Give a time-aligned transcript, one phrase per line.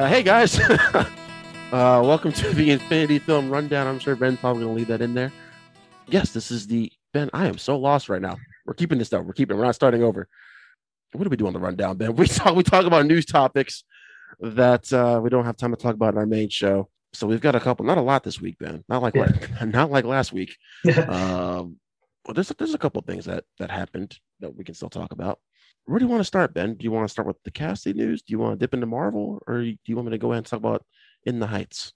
[0.00, 0.58] Uh, hey guys,
[0.94, 1.04] uh,
[1.72, 3.86] welcome to the Infinity Film Rundown.
[3.86, 5.30] I'm sure Ben's probably gonna leave that in there.
[6.08, 7.28] Yes, this is the Ben.
[7.34, 8.38] I am so lost right now.
[8.64, 9.20] We're keeping this though.
[9.20, 9.58] We're keeping.
[9.58, 10.26] We're not starting over.
[11.12, 12.16] What do we do on the rundown, Ben?
[12.16, 12.56] We talk.
[12.56, 13.84] We talk about news topics
[14.40, 16.88] that uh, we don't have time to talk about in our main show.
[17.12, 17.84] So we've got a couple.
[17.84, 18.82] Not a lot this week, Ben.
[18.88, 19.30] Not like Yeah.
[19.66, 20.56] not like last week.
[21.08, 21.76] um,
[22.24, 25.40] well, there's there's a couple things that that happened that we can still talk about.
[25.90, 26.74] Where do you want to start, Ben?
[26.74, 28.22] Do you want to start with the casting news?
[28.22, 30.38] Do you want to dip into Marvel, or do you want me to go ahead
[30.38, 30.84] and talk about
[31.26, 31.92] In the Heights?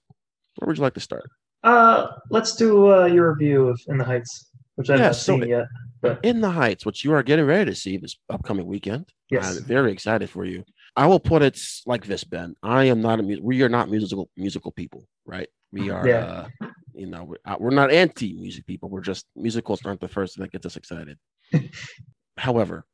[0.57, 1.29] Where would you like to start?
[1.63, 5.47] uh, let's do uh, your review of In the Heights, which Yeah, not so seen
[5.47, 5.67] yet.
[6.01, 9.05] But In the Heights, which you are getting ready to see this upcoming weekend.
[9.29, 10.65] yes, I'm very excited for you.
[10.97, 12.53] I will put it like this, Ben.
[12.61, 15.47] I am not a mu- we are not musical musical people, right?
[15.71, 16.19] We are, Yeah.
[16.19, 16.47] uh,
[16.93, 18.89] you know, we're, uh, we're not anti music people.
[18.89, 21.17] We're just musicals aren't the first thing that gets us excited.
[22.37, 22.85] However,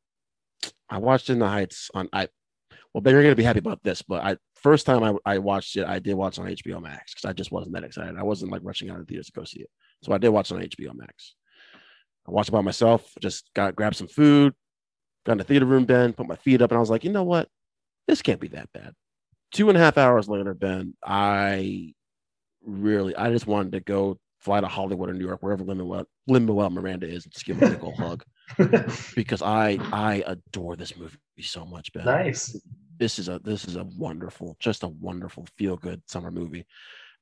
[0.92, 2.28] I watched In the Heights on I.
[2.92, 5.74] Well, Ben, you're gonna be happy about this, but I first time I, I watched
[5.76, 8.18] it, I did watch on HBO Max because I just wasn't that excited.
[8.18, 9.70] I wasn't like rushing out of the theaters to go see it,
[10.02, 11.34] so I did watch on HBO Max.
[12.28, 13.10] I watched it by myself.
[13.20, 14.52] Just got grabbed some food,
[15.24, 17.10] got in the theater room, Ben, put my feet up, and I was like, you
[17.10, 17.48] know what?
[18.06, 18.92] This can't be that bad.
[19.50, 21.94] Two and a half hours later, Ben, I
[22.62, 25.78] really, I just wanted to go fly to Hollywood or New York, wherever Lin
[26.26, 28.22] Manuel Miranda is, and just give him a big old hug
[29.16, 32.04] because I I adore this movie so much, Ben.
[32.04, 32.56] nice.
[32.98, 36.66] This is a this is a wonderful, just a wonderful feel good summer movie.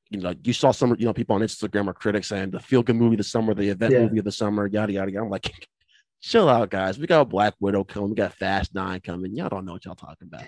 [0.09, 2.83] You know, you saw some, you know, people on Instagram or critics saying the feel
[2.83, 4.01] good movie of the summer, the event Yeah.
[4.01, 5.23] movie of the summer, yada yada yada.
[5.25, 5.67] I'm like,
[6.21, 6.99] chill out, guys.
[6.99, 9.35] We got Black Widow coming, we got Fast Nine coming.
[9.35, 10.45] Y'all don't know what y'all talking about.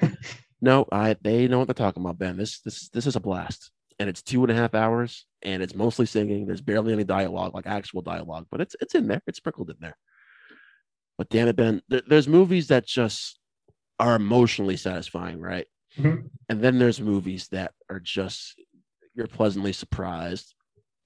[0.64, 2.36] No, I they know what they're talking about, Ben.
[2.36, 3.72] This this this is a blast.
[3.98, 6.46] And it's two and a half hours, and it's mostly singing.
[6.46, 9.20] There's barely any dialogue, like actual dialogue, but it's it's in there.
[9.26, 9.96] It's sprinkled in there.
[11.22, 13.38] But damn it, Ben, there, there's movies that just
[14.00, 15.68] are emotionally satisfying, right?
[15.96, 16.30] Mhm.
[16.48, 18.60] And then there's movies that are just
[19.14, 20.52] you're pleasantly surprised.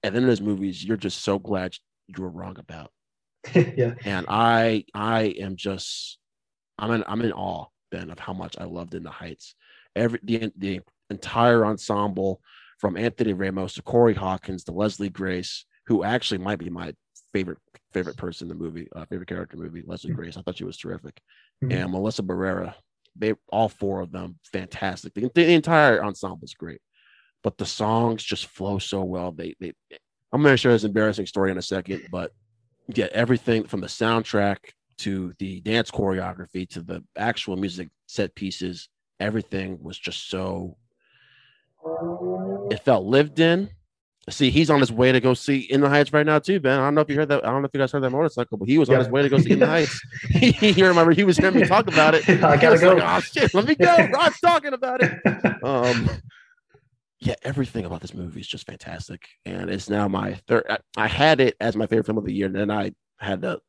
[0.01, 1.75] And then there's movies you're just so glad
[2.07, 2.89] you were wrong about
[3.53, 6.17] yeah, and I I am just
[6.79, 9.53] I'm in I'm in awe Ben of how much I loved in the Heights.
[9.95, 12.41] Every the the entire ensemble
[12.79, 16.95] from Anthony Ramos to Corey Hawkins to Leslie Grace, who actually might be my
[17.33, 17.59] favorite
[17.93, 19.83] favorite person in the movie, uh, favorite character in the movie.
[19.85, 20.15] Leslie Mhm.
[20.15, 21.21] Grace, I thought she was terrific,
[21.63, 21.71] Mhm.
[21.73, 22.75] and Melissa Barrera.
[23.15, 25.13] They all four of them fantastic.
[25.13, 26.81] The, the entire ensemble is great,
[27.43, 29.31] but the songs just flow so well.
[29.31, 29.73] They they
[30.31, 32.31] I'm gonna share this embarrassing story in a second, but
[32.93, 34.57] yeah, everything from the soundtrack
[34.99, 38.89] to the dance choreography to the actual music set pieces,
[39.19, 40.77] everything was just so
[42.69, 43.69] it felt lived in.
[44.29, 46.77] See, he's on his way to go see In the Heights right now too, Ben.
[46.79, 47.45] I don't know if you heard that.
[47.45, 49.21] I don't know if you guys heard that motorcycle, but he was on his way
[49.21, 50.01] to go see In the Heights.
[50.29, 52.27] he remember he was hearing me talk about it.
[52.43, 52.95] I gotta go.
[52.95, 53.95] like, oh shit, let me go.
[54.13, 55.13] Rod's talking about it
[55.63, 56.09] um
[57.19, 61.07] yeah everything about this movie is just fantastic and it's now my third I, I
[61.07, 63.59] had it as my favorite film of the year and then i had to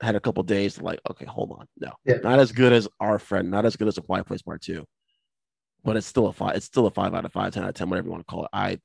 [0.00, 2.18] had a couple days to like okay hold on no Yeah.
[2.22, 4.84] not as good as our friend not as good as a quiet place part two
[5.84, 7.74] but it's still a five it's still a five out of five 10 out of
[7.74, 8.78] 10 whatever you want to call it i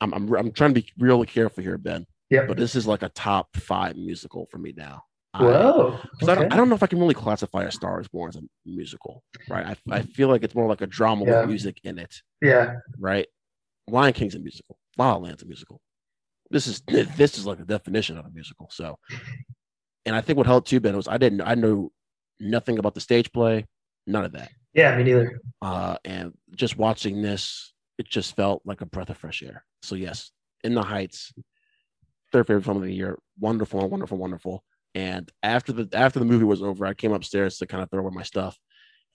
[0.00, 2.44] i'm i'm, I'm trying to be really careful here ben yeah.
[2.46, 5.02] but this is like a top five musical for me now
[5.34, 5.98] I- Whoa.
[6.20, 6.52] 'cause I, don't.
[6.52, 9.24] I don't know if I can really classify A Star is Born as a musical,
[9.48, 9.66] right?
[9.90, 11.40] I, I feel like it's more like a drama Yeah.
[11.40, 12.76] with music in it, Yeah.
[13.00, 13.26] right?
[13.88, 14.78] Lion King's a musical.
[14.96, 15.80] La La Land's a musical.
[16.52, 18.68] This is this is like the definition of a musical.
[18.70, 18.96] So,
[20.06, 21.90] and I think what helped too, Ben, was I didn't I knew
[22.38, 23.66] nothing about the stage play,
[24.06, 24.50] none of that.
[24.72, 24.96] Yeah.
[24.96, 25.40] Me neither.
[25.60, 29.64] Uh, and just watching this, it just felt like a breath of fresh air.
[29.82, 30.30] So yes,
[30.62, 31.32] In the Heights,
[32.32, 34.64] third favorite film of the year, wonderful, wonderful, wonderful.
[34.94, 38.00] And after the after the movie was over, I came upstairs to kind of throw
[38.00, 38.58] away my stuff,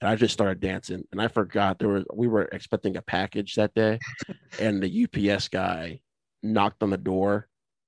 [0.01, 1.03] and I just started dancing.
[1.11, 3.99] And I forgot there was we were expecting a package that day,
[4.59, 6.01] and the UPS guy
[6.43, 7.47] knocked on the door,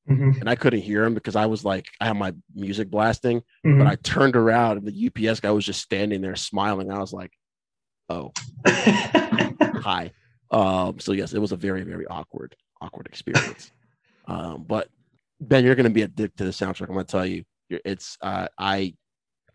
[0.09, 0.39] Mhm.
[0.39, 3.79] and I couldn't hear him because I was like I had my music blasting, Mhm.
[3.79, 6.91] but I turned around and the UPS guy was just standing there smiling.
[6.91, 7.31] I was like,
[8.09, 8.31] oh
[8.67, 10.11] hi.
[10.51, 13.71] Um, so yes, it was a very, very awkward, awkward experience.
[14.27, 14.89] um, but
[15.39, 16.89] Ben, you're gonna be addicted to the soundtrack.
[16.89, 18.94] I'm gonna tell you, You're- it's uh, I,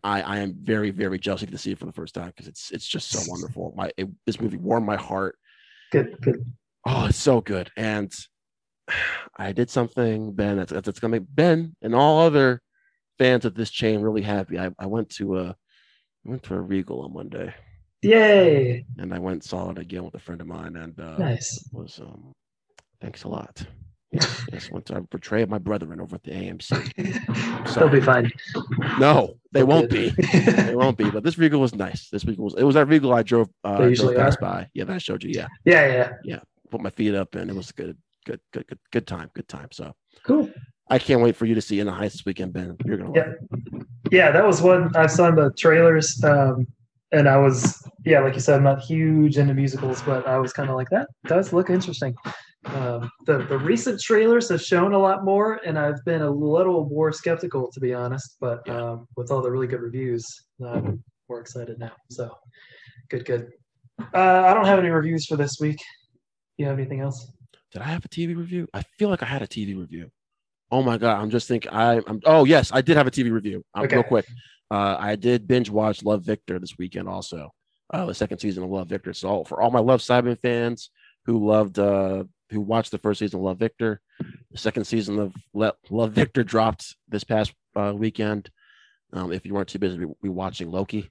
[0.03, 2.71] I, I am very, very jealous to see it for the first time because it's
[2.71, 3.73] it's just so wonderful.
[3.75, 5.37] My it, this movie warmed my heart.
[5.91, 6.17] good.
[6.21, 6.45] Good.
[6.85, 7.71] Oh, it's so good.
[7.77, 8.13] And
[9.37, 12.61] I did something, Ben, that's, that's gonna make Ben and all other
[13.17, 14.59] fans of this chain really happy.
[14.59, 17.53] I, I went to a I went to a Regal on Monday
[18.01, 18.85] Yay.
[18.99, 21.67] and I went and saw it again with a friend of mine and uh, Nice.
[21.71, 22.31] was um
[23.01, 23.65] thanks a lot
[24.13, 24.71] Yes.
[24.71, 27.75] Once I betrayed my brethren over at the AMC.
[27.75, 28.31] They'll be fine.
[28.99, 30.11] No, they won't be.
[30.11, 31.09] They won't be.
[31.11, 32.07] But this vehicle was nice.
[32.09, 32.53] This vehicle was.
[32.57, 33.49] It was that vehicle I drove.
[33.65, 34.31] Uh, They usually are.
[34.39, 34.69] by.
[34.73, 35.31] Yeah, that I showed you.
[35.35, 36.09] Yeah, yeah, yeah.
[36.23, 36.39] Yeah.
[36.71, 37.97] Put my feet up, and it was good.
[38.25, 39.29] Good, good, good, good time.
[39.35, 39.67] Good time.
[39.73, 39.93] So
[40.23, 40.49] Cool.
[40.89, 42.77] I can't wait for you to see In the Heights this weekend, Ben.
[42.85, 43.11] You're gonna.
[43.13, 43.25] Yeah.
[43.25, 43.35] love
[43.73, 43.87] it.
[44.09, 46.23] Yeah, that was one I saw in the trailers.
[46.23, 46.65] Um,
[47.11, 50.53] and I was, yeah, like you said, I'm not huge into musicals, but I was
[50.53, 52.13] kind of like, that does look interesting.
[52.65, 56.89] Um, the, the recent trailers have shown a lot more, and I've been a little
[56.89, 58.37] more skeptical, to be honest.
[58.41, 58.77] But Yeah.
[58.91, 60.25] um, with all the really good reviews,
[60.65, 61.93] I'm more excited now.
[62.11, 62.29] So
[63.09, 63.51] good, good.
[64.13, 65.77] Uh, I don't have any reviews for this week.
[66.57, 67.31] You have anything else?
[67.71, 68.67] Did I have a TV review?
[68.73, 70.09] I feel like I had a TV review.
[70.69, 71.21] Oh my god!
[71.21, 71.71] I'm just thinking.
[71.71, 72.19] I, I'm.
[72.25, 73.63] Oh yes, I did have a TV review.
[73.73, 73.95] Um, Okay.
[73.95, 74.25] Real quick,
[74.69, 77.07] uh, I did binge watch Love Victor this weekend.
[77.07, 77.53] Also,
[77.93, 79.13] uh, the second season of Love Victor.
[79.13, 80.89] So for all my Love Simon fans
[81.25, 84.01] who loved, uh, who watched the first season of Love Victor,
[84.51, 88.49] the second season of Le- Love Victor dropped this past uh, weekend.
[89.13, 91.09] Um, if you weren't too busy re- rewatching Loki,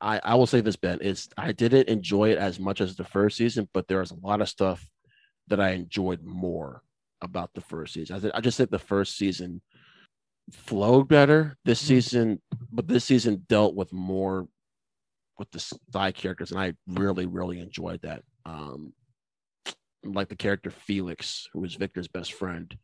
[0.00, 3.04] I, I will say this, Ben, is I didn't enjoy it as much as the
[3.04, 4.84] first season, but there was a lot of stuff
[5.46, 6.82] that I enjoyed more
[7.20, 8.30] about the first season.
[8.34, 9.62] I just think the first season
[10.52, 11.86] flowed better this Mhm.
[11.86, 12.42] season,
[12.72, 14.48] but this season dealt with more
[15.38, 15.60] with the
[15.92, 18.24] side characters, and I really, really enjoyed that.
[18.44, 18.92] Um,
[20.04, 22.76] like the character Felix, who is Victor's best friend,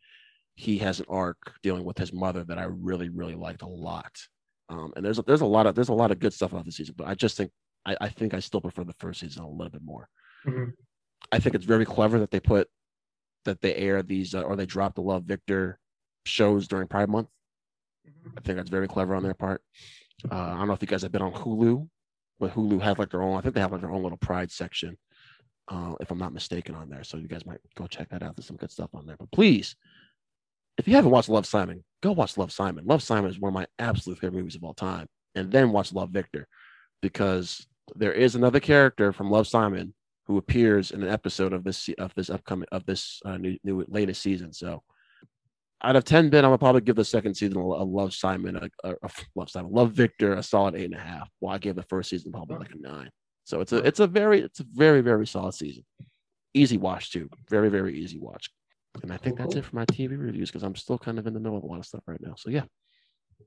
[0.57, 4.17] he has an arc dealing with his mother that I really, really liked a lot.
[4.69, 6.65] Um, and there's a, there's a lot of there's a lot of good stuff about
[6.65, 7.51] the season, but I just think
[7.87, 10.09] I, I think I still prefer the first season a little bit more.
[10.47, 10.73] Mhm.
[11.33, 12.69] I think it's very clever that they put
[13.45, 15.79] that they air these uh, or they drop the Love Victor
[16.25, 17.29] shows during Pride Month.
[18.37, 19.63] I think that's very clever on their part.
[20.31, 21.89] Uh, I don't know if you guys have been on Hulu,
[22.39, 23.37] but Hulu has like their own.
[23.37, 24.97] I think they have like their own little Pride section,
[25.69, 27.05] uh, if I'm not mistaken, on there.
[27.05, 28.37] So you guys might go check that out.
[28.37, 29.17] There's some good stuff on there.
[29.19, 29.77] But please,
[30.79, 32.85] if you haven't watched Love Simon, go watch Love Simon.
[32.87, 35.07] Love Simon is one of my absolute favorite movies of all time.
[35.35, 36.47] And then watch Love Victor,
[37.03, 37.67] because
[37.97, 39.95] there is another character from Love Simon
[40.27, 43.85] who appears in an episode of this of this upcoming of this uh, new, new
[43.89, 44.53] latest season.
[44.53, 44.83] So
[45.85, 48.57] out of 10 Ben, I'm gonna probably give the second season a, a Love Simon,
[48.57, 51.29] a, a, a Love Simon, Love Victor a solid eight and a half.
[51.41, 53.11] While I gave the first season probably like a nine.
[53.45, 55.85] So it's a it's a very it's a very very solid season.
[56.55, 58.51] Easy watch too, very very easy watch.
[59.03, 59.63] And I think Cool, that's cool.
[59.63, 61.67] it for my TV reviews because I'm still kind of in the middle of a
[61.67, 62.35] lot of stuff right now.
[62.37, 62.63] So yeah,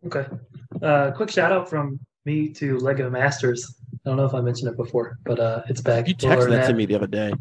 [0.05, 0.25] Okay.
[0.81, 3.77] Uh, quick shout out from me to Lego Masters.
[4.05, 6.07] I don't know if I mentioned it before, but uh, it's back.
[6.07, 7.33] you texted that to me the other day.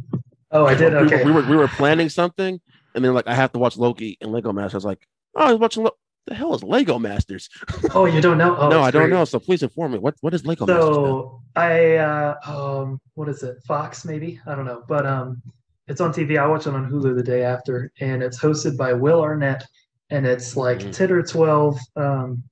[0.53, 0.93] Oh, I did.
[0.93, 1.25] We were- Okay.
[1.25, 2.61] We were we were planning something,
[2.97, 4.75] and then like I have to watch Loki and Lego Masters.
[4.75, 5.07] I was like,
[5.37, 5.85] oh, I was watching.
[5.85, 5.97] Lo-
[6.27, 7.49] the hell is Lego Masters?
[7.95, 8.57] Oh, you don't know?
[8.57, 9.13] Oh, no, I don't great.
[9.13, 9.25] know.
[9.25, 9.99] So please inform me.
[9.99, 10.85] What what is Lego Masters?
[10.97, 13.59] So I uh, um, what is it?
[13.65, 14.41] Fox maybe?
[14.47, 15.41] I don't know, but um,
[15.87, 16.37] it's on TV.
[16.37, 19.65] I watched it on Hulu the day after, and it's hosted by Will Arnett,
[20.11, 20.93] and it's like Mm.
[20.93, 22.43] ten or twelve um,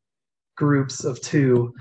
[0.56, 1.74] groups of two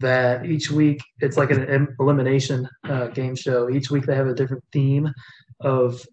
[0.00, 3.70] that each week it's like an elimination uh, game show.
[3.70, 5.10] Each week they have a different theme
[5.60, 6.04] of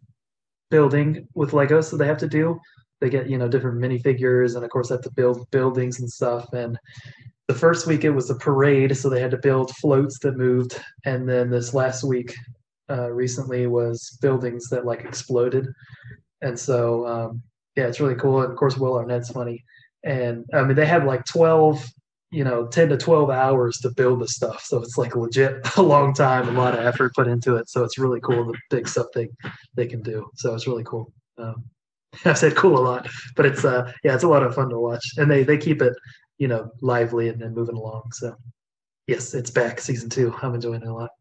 [0.74, 2.60] building with Legos that they have to do.
[3.00, 6.10] They get you know different minifigures, and of course they have to build buildings and
[6.10, 6.52] stuff.
[6.52, 6.80] And
[7.48, 10.82] the first week it was a parade, so they had to build floats that moved.
[11.06, 12.34] And then this last week,
[12.90, 15.68] uh, recently, was buildings that like exploded.
[16.42, 17.44] And so um,
[17.76, 18.42] yeah, it's really cool.
[18.42, 19.64] And of course, Will Arnett's funny.
[20.04, 21.86] And I mean, they had like twelve
[22.34, 25.82] you know 10 to 12 hours to build the stuff so it's like legit a
[25.82, 28.88] long time a lot of effort put into it so it's really cool the big
[28.88, 29.30] stuff they
[29.76, 31.64] they can do so it's really cool um,
[32.26, 34.80] i've said cool a lot but it's uh yeah it's a lot of fun to
[34.80, 35.94] watch and they they keep it
[36.40, 38.36] you know lively and, then moving along so
[39.08, 41.12] yes it's back season two i'm enjoying it a lot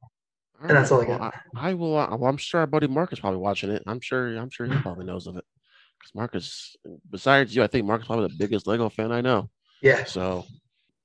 [0.63, 1.21] and that's all I got.
[1.57, 1.99] I, I will.
[1.99, 3.83] Uh, well, I'm sure our buddy Mark is probably watching it.
[3.85, 4.37] I'm sure.
[4.37, 5.45] I'm sure he probably knows of it.
[5.99, 6.77] Because Marcus,
[7.11, 9.51] besides you, I think Mark is probably the biggest Lego fan I know.
[9.83, 10.47] yeah So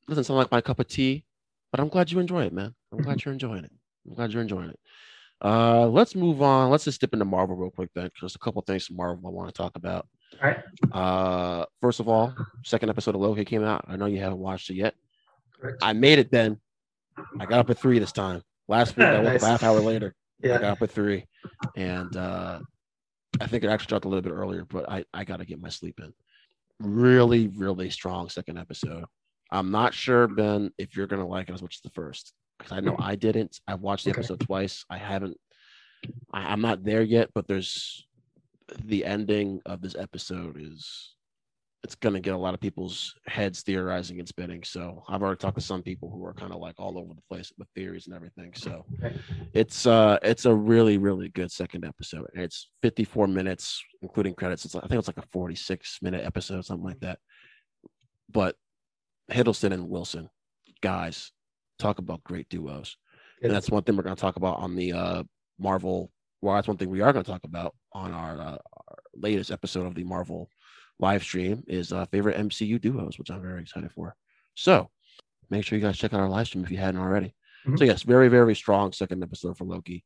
[0.07, 1.25] doesn't sound like my cup of tea,
[1.71, 2.73] but I'm glad you enjoy it, man.
[2.91, 3.05] I'm Mm-hmm.
[3.05, 3.71] glad you're enjoying it.
[4.07, 4.79] I'm glad you're enjoying it.
[5.43, 6.71] Uh, let's move on.
[6.71, 9.31] Let's just dip into Marvel real quick then, because a couple things from Marvel I
[9.31, 10.07] want to talk about.
[10.41, 12.33] all right Uh, first of all,
[12.63, 13.85] second episode of Loki came out.
[13.87, 14.95] I know you haven't watched it yet.
[15.59, 16.59] correct I made it, Ben.
[17.39, 18.41] I got up at three this time.
[18.67, 20.15] Last week I woke up a half hour later.
[20.41, 20.55] Yeah.
[20.55, 21.25] I got up at three,
[21.75, 22.59] and uh,
[23.41, 25.59] I think it actually dropped a little bit earlier, but I, I got to get
[25.61, 26.13] my sleep in.
[26.79, 29.05] Really, really strong second episode.
[29.51, 32.71] I'm not sure, Ben, if you're gonna like it as much as the first, because
[32.71, 33.59] I know I didn't.
[33.67, 34.19] I've watched the Okay.
[34.19, 34.85] episode twice.
[34.89, 35.37] I haven't.
[36.33, 38.05] I, I'm not there yet, but there's
[38.83, 41.13] the ending of this episode is
[41.83, 44.63] it's going to get a lot of people's heads theorizing and spinning.
[44.63, 47.21] So I've already talked to some people who are kind of like all over the
[47.29, 48.53] place with theories and everything.
[48.55, 48.85] So
[49.53, 52.25] it's uh it's a really really good second episode.
[52.33, 54.65] And it's 54 minutes including credits.
[54.65, 57.19] It's like, I think it's like a 46 minute episode, something like that.
[58.29, 58.55] But
[59.31, 60.29] Hiddleston and Wilson,
[60.81, 61.31] guys,
[61.79, 62.97] talk about great duos.
[63.41, 65.23] And that's one thing we're going to talk about on the uh
[65.59, 66.11] Marvel.
[66.41, 69.51] Well, that's one thing we are going to talk about on our, uh, our latest
[69.51, 70.49] episode of the Marvel
[70.99, 74.15] live stream is uh, favorite MCU duos, which I'm very excited for.
[74.55, 74.89] So
[75.49, 77.35] make sure you guys check out our live stream if you hadn't already.
[77.65, 77.77] Mhm.
[77.77, 80.03] So yes, very very strong second episode for Loki.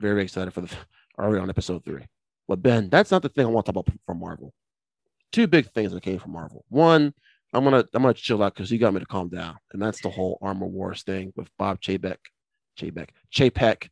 [0.00, 0.70] Very excited for the
[1.18, 2.06] already on episode three.
[2.48, 4.52] But Ben, that's not the thing I want to talk about from Marvel.
[5.32, 6.64] Two big things that came from Marvel.
[6.68, 7.14] One,
[7.54, 10.00] I'm gonna I'm gonna chill out because you got me to calm down, and that's
[10.00, 12.16] the whole Armor Wars thing with Bob Chapek,
[12.78, 13.88] Chapek, Chapek,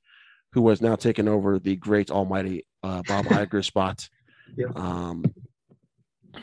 [0.52, 4.09] who was now taking over the great almighty uh, Bob Iger spot.
[4.57, 4.76] Yep.
[4.76, 5.25] Um,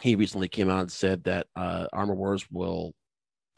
[0.02, 2.94] he recently came out and said that uh, Armor Wars will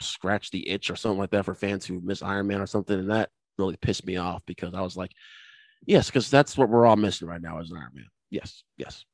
[0.00, 2.98] scratch the itch or something like that for fans who miss Iron Man or something,
[2.98, 5.12] and that really pissed me off because I was like,
[5.86, 8.06] yes, because that's what we're all missing right now is an Iron Man.
[8.30, 9.04] Yes, yes,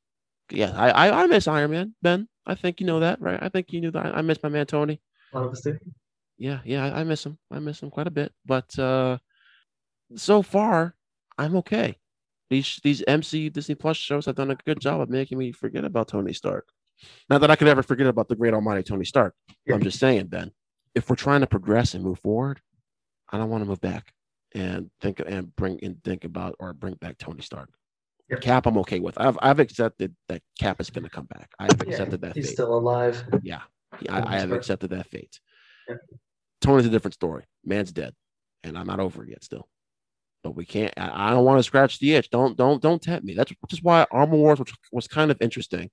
[0.51, 0.73] yeah.
[0.75, 2.27] I, I I miss Iron Man, Ben.
[2.45, 3.39] I think you know that, right?
[3.41, 4.05] I think you knew that.
[4.05, 5.01] I, I miss my man Tony.
[5.33, 5.77] A of us do.
[6.37, 7.37] Yeah, yeah, I, I miss him.
[7.51, 8.31] I miss him quite a bit.
[8.45, 9.17] But uh
[10.15, 10.95] so far,
[11.37, 11.97] I'm okay.
[12.49, 15.85] These these MC Disney Plus shows have done a good job of making me forget
[15.85, 16.67] about Tony Stark.
[17.29, 19.35] Not that I could ever forget about the great almighty Tony Stark.
[19.71, 20.51] I'm just saying, Ben,
[20.95, 22.59] if we're trying to progress and move forward,
[23.29, 24.13] I don't want to move back
[24.53, 27.69] and think and bring and think about or bring back Tony Stark.
[28.29, 28.41] Yep.
[28.41, 29.19] Cap, I'm okay with.
[29.19, 31.49] I've I've accepted that Cap is going to come back.
[31.59, 32.53] I have Yeah, accepted that he's fate.
[32.53, 33.23] still alive.
[33.41, 33.61] Yeah,
[34.09, 35.39] I, I have accepted that fate.
[35.87, 35.95] Yeah.
[36.61, 37.45] Tony's a different story.
[37.65, 38.13] Man's dead,
[38.63, 39.43] and I'm not over it yet.
[39.43, 39.67] Still,
[40.43, 40.93] but we can't.
[40.97, 42.29] I, I don't want to scratch the itch.
[42.29, 43.33] Don't don't don't tempt me.
[43.33, 45.89] That's just why Armor Wars, which was kind of interesting.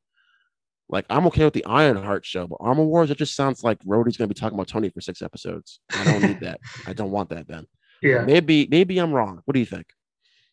[0.89, 4.17] Like I'm okay with the Ironheart show, but Armor Wars, it just sounds like Rhodey's
[4.17, 5.81] going to be talking about Tony for six episodes.
[5.93, 6.61] I don't need that.
[6.87, 7.67] I don't want that, Ben.
[8.03, 8.25] Yeah.
[8.25, 9.41] Maybe maybe I'm wrong.
[9.47, 9.87] What do you think?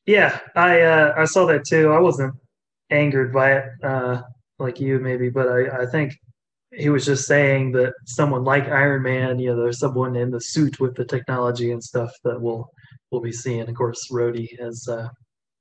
[0.05, 1.91] Yeah, I uh, I saw that too.
[1.91, 2.33] I wasn't
[2.89, 4.21] angered by it, uh,
[4.59, 6.13] like you maybe, but I, I think
[6.75, 10.41] he was just saying that someone like Iron Man, you know, there's someone in the
[10.41, 12.69] suit with the technology and stuff that we'll
[13.11, 13.61] we'll be seeing.
[13.61, 15.07] Of course, Rhodey as uh,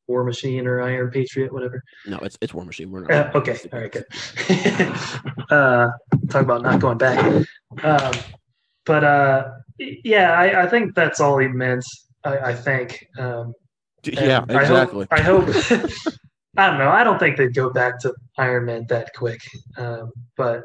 [0.08, 1.82] War Machine or Iron Patriot, whatever.
[2.06, 2.90] No, it's it's War Machine.
[2.90, 3.10] We're not.
[3.12, 4.04] Uh, okay, all right, good.
[5.50, 5.90] uh,
[6.30, 7.46] talk about not going back.
[7.82, 8.12] Um,
[8.84, 11.84] but uh, yeah, I, I think that's all he meant.
[12.24, 13.06] I, I think.
[13.18, 13.54] Um,
[14.04, 15.06] Yeah, and I exactly.
[15.10, 15.48] hope, I hope.
[16.56, 16.90] I don't know.
[16.90, 19.40] I don't think they'd go back to Iron Man that quick.
[19.78, 20.64] Um, but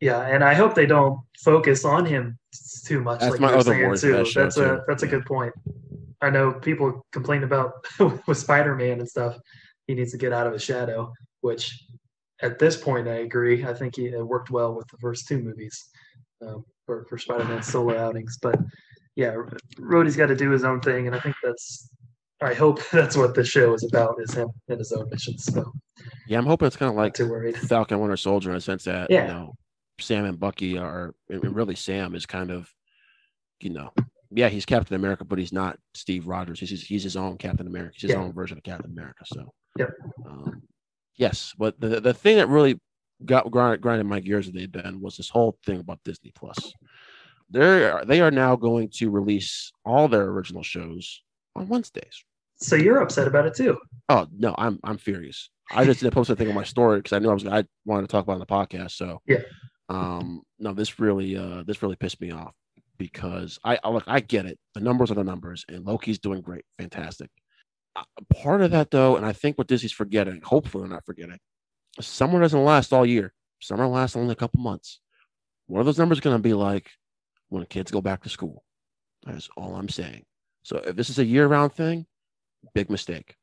[0.00, 2.38] yeah, and I hope they don't focus on him
[2.84, 3.20] too much.
[3.20, 4.12] That's like my other worry too.
[4.12, 4.82] that That's a too.
[4.86, 5.52] that's a good point.
[6.20, 7.72] I know people complain about
[8.26, 9.36] with Spider Man and stuff.
[9.86, 11.84] He needs to get out of his shadow, which
[12.42, 13.64] at this point I agree.
[13.64, 15.88] I think he it worked well with the first two movies
[16.46, 18.38] um, for for Spider Man solo outings.
[18.40, 18.58] But
[19.16, 19.34] yeah,
[19.78, 21.90] Rhodey's got to do his own thing, and I think that's.
[22.42, 25.44] I hope that's what the show is about is him and his own missions.
[25.44, 25.72] So
[26.28, 27.56] Yeah, I'm hoping it's kind of like too worried.
[27.56, 29.22] Falcon Winter Soldier in a sense that Yeah.
[29.26, 29.54] you know
[30.00, 32.70] Sam and Bucky are and really Sam is kind of
[33.60, 33.90] you know
[34.30, 37.92] yeah he's Captain America but he's not Steve Rogers he's he's his own Captain America
[37.94, 38.18] he's his Yeah.
[38.22, 39.90] own version of Captain America so Yep.
[40.26, 40.62] um,
[41.16, 42.78] yes but the the thing that really
[43.24, 46.74] got grind, grinded my gears today Ben was this whole thing about Disney Plus
[47.48, 51.22] they are they are now going to release all their original shows
[51.54, 52.24] on Wednesdays
[52.58, 53.78] So you're upset about it too.
[54.08, 55.50] Oh no, I'm I'm furious.
[55.72, 57.64] I just did post a thing on my story because I knew I was I
[57.84, 58.92] wanted to talk about it on the podcast.
[58.92, 59.40] So Yeah.
[59.88, 62.54] um, no, this really uh this really pissed me off
[62.98, 64.58] because I, I look I get it.
[64.74, 67.30] The numbers are the numbers, and Loki's doing great, fantastic.
[67.94, 68.04] Uh,
[68.40, 71.38] part of that though, and I think what Disney's forgetting, hopefully they're not forgetting,
[72.00, 73.32] summer doesn't last all year.
[73.60, 75.00] Summer lasts only a couple months.
[75.66, 76.90] What are those numbers going to be like
[77.48, 78.62] when kids go back to school?
[79.24, 80.24] That's all I'm saying.
[80.62, 82.06] So if this is a year-round thing,
[82.74, 83.34] big mistake.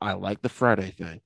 [0.00, 1.20] I like the Friday thing.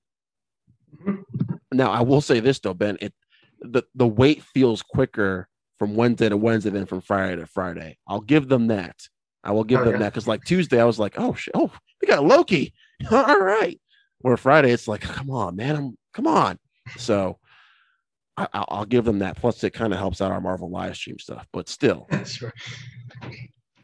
[0.97, 1.25] Mhm.
[1.73, 3.13] Now I will say this though, Ben, it
[3.61, 7.99] the the wait feels quicker from Wednesday to Wednesday than from Friday to Friday.
[8.07, 8.97] I'll give them that.
[9.45, 11.71] I will give Oh, them that because like Tuesday I was like, oh shit, oh
[12.01, 12.73] we got Loki,
[13.11, 13.81] all right.
[14.21, 16.59] Where Friday it's like, come on, man, I'm come on.
[16.97, 17.39] So
[18.37, 19.37] I, I'll, I'll give them that.
[19.37, 21.47] Plus, it kind of helps out our Marvel live stream stuff.
[21.53, 22.53] But still, sure.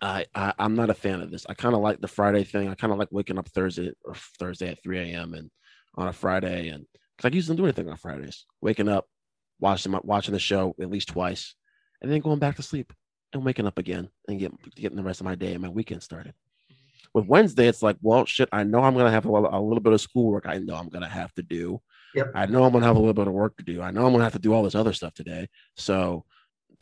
[0.03, 1.47] I, I I'm not a fan of this.
[1.49, 2.69] I kind of like the Friday thing.
[2.69, 5.35] I kind of like waking up Thursday or Thursday at 3 a.m.
[5.35, 5.51] and
[5.95, 6.85] on a Friday, and
[7.17, 8.45] because I usually don't do anything on Fridays.
[8.61, 9.07] Waking up,
[9.61, 11.55] watching my, watching the show at least twice,
[12.01, 12.93] and then going back to sleep
[13.33, 16.03] and waking up again and get, getting the rest of my day and my weekend
[16.03, 16.35] started.
[16.71, 17.07] Mm-hmm.
[17.15, 19.93] With Wednesday, it's like, well, shit, I know I'm gonna have a, a little bit
[19.93, 20.47] of schoolwork.
[20.49, 21.81] I know I'm gonna have to do.
[22.15, 22.33] Yep.
[22.35, 23.81] I know I'm gonna have a little bit of work to do.
[23.81, 25.49] I know I'm gonna have to do all this other stuff today.
[25.77, 26.25] So,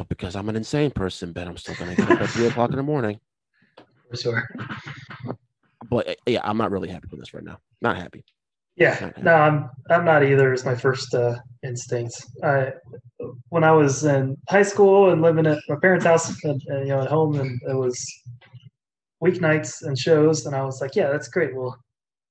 [0.00, 2.71] but because I'm an insane person, Ben, I'm still gonna get up at three o'clock
[2.71, 3.21] in the morning.
[4.11, 4.49] For sure.
[5.90, 7.59] But uh, yeah, I'm not really happy with this right now.
[7.83, 8.25] Not happy.
[8.76, 10.54] Yeah, no, I'm I'm not either.
[10.54, 12.14] Is my first uh, instinct.
[12.42, 12.73] I
[13.50, 16.95] when I was in high school and living at my parents' house, and, and, you
[16.95, 18.02] know, at home, and it was
[19.23, 21.54] weeknights and shows, and I was like, yeah, that's great.
[21.54, 21.78] Well,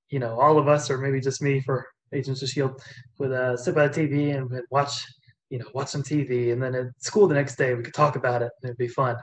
[0.09, 2.81] you know, all of us, or maybe just me for Agents of Shield,
[3.19, 5.05] would uh, sit by the TV and watch,
[5.49, 8.15] you know, watch some TV, and then at school the next day we could talk
[8.15, 9.17] about it, and it'd be fun.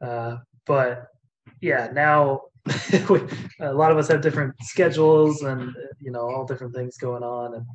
[0.00, 1.06] Uh, but
[1.60, 2.42] yeah, now
[3.60, 7.54] a lot of us have different schedules and you know all different things going on
[7.54, 7.66] and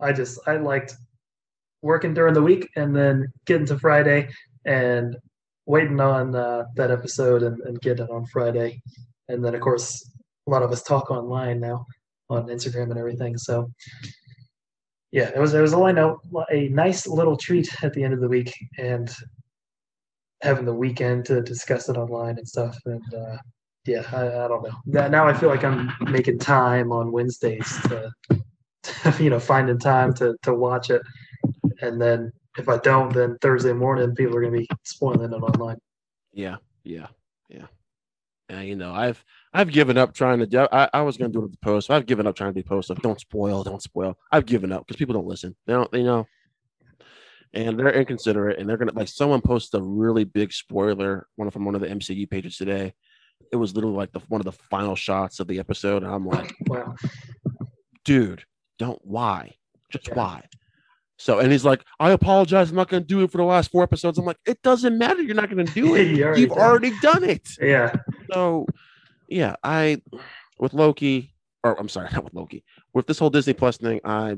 [0.00, 0.94] i just i liked
[1.82, 4.26] working during the week and then getting to friday
[4.64, 5.16] and
[5.66, 8.80] waiting on uh, that episode and, and getting it on friday
[9.28, 10.10] and then of course
[10.46, 11.84] a lot of us talk online now
[12.30, 13.70] on instagram and everything so
[15.12, 18.20] yeah it was it was i know a nice little treat at the end of
[18.20, 19.14] the week and
[20.42, 23.36] having the weekend to discuss it online and stuff and uh,
[23.88, 25.08] yeah, I, I don't know.
[25.08, 28.12] Now I feel like I'm making time on Wednesdays to,
[28.82, 31.02] to, you know, finding time to to watch it,
[31.80, 35.78] and then if I don't, then Thursday morning people are gonna be spoiling it online.
[36.32, 37.06] Yeah, yeah,
[37.48, 37.66] yeah.
[38.50, 40.68] And you know, I've I've given up trying to.
[40.74, 41.90] I, I was gonna do it at the post.
[41.90, 44.16] I've given up trying to do posts of don't spoil, don't spoil.
[44.30, 45.56] I've given up because people don't listen.
[45.66, 45.90] They don't.
[45.90, 46.26] They know.
[47.54, 51.64] And they're inconsiderate, and they're gonna like someone posted a really big spoiler one from
[51.64, 52.92] one of the MCU pages today,
[53.52, 56.26] it was literally like the one of the final shots of the episode, and I'm
[56.26, 56.94] like, wow,
[58.04, 58.44] dude,
[58.78, 59.54] don't why,
[59.90, 60.14] just yeah.
[60.14, 60.42] why.
[61.20, 62.70] So, and he's like, I apologize.
[62.70, 64.18] I'm not going to do it for the last four episodes.
[64.18, 65.20] I'm like, it doesn't matter.
[65.20, 66.06] You're not going to do it.
[66.16, 66.58] you already You've done.
[66.60, 67.48] already done it.
[67.60, 67.92] Yeah.
[68.32, 68.66] So,
[69.28, 70.00] yeah, I,
[70.58, 74.36] with Loki, or I'm sorry, not with Loki, with this whole Disney Plus thing, I,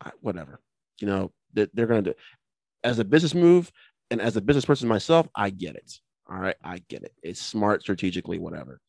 [0.00, 0.60] I whatever,
[1.00, 2.16] you know, they, they're going to do,
[2.84, 3.70] as a business move
[4.10, 5.92] and as a business person myself, I get it.
[6.28, 7.12] All right, I get it.
[7.22, 8.80] It's smart strategically, whatever.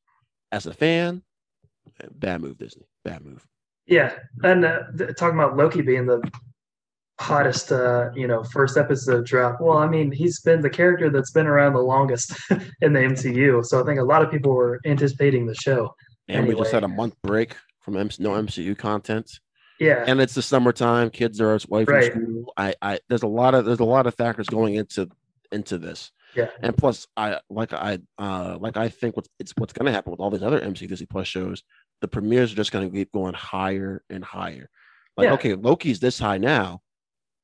[0.52, 1.22] As a fan,
[2.12, 2.88] bad move, Disney.
[3.04, 3.46] Bad move.
[3.86, 6.22] Yeah, and uh, th- talking about Loki being the
[7.20, 9.60] hottest, uh, you know, first episode drop.
[9.60, 12.34] Well, I mean, he's been the character that's been around the longest
[12.82, 15.96] in the MCU, so I think a lot of people were anticipating the show.
[16.28, 16.56] And anyway.
[16.56, 19.40] we just had a month break from MC- no MCU content.
[19.80, 21.12] Yeah, and it's the summertime.
[21.12, 22.12] Kids are away from right.
[22.12, 22.54] school.
[22.58, 25.08] I, I, there's a lot of there's a lot of factors going into
[25.52, 26.12] into this.
[26.36, 26.50] Yeah.
[26.62, 30.20] And plus, I like I uh like I think what's it's what's gonna happen with
[30.20, 31.64] all these other MC Disney Plus shows,
[32.02, 34.70] the premieres are just gonna keep going higher and higher.
[35.16, 35.34] Like, yeah.
[35.34, 36.82] okay, Loki's this high now.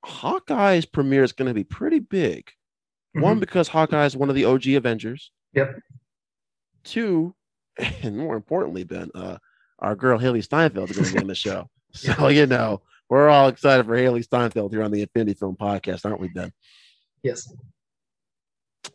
[0.04, 2.48] Hawkeye's premiere is gonna be pretty big.
[3.16, 3.22] Mm-hmm.
[3.22, 5.32] One, because Hawkeye is one of the OG Avengers.
[5.54, 5.80] Yep.
[6.84, 7.36] Two,
[8.02, 9.38] and more importantly, Ben, uh,
[9.80, 11.70] our girl Hailee Steinfeld is gonna be on the show.
[11.96, 16.06] So, you know, we're all excited for Hailee Steinfeld here on the Infinity Film Podcast,
[16.06, 16.52] aren't we, Ben?
[17.22, 17.54] Yes.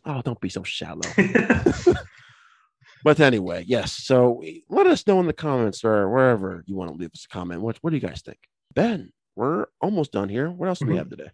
[0.05, 0.99] Oh, don't be so shallow.
[3.05, 3.93] but anyway, yes.
[3.93, 7.33] So let us know in the comments or wherever you want to leave us a
[7.33, 7.61] comment.
[7.61, 8.39] What What do you guys think?
[8.73, 10.51] Ben, we're almost done here.
[10.51, 10.93] What else do mm-hmm.
[10.93, 11.31] we have today?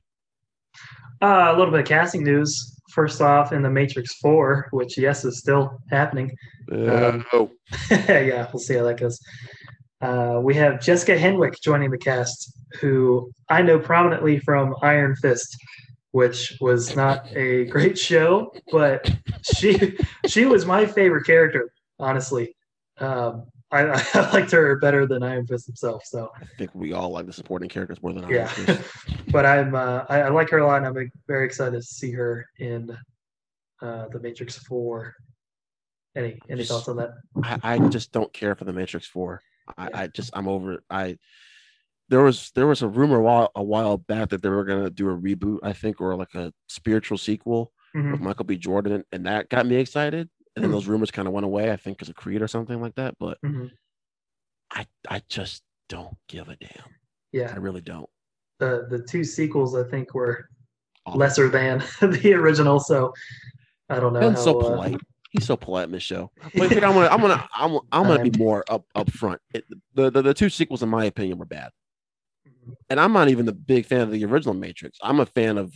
[1.22, 2.80] Uh, a little bit of casting news.
[2.92, 6.32] First off, in the Matrix Four, which yes is still happening.
[6.72, 7.50] Uh, um,
[7.90, 9.20] yeah, we'll see how that goes.
[10.02, 15.58] Uh, we have Jessica Henwick joining the cast, who I know prominently from Iron Fist
[16.16, 19.12] which was not a great show, but
[19.44, 22.56] she she was my favorite character, honestly.
[23.00, 26.04] Um, I, I, liked her better than Iron Fist himself.
[26.06, 28.48] So I think we all like the supporting characters more than Iron yeah.
[28.48, 28.82] Fist.
[29.32, 32.12] but I'm uh, I, I, like her a lot, and I'm very excited to see
[32.12, 32.98] her in
[33.82, 35.16] uh, the Matrix Four.
[36.16, 37.12] Any any just, thoughts on that?
[37.44, 39.42] I, I just don't care for the Matrix Four.
[39.78, 40.00] I, yeah.
[40.00, 40.84] I just I'm over it.
[40.90, 41.18] I
[42.10, 44.84] there was there was a rumor a while, a while back that they were going
[44.84, 48.12] to do a reboot, I think, or like a spiritual sequel mm-hmm.
[48.12, 48.58] with Michael B.
[48.58, 50.30] Jordan, and that got me excited.
[50.56, 50.78] And then mm-hmm.
[50.78, 53.16] those rumors kind of went away, I think, because of Creed or something like that.
[53.20, 53.68] But mm-hmm.
[54.72, 56.96] I I just don't give a damn.
[57.32, 58.10] Yeah, I really don't.
[58.60, 60.50] The the two sequels, I think, were
[61.14, 62.80] lesser than the original.
[62.80, 63.14] So
[63.90, 64.22] I don't know.
[64.22, 64.96] And so uh, polite.
[64.96, 65.00] Uh,
[65.32, 66.32] He's so polite in this show.
[66.56, 69.42] But I'm gonna, I'm gonna, I'm, I'm gonna be more up up front.
[69.54, 71.72] It, the, the the two sequels, in my opinion, were bad
[72.90, 74.98] and I'm not even the big fan of the original Matrix.
[75.02, 75.76] I'm a fan of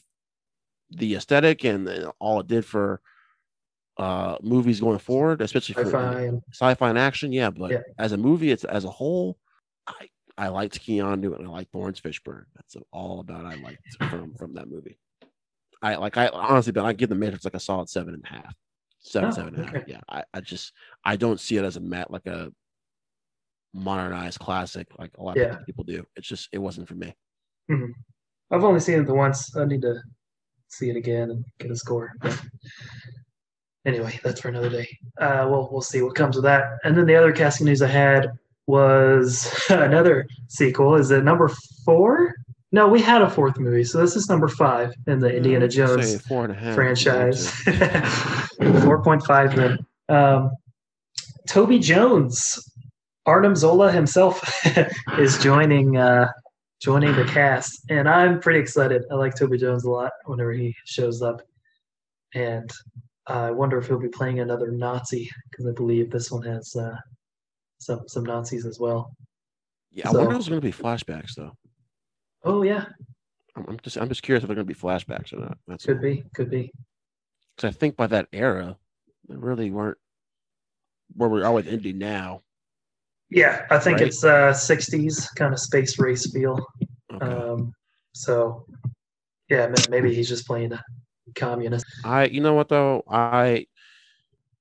[0.89, 1.87] the aesthetic and
[2.19, 3.01] all it did for
[3.99, 7.31] uh movies going forward, especially for sci-fi and, sci-fi and action.
[7.31, 7.81] Yeah, but yeah.
[7.97, 9.37] as a movie, it's as a whole,
[9.87, 12.45] I I liked Keanu and I like Laurence Fishburne.
[12.55, 14.97] That's all about I liked from from that movie.
[15.81, 18.27] I like I honestly, but I give the Matrix like a solid seven and a
[18.27, 18.55] half.
[19.01, 19.75] Seven, Oh, seven and a half.
[19.75, 19.83] okay.
[19.87, 20.01] Yeah.
[20.09, 20.73] I, I just
[21.05, 22.51] I don't see it as a mat like a
[23.73, 25.57] modernized classic like a lot Yeah.
[25.57, 26.05] of people do.
[26.15, 27.13] It's just it wasn't for me.
[28.51, 29.55] I've only seen it the once.
[29.55, 30.01] I need to
[30.69, 32.11] see it again and get a score.
[32.21, 32.39] But
[33.85, 34.87] anyway, that's for another day.
[35.19, 36.77] Uh, we'll we'll see what comes of that.
[36.83, 38.31] And then the other casting news I had
[38.67, 40.95] was another sequel.
[40.95, 41.49] Is it number
[41.85, 42.33] four?
[42.71, 46.21] No, we had a fourth movie, so this is number five in the Indiana Jones
[46.27, 46.75] four and a half.
[46.75, 47.49] franchise.
[48.83, 49.79] Four point five then.
[50.09, 50.51] Um,
[51.47, 52.59] Toby Jones,
[53.25, 54.41] Arnim Zola himself,
[55.17, 56.27] is joining uh,
[56.79, 59.01] joining the cast, and I'm pretty excited.
[59.09, 61.41] I like Toby Jones a lot whenever he shows up,
[62.35, 62.69] and
[63.29, 66.95] I wonder if he'll be playing another Nazi because I believe this one has uh,
[67.79, 69.13] some some Nazis as well.
[69.91, 71.53] Yeah, I wonder if there's gonna be flashbacks though.
[72.43, 72.85] Oh yeah,
[73.55, 75.57] I'm, I'm just I'm just curious if they're gonna be flashbacks or not.
[75.67, 76.71] That's could be, could be.
[77.55, 78.77] because I think by that era,
[79.27, 79.97] they really weren't
[81.15, 82.41] where we are with Indy now.
[83.29, 84.07] Yeah, I think Right?
[84.07, 86.65] it's uh, '60s kind of space race feel.
[87.13, 87.25] Okay.
[87.25, 87.73] Um,
[88.13, 88.65] so,
[89.49, 90.83] yeah, maybe he's just playing a
[91.35, 91.85] communist.
[92.03, 93.67] I you know what though I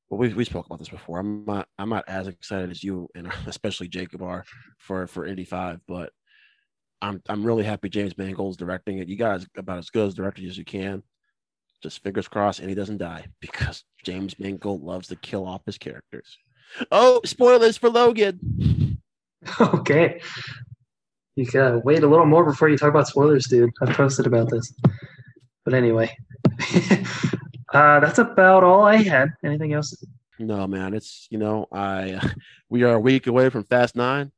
[0.08, 1.18] well we we spoke about this before.
[1.18, 4.44] I'm not I'm not as excited as you and especially Jacob are
[4.78, 6.12] for for Indy Five, but
[7.00, 9.08] I'm I'm really happy James Mangold's directing it.
[9.08, 11.02] You guys about as good as directing as you can.
[11.82, 15.78] Just fingers crossed, and he doesn't die because James Mangold loves to kill off his
[15.78, 16.36] characters.
[16.90, 19.00] Oh, spoilers for Logan.
[19.60, 20.20] okay.
[21.36, 23.70] You gotta wait a little more before you talk about spoilers, dude.
[23.80, 24.74] I posted about this.
[25.64, 26.14] But anyway,
[27.72, 29.30] uh, that's about all I had.
[29.44, 29.94] Anything else?
[30.38, 32.20] No, man, it's you know I
[32.70, 34.32] we are a week away from Fast Nine.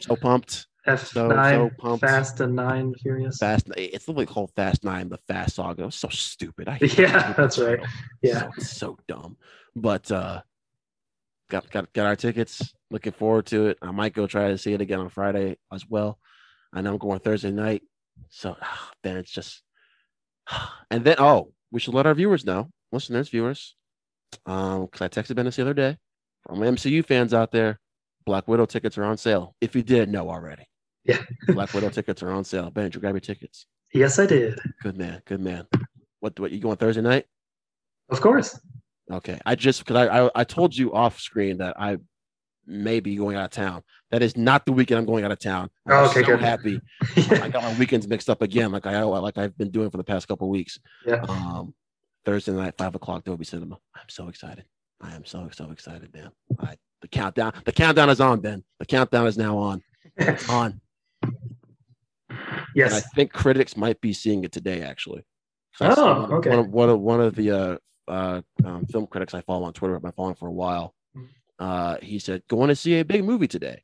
[0.00, 0.66] So pumped.
[0.86, 2.00] F9, So- so pumped.
[2.04, 3.38] Fast and Nine Furious.
[3.38, 3.68] Fast.
[3.76, 5.82] It's literally called Fast Nine, the Fast Saga.
[5.82, 6.68] It was so stupid.
[6.68, 7.80] I Yeah, that that's right.
[8.22, 8.48] Yeah.
[8.58, 9.36] so, so dumb.
[9.74, 10.42] But uh,
[11.50, 12.72] got got got our tickets.
[12.90, 13.78] Looking forward to it.
[13.82, 16.20] I might go try to see it again on Friday as well.
[16.72, 17.82] I know I'm going Thursday night.
[18.30, 18.56] So
[19.02, 19.62] then it's just,
[20.90, 23.74] and then oh, we should let our viewers know, listeners, viewers,
[24.46, 25.96] um, because I texted Ben this the other day.
[26.46, 27.80] From MCU fans out there,
[28.24, 29.54] Black Widow tickets are on sale.
[29.60, 30.64] If you didn't know already,
[31.04, 31.22] Yeah.
[31.48, 32.70] Black Widow tickets are on sale.
[32.70, 33.66] Ben, did you grab your tickets?
[33.92, 34.58] Yes, I did.
[34.82, 35.66] Good man, good man.
[36.20, 37.26] What what you going Thursday night?
[38.10, 38.58] Of course.
[39.10, 41.98] Okay, I just because I, I I told you off screen that I
[42.66, 43.82] may be going out of town.
[44.10, 45.70] That is not the weekend I'm going out of town.
[45.86, 46.40] I'm Oh, okay, so good.
[46.40, 46.80] happy.
[47.16, 50.04] I got my weekends mixed up again, like I like I've been doing for the
[50.04, 50.78] past couple weeks.
[51.06, 51.24] Yeah.
[51.28, 51.74] Um,
[52.24, 53.78] Thursday night, five o'clock, Dolby Cinema.
[53.94, 54.64] I'm so excited.
[55.00, 56.30] I am so so excited, man.
[56.58, 58.64] I, the countdown, the countdown is on, Ben.
[58.80, 59.82] The countdown is now on.
[60.16, 60.80] It's on.
[62.30, 65.24] And I think critics might be seeing it today, actually.
[65.80, 66.50] Oh, one, okay.
[66.50, 67.76] One of, one of, one of the uh,
[68.08, 70.94] uh, um, film critics I follow on Twitter, I've been following for a while.
[71.58, 73.82] Uh, he said, "Going to see a big movie today."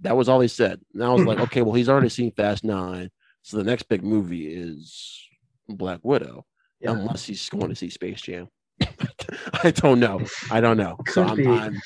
[0.00, 0.80] That was all he said.
[0.92, 3.10] And I was like, "Okay, well, he's already seen Fast Nine,
[3.42, 5.20] so the next big movie is
[5.68, 6.44] Black Widow,
[6.80, 6.92] Yeah.
[6.92, 8.48] unless he's going to see Space Jam."
[9.62, 10.20] I don't know.
[10.50, 10.96] I don't know.
[11.08, 11.46] so I'm.
[11.48, 11.80] I'm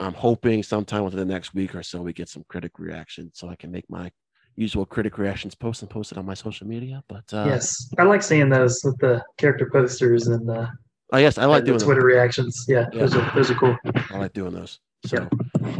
[0.00, 3.48] I'm hoping sometime within the next week or so we get some critic reaction, so
[3.48, 4.10] I can make my
[4.56, 7.02] usual critic reactions post and post it on my social media.
[7.08, 7.88] But uh, yes.
[7.98, 10.66] I like seeing those with the character posters and uh,
[11.14, 11.78] oh yes, I like doing.
[11.78, 12.64] Twitter reactions.
[12.68, 13.00] Yeah, Yeah.
[13.00, 13.76] those are those are cool.
[14.10, 14.80] I like doing those.
[15.06, 15.28] So,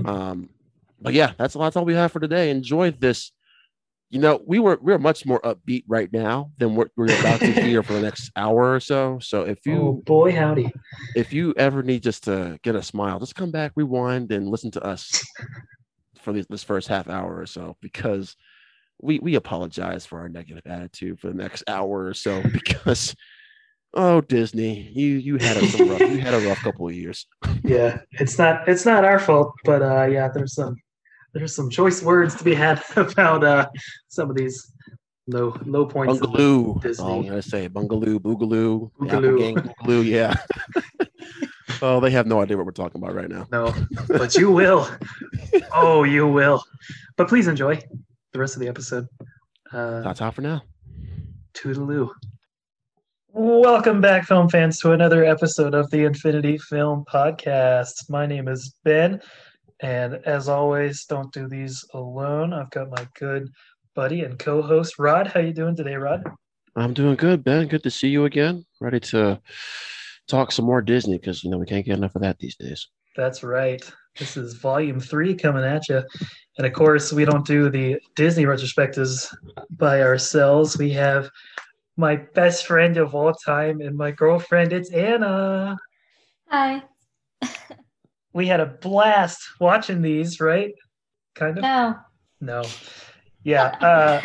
[0.04, 0.48] um,
[1.00, 2.50] but yeah, that's that's all we have for today.
[2.50, 3.32] Enjoy this.
[4.10, 7.46] You know, we were we're much more upbeat right now than what we're about to
[7.52, 9.18] hear for the next hour or so.
[9.20, 10.70] So if you Oh boy, howdy.
[11.16, 14.70] if you ever need just to get a smile, just come back, rewind, and listen
[14.72, 15.20] to us
[16.22, 18.36] for this, this first half hour or so because
[19.02, 23.16] we we apologize for our negative attitude for the next hour or so because
[23.94, 27.26] oh Disney, you you had a rough, you had a rough couple of years.
[27.62, 30.76] Yeah, it's not it's not our fault, but uh, yeah, there's some
[31.32, 33.68] there's some choice words to be had about uh,
[34.08, 34.72] some of these
[35.26, 36.18] low low points.
[36.18, 36.80] Bungaloo.
[36.80, 37.04] Disney.
[37.04, 39.38] Oh, I'm gonna say Bungaloo, Boogaloo, Boogaloo.
[39.38, 40.04] Gang, Boogaloo.
[40.04, 40.34] Yeah.
[41.82, 43.46] oh, they have no idea what we're talking about right now.
[43.50, 43.74] No,
[44.08, 44.88] but you will.
[45.72, 46.62] Oh, you will.
[47.16, 47.80] But please enjoy
[48.32, 49.06] the rest of the episode.
[49.72, 50.62] Uh, That's all for now.
[51.54, 52.10] Toodaloo.
[53.36, 58.08] Welcome back, film fans, to another episode of the Infinity Film Podcast.
[58.08, 59.20] My name is Ben,
[59.80, 62.52] and as always, don't do these alone.
[62.52, 63.50] I've got my good
[63.96, 65.26] buddy and co-host Rod.
[65.26, 66.22] How you doing today, Rod?
[66.76, 67.66] I'm doing good, Ben.
[67.66, 68.64] Good to see you again.
[68.80, 69.40] Ready to
[70.28, 72.86] talk some more Disney because you know we can't get enough of that these days.
[73.16, 73.82] That's right.
[74.16, 76.04] This is volume three coming at you.
[76.58, 79.34] And of course, we don't do the Disney retrospectives
[79.70, 80.78] by ourselves.
[80.78, 81.28] We have
[81.96, 84.72] my best friend of all time and my girlfriend.
[84.72, 85.76] It's Anna.
[86.48, 86.82] Hi.
[88.32, 90.72] We had a blast watching these, right?
[91.34, 91.62] Kind of.
[91.62, 91.96] No,
[92.40, 92.62] No.
[93.44, 93.66] Yeah.
[93.80, 94.22] Uh,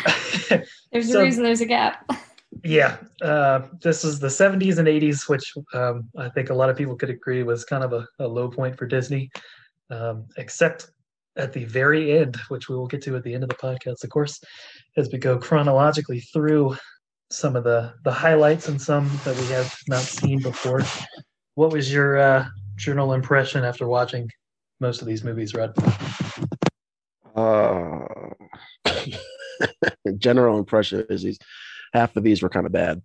[0.90, 2.10] there's So- a reason there's a gap.
[2.64, 2.96] yeah.
[3.22, 6.96] Uh, this was the 70s and 80s, which um, I think a lot of people
[6.96, 9.30] could agree was kind of a, a low point for Disney,
[9.90, 10.90] um, except
[11.36, 14.02] at the very end, which we will get to at the end of the podcast,
[14.02, 14.40] of course,
[14.96, 16.76] as we go chronologically through
[17.30, 20.82] some of the the highlights and some that we have not seen before.
[21.54, 24.28] What was your uh, journal impression after watching
[24.80, 25.74] most of these movies, Rod?
[27.34, 28.04] Uh,
[30.18, 31.38] general impression is these
[31.92, 33.02] half of these were kind of bad.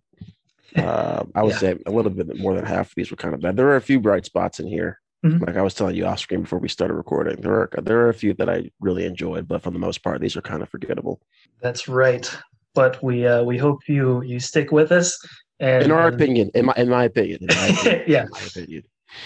[0.75, 1.59] Uh, I would Yeah.
[1.59, 3.55] say a little bit more than half of these were kind of bad.
[3.55, 4.99] There are a few bright spots in here.
[5.25, 5.45] Mhm.
[5.45, 8.09] Like I was telling you off screen before we started recording, there are there are
[8.09, 10.69] a few that I really enjoyed, but for the most part, these are kind of
[10.69, 11.21] forgettable.
[11.61, 12.29] That's right.
[12.75, 15.17] But we uh, we hope you you stick with us.
[15.59, 18.23] And In our and- opinion, in my in my opinion, in my opinion, yeah.
[18.23, 18.83] in my opinion.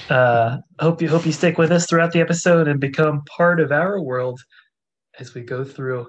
[0.09, 3.71] uh, hope you hope you stick with us throughout the episode and become part of
[3.71, 4.39] our world
[5.19, 6.07] as we go through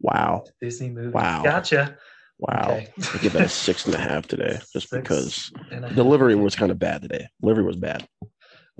[0.00, 1.12] Wow, Disney movies.
[1.12, 1.42] Wow.
[1.44, 1.96] Gotcha.
[2.38, 2.68] wow.
[2.70, 2.88] Okay.
[3.14, 5.96] I give that a six and a half today, just Six because and a half.
[5.96, 7.28] delivery was kind of bad today.
[7.40, 8.06] Delivery was bad.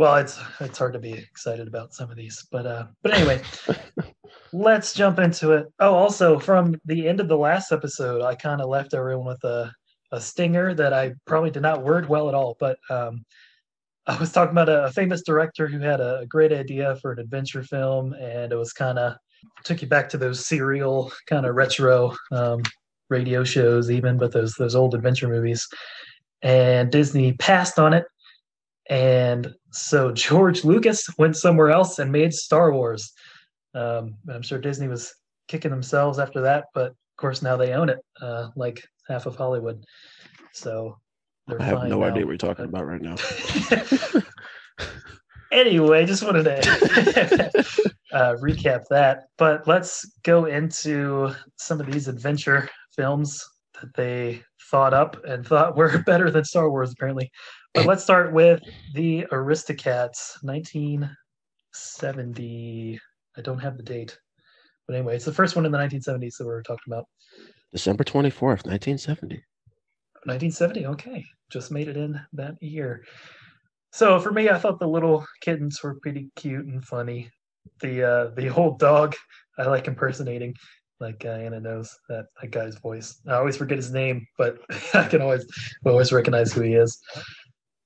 [0.00, 3.42] Well, it's it's hard to be excited about some of these, but uh, but anyway,
[4.54, 5.66] let's jump into it.
[5.78, 9.44] Oh, also from the end of the last episode, I kind of left everyone with
[9.44, 9.70] a
[10.10, 12.56] a stinger that I probably did not word well at all.
[12.58, 13.26] But um,
[14.06, 17.12] I was talking about a, a famous director who had a, a great idea for
[17.12, 19.16] an adventure film, and it was kind of
[19.64, 22.62] took you back to those serial kind of retro um,
[23.10, 25.68] radio shows, even, but those those old adventure movies.
[26.40, 28.06] And Disney passed on it
[28.90, 33.12] and so George Lucas went somewhere else and made Star Wars.
[33.74, 35.14] Um, and I'm sure Disney was
[35.48, 39.36] kicking themselves after that, but of course now they own it, uh, like half of
[39.36, 39.82] Hollywood.
[40.52, 40.98] So
[41.46, 42.06] they're I have fine no now.
[42.06, 43.14] idea what you're talking about right now.
[45.52, 47.64] anyway, just wanted to
[48.12, 49.24] uh, recap that.
[49.38, 53.44] But let's go into some of these adventure films
[53.80, 57.30] that they thought up and thought were better than Star Wars, apparently.
[57.74, 58.60] But let's start with
[58.94, 63.00] the Aristocats, 1970.
[63.36, 64.18] I don't have the date.
[64.88, 67.06] But anyway, it's the first one in the 1970s that we are talking about.
[67.70, 69.44] December 24th, 1970.
[70.24, 70.86] 1970.
[70.86, 73.04] Okay, just made it in that year.
[73.92, 77.30] So for me, I thought the little kittens were pretty cute and funny.
[77.80, 79.14] The uh, the old dog,
[79.58, 80.54] I like impersonating.
[80.98, 83.20] Like uh, Anna knows that, that guy's voice.
[83.26, 84.58] I always forget his name, but
[84.94, 85.46] I can always
[85.86, 87.00] always recognize who he is.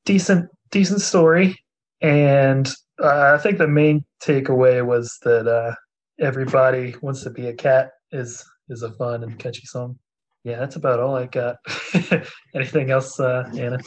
[0.04, 1.56] Decent decent story,
[2.00, 2.68] and
[3.02, 5.74] uh, I think the main takeaway was that uh,
[6.20, 9.98] everybody wants to be a cat is is a fun and catchy song.
[10.44, 11.56] Yeah, that's about all I got.
[12.54, 13.78] Anything else, uh, Anna?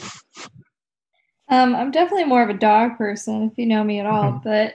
[1.48, 4.32] Um, I'm definitely more of a dog person, if you know me at all.
[4.32, 4.42] Mhm.
[4.42, 4.74] But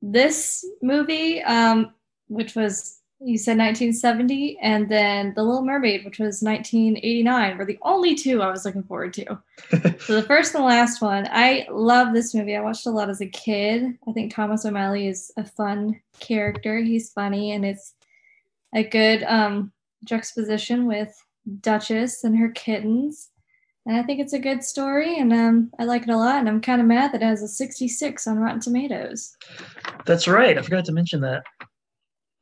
[0.00, 1.92] this movie, um,
[2.28, 7.78] which was you said 1970, and then The Little Mermaid, which was 1989, were the
[7.82, 9.38] only two I was looking forward to.
[9.70, 12.56] so the first and the last one, I love this movie.
[12.56, 13.96] I watched a lot as a kid.
[14.08, 16.78] I think Thomas O'Malley is a fun character.
[16.78, 17.94] He's funny, and it's
[18.74, 19.72] a good um,
[20.04, 21.14] juxtaposition with
[21.60, 23.30] Duchess and her kittens.
[23.84, 26.38] And I think it's a good story, and um, I like it a lot.
[26.38, 29.36] And I'm kind of mad that it has a 66 on Rotten Tomatoes.
[30.06, 30.56] That's right.
[30.56, 31.42] I forgot to mention that.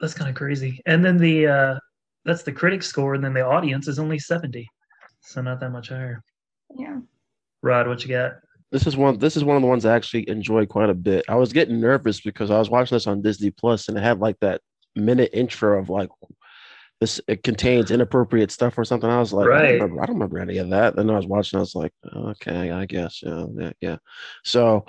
[0.01, 0.81] That's kind of crazy.
[0.87, 1.79] And then the uh,
[2.25, 4.67] that's the critic score, and then the audience is only 70,
[5.21, 6.23] so not that much higher.
[6.77, 7.01] Yeah.
[7.63, 8.35] Rod, what you got?
[8.73, 9.19] This is one.
[9.19, 11.25] This is one of the ones I actually enjoyed quite a bit.
[11.29, 14.21] I was getting nervous because I was watching this on Disney Plus, and it had
[14.21, 14.61] like that
[14.95, 16.09] minute intro of like
[17.01, 17.21] this.
[17.27, 19.11] It contains inappropriate stuff or something.
[19.11, 20.95] I was like, I, don't remember, I don't remember any of that.
[20.95, 21.57] Then I was watching.
[21.57, 23.97] I was like, okay, I guess, yeah, yeah, yeah.
[24.45, 24.87] So,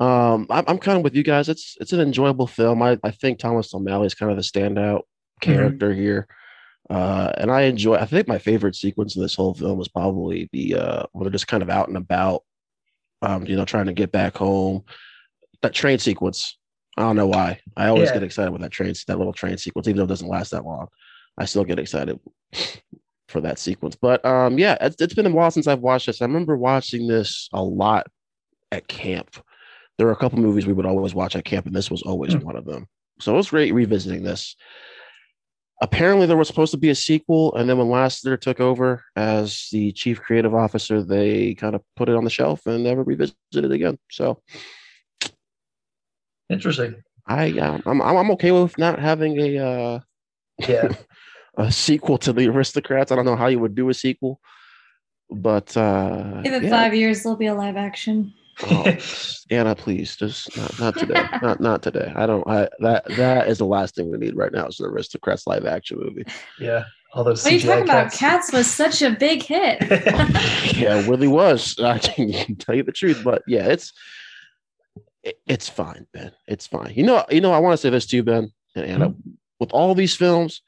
[0.00, 1.48] um, I'm, I'm kind of with you guys.
[1.48, 2.82] It's it's an enjoyable film.
[2.82, 5.02] I I think Thomas O'Malley is kind of the standout
[5.40, 6.26] character here.
[6.88, 7.94] Uh, and I enjoy.
[7.96, 11.30] I think my favorite sequence in this whole film is probably the uh, when they're
[11.30, 12.42] just kind of out and about,
[13.22, 14.82] um, you know, trying to get back home.
[15.62, 16.56] That train sequence.
[16.96, 17.60] I don't know why.
[17.76, 18.14] I always Yeah.
[18.14, 20.64] get excited with that train, that little train sequence, even though it doesn't last that
[20.64, 20.88] long.
[21.38, 22.18] I still get excited
[23.28, 23.94] for that sequence.
[23.94, 26.20] But um, yeah, it's, it's been a while since I've watched this.
[26.20, 28.08] I remember watching this a lot
[28.72, 29.36] at camp.
[30.00, 32.32] There were a couple movies we would always watch at camp, and this was always
[32.32, 32.40] Hmm.
[32.40, 32.86] one of them.
[33.18, 34.56] So it was great revisiting this.
[35.82, 39.68] Apparently, there was supposed to be a sequel, and then when Lasseter took over as
[39.72, 43.36] the chief creative officer, they kind of put it on the shelf and never revisited
[43.66, 43.98] it again.
[44.10, 44.40] So
[46.48, 47.02] Interesting.
[47.26, 50.00] I, uh, I'm, I'm I'm okay with not having a uh,
[50.66, 50.88] Yeah.
[51.58, 53.12] a sequel to the Aristocats.
[53.12, 54.40] I don't know how you would do a sequel.
[55.30, 56.70] But uh Give it yeah.
[56.70, 58.32] five years, there'll be a live action.
[58.62, 58.96] Oh,
[59.50, 61.24] Anna, please, just not, not today.
[61.42, 62.12] not not today.
[62.14, 62.46] I don't.
[62.46, 64.66] I that that is the last thing we need right now.
[64.66, 66.24] Is an Aristocats live action movie.
[66.58, 67.42] Yeah, all those.
[67.42, 68.12] What are you CGI talking about?
[68.12, 68.18] cats.
[68.18, 69.78] Cats was such a big hit.
[70.76, 71.78] yeah, it really was.
[71.82, 73.92] I can tell you the truth, but yeah, it's
[75.22, 76.32] it, it's fine, Ben.
[76.46, 76.92] It's fine.
[76.94, 77.52] You know, you know.
[77.52, 79.10] I want to say this to you, Ben and Anna.
[79.10, 79.30] Mm-hmm.
[79.58, 80.62] With all these films,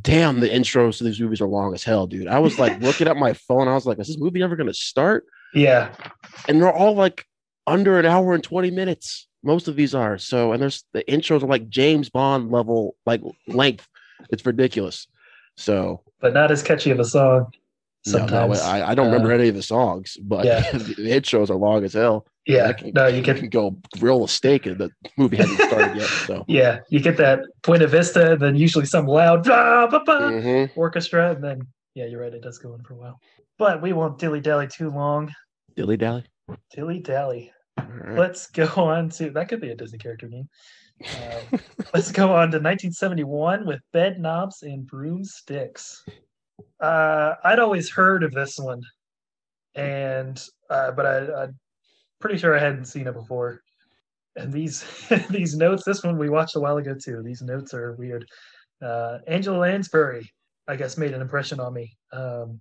[0.00, 2.28] damn, the intros to these movies are long as hell, dude.
[2.28, 3.68] I was like looking at my phone.
[3.68, 5.26] I was like, is this movie ever going to start?
[5.54, 5.94] Yeah,
[6.48, 7.26] and they're all like
[7.66, 11.42] under an hour and 20 minutes most of these are so and there's the intros
[11.42, 13.88] are like james bond level like length
[14.30, 15.06] it's ridiculous
[15.56, 17.46] so but not as catchy of a song.
[18.06, 18.60] no, no, Sometimes.
[18.60, 20.60] I, I don't remember Uh, any of the songs but yeah.
[20.72, 24.28] the, intros are long as hell yeah, can, no, you get can go grill a
[24.28, 28.40] steak and the movie hasn't started yet so yeah, you get that Buena Vista, and
[28.40, 30.70] then usually some loud "Bah, bah, bah," Mhm.
[30.74, 31.60] orchestra, and then
[31.94, 33.20] yeah, you're right, it does go on for a while.
[33.58, 35.30] But we won't dilly dally too long.
[35.76, 36.24] Dilly dally
[36.74, 37.52] Dilly dally.
[37.78, 38.18] All right.
[38.18, 40.48] Let's go on to that could be a Disney character name.
[41.02, 41.60] Um,
[41.94, 46.04] let's go on to 1971 with Bedknobs and Broomsticks.
[46.80, 48.82] Uh, I'd always heard of this one,
[49.74, 51.58] and uh, but I, I'm
[52.20, 53.60] pretty sure I hadn't seen it before.
[54.36, 54.84] And these
[55.30, 57.22] these notes, this one we watched a while ago too.
[57.22, 58.26] These notes are weird.
[58.80, 60.28] Uh, Angela Lansbury,
[60.68, 61.96] I guess, made an impression on me.
[62.12, 62.60] Um,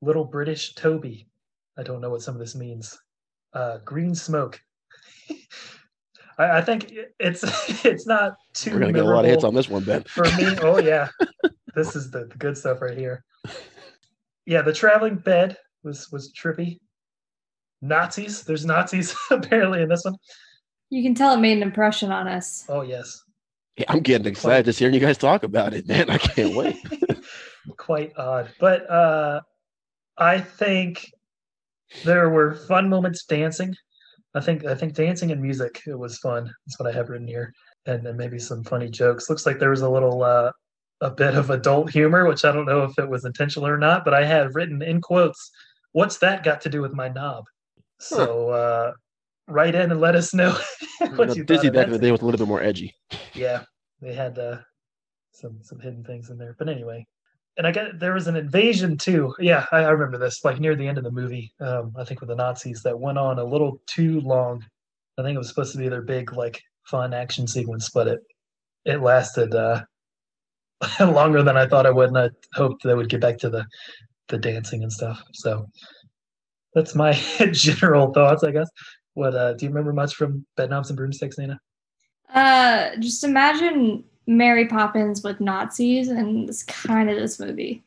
[0.00, 1.26] Little British Toby.
[1.78, 2.98] I don't know what some of this means.
[3.52, 4.60] Uh, green smoke.
[6.38, 7.44] I, I think it's
[7.84, 8.72] it's not too.
[8.72, 10.56] we're gonna get a lot of hits on this one ben for me.
[10.62, 11.08] Oh yeah,
[11.74, 13.24] this is the, the good stuff right here.
[14.46, 16.78] Yeah, the traveling bed was was trippy.
[17.82, 18.42] Nazis.
[18.42, 20.16] There's Nazis apparently in this one.
[20.90, 22.64] You can tell it made an impression on us.
[22.68, 23.22] Oh yes,
[23.76, 26.76] yeah, i'm getting excited just hearing you guys talk about it man i can't wait
[27.76, 28.50] quite odd.
[28.58, 29.40] But uh,
[30.16, 31.12] I think
[32.04, 33.74] there were fun moments dancing.
[34.34, 36.52] I think I think dancing and music it was fun.
[36.66, 37.52] That's what I have written here,
[37.86, 39.28] and then maybe some funny jokes.
[39.28, 40.52] Looks like there was a little uh,
[41.00, 44.04] a bit of adult humor, which I don't know if it was intentional or not.
[44.04, 45.50] But I had written in quotes,
[45.92, 47.44] "What's that got to do with my knob?"
[47.98, 48.92] So uh,
[49.48, 50.56] write in and let us know
[51.16, 52.04] what you disney back in the that.
[52.04, 52.94] day was a little bit more edgy
[53.34, 53.64] Yeah,
[54.00, 54.58] they had uh,
[55.32, 56.54] some some hidden things in there.
[56.58, 57.06] But anyway,
[57.60, 59.34] and I got there was an invasion too.
[59.38, 60.42] Yeah, I, I remember this.
[60.46, 63.18] Like near the end of the movie, um, I think with the Nazis that went
[63.18, 64.64] on a little too long.
[65.18, 68.20] I think it was supposed to be their big like fun action sequence, but it
[68.86, 69.82] it lasted uh,
[71.00, 73.66] longer than I thought it would, and I hoped they would get back to the
[74.28, 75.22] the dancing and stuff.
[75.34, 75.66] So
[76.72, 77.12] that's my
[77.52, 78.70] general thoughts, I guess.
[79.12, 81.60] What uh, do you remember much from Bedknobs and Broomsticks, Anna?
[82.34, 87.82] Uh, just imagine Mary Poppins with Nazis, and it's kind of this movie.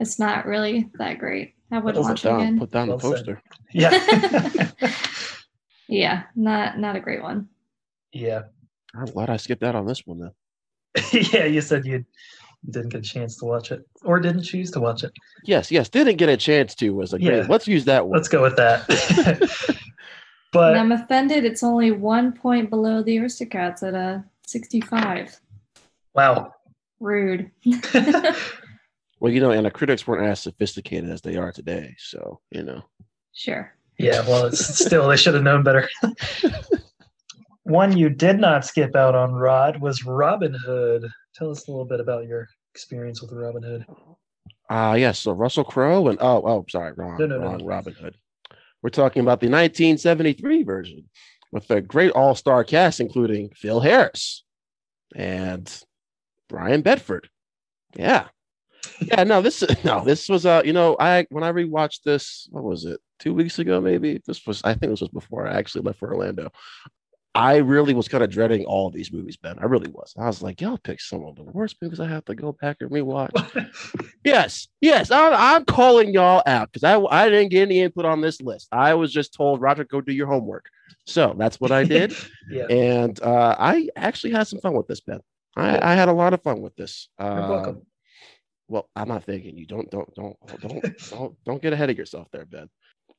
[0.00, 1.54] It's not really that great.
[1.70, 2.58] I would Well watch put it down again.
[2.58, 3.16] put down Well the said.
[3.16, 4.70] poster Yeah.
[5.88, 7.48] yeah, not not a great one.
[8.12, 8.42] yeah.
[8.94, 10.30] i'm glad i skipped out on this one then
[11.32, 12.04] yeah, you said you
[12.70, 15.12] didn't get a chance to watch it or didn't choose to watch it.
[15.44, 17.46] yes yes didn't get a chance to was a great Yeah.
[17.48, 18.88] let's use that one Let's go with that.
[19.68, 19.78] and
[20.52, 21.44] but I'm offended.
[21.44, 25.38] It's only one point below the Aristocats at a 65.
[26.16, 26.52] Wow.
[27.00, 27.50] Rude.
[29.18, 31.94] Well, you know, and the critics weren't as sophisticated as they are today.
[31.96, 32.82] So, you know,
[33.32, 33.72] Sure.
[33.98, 35.88] Yeah, well, it's still they should have known better.
[37.62, 41.06] One you did not skip out on, Rod, was Robin Hood.
[41.34, 43.86] Tell us a little bit about your experience with Robin Hood.
[44.68, 45.18] ah, yes.
[45.20, 47.58] so Russell Crowe and oh, oh, sorry, wrong, No, no, no, wrong.
[47.58, 47.64] no.
[47.64, 48.16] Robin Hood.
[48.82, 51.08] We're talking about the 1973 version
[51.52, 54.44] with a great all-star cast, including Phil Harris
[55.14, 55.72] and
[56.48, 57.28] Brian Bedford.
[57.96, 58.28] Yeah,
[59.00, 59.24] yeah.
[59.24, 62.64] No, this is no, this was uh, you know, I when I rewatched this, what
[62.64, 63.80] was it, two weeks ago?
[63.80, 64.62] Maybe this was.
[64.64, 66.50] I think this was before I actually left for Orlando.
[67.36, 69.58] I really was kind of dreading all of these movies, Ben.
[69.58, 70.14] I really was.
[70.18, 72.78] I was like, y'all pick some of the worst movies I have to go back
[72.80, 73.30] and rewatch.
[74.24, 78.22] yes, yes, I'm, I'm calling y'all out because I, I didn't get any input on
[78.22, 78.68] this list.
[78.72, 80.70] I was just told, Roger, go do your homework.
[81.04, 82.16] So that's what I did.
[82.50, 85.20] yeah, and uh, I actually had some fun with this, Ben.
[85.56, 87.08] I, I had a lot of fun with this.
[87.18, 87.82] you're Uh, welcome.
[88.68, 89.66] well, I'm not thinking you.
[89.66, 92.68] Don't don't don't don't don't don't get ahead of yourself there, Ben.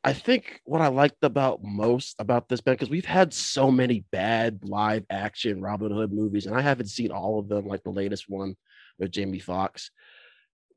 [0.04, 4.06] I think what I liked about most about this, Ben, because we've had so many
[4.12, 7.90] bad live action Robin Hood movies, and I haven't seen all of them, like the
[7.90, 8.56] latest one
[9.00, 9.92] with Jamie Foxx.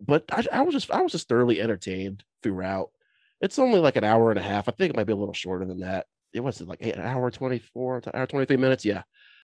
[0.00, 2.90] But I, I was just I was just thoroughly entertained throughout.
[3.40, 4.68] It's only like an hour and a half.
[4.68, 6.06] I think it might be a little shorter than that.
[6.32, 8.84] It was like eight, an hour 24, hour 23 minutes.
[8.84, 9.02] Yeah.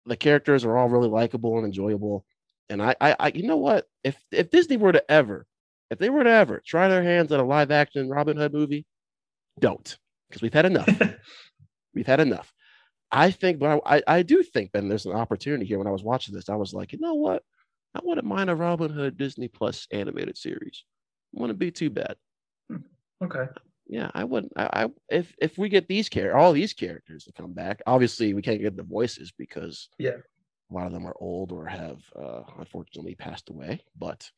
[0.06, 2.24] The characters are all really likable and enjoyable.
[2.70, 3.86] And I, I, I, you know what?
[4.04, 5.46] If if Disney were to ever
[5.90, 8.86] if they were to ever try their hands at a live action Robin Hood movie,
[9.58, 10.88] don't because we've had enough.
[11.94, 12.52] we've had enough.
[13.10, 15.78] I think, but I, I do think, Ben, there's an opportunity here.
[15.78, 17.42] When I was watching this, I was like, you know what?
[17.94, 20.84] I wouldn't mind a Robin Hood Disney Plus animated series.
[21.32, 22.16] Wouldn't be too bad.
[22.70, 22.76] Hmm.
[23.24, 23.46] Okay.
[23.88, 24.52] Yeah, I wouldn't.
[24.56, 28.34] I, I if if we get these care all these characters to come back, obviously
[28.34, 30.18] we can't get the voices because Yeah.
[30.70, 33.80] a lot of them are old or have uh, unfortunately passed away.
[33.98, 34.30] But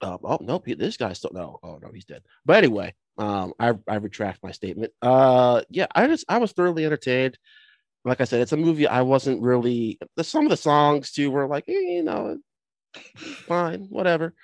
[0.00, 1.58] um, oh nope, he- this guy's still no.
[1.62, 2.22] Oh no, he's dead.
[2.46, 4.92] But anyway, um, I I retract my statement.
[5.02, 7.38] Uh, yeah, I just I was thoroughly entertained.
[8.06, 9.98] Like I said, it's a movie I wasn't really.
[10.16, 12.38] The, some of the songs too were like, eh, you know,
[13.46, 14.34] fine, whatever.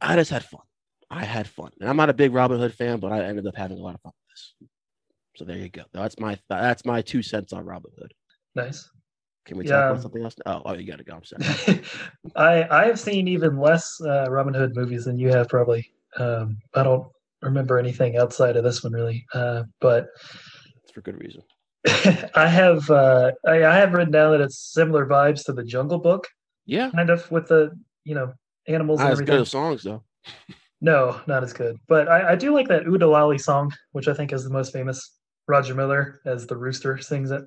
[0.00, 0.62] I just had fun.
[1.12, 3.54] I had fun, and I'm not a big Robin Hood fan, but I ended up
[3.54, 4.68] having a lot of fun with this.
[5.36, 5.82] So there you go.
[5.92, 8.14] That's my that's my two cents on Robin Hood.
[8.54, 8.88] Nice.
[9.44, 10.36] Can we talk about something else?
[10.46, 11.14] Oh, oh, you got to go.
[11.16, 11.82] I'm sorry.
[12.36, 15.92] I I have seen even less uh, Robin Hood movies than you have probably.
[16.16, 17.06] Um, I don't
[17.42, 19.26] remember anything outside of this one really.
[19.34, 20.06] Uh, but
[20.82, 21.42] It's for good reason.
[22.34, 25.98] I have uh, I, I have written down that it's similar vibes to the Jungle
[25.98, 26.26] Book,
[26.64, 27.72] Yeah, kind of with the
[28.04, 28.32] you know
[28.66, 30.04] animals not and as good as songs though.
[30.82, 31.76] No, not as good.
[31.86, 35.16] But I, I do like that Oo-De-Lally song, which I think is the most famous.
[35.46, 37.44] Roger Miller as the rooster sings it,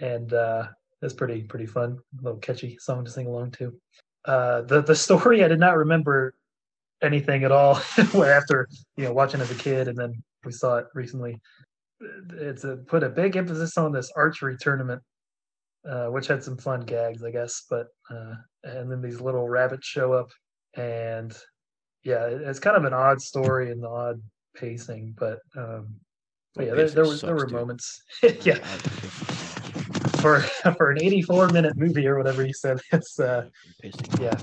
[0.00, 0.68] and uh,
[1.02, 3.72] it's pretty pretty fun, a little catchy song to sing along to.
[4.24, 6.34] Uh, the the story I did not remember
[7.02, 7.76] anything at all
[8.14, 10.12] after you know watching as a kid, and then
[10.44, 11.40] we saw it recently.
[12.30, 15.02] It's a, put a big emphasis on this archery tournament,
[15.88, 17.64] uh, which had some fun gags, I guess.
[17.68, 20.30] But uh, and then these little rabbits show up,
[20.74, 21.36] and
[22.08, 24.22] yeah, it's kind of an odd story and odd
[24.56, 25.94] pacing, but um,
[26.54, 28.02] but yeah, there, there was there were moments.
[28.42, 28.56] yeah,
[30.22, 30.40] for
[30.78, 33.46] for an 84 minute movie or whatever you said, it's uh
[34.18, 34.38] yeah,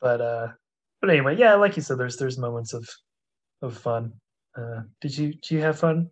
[0.00, 0.48] but uh,
[1.00, 2.88] but anyway, yeah, like you said, there's there's moments of
[3.60, 4.12] of fun.
[4.56, 6.10] Uh, did you did you have fun,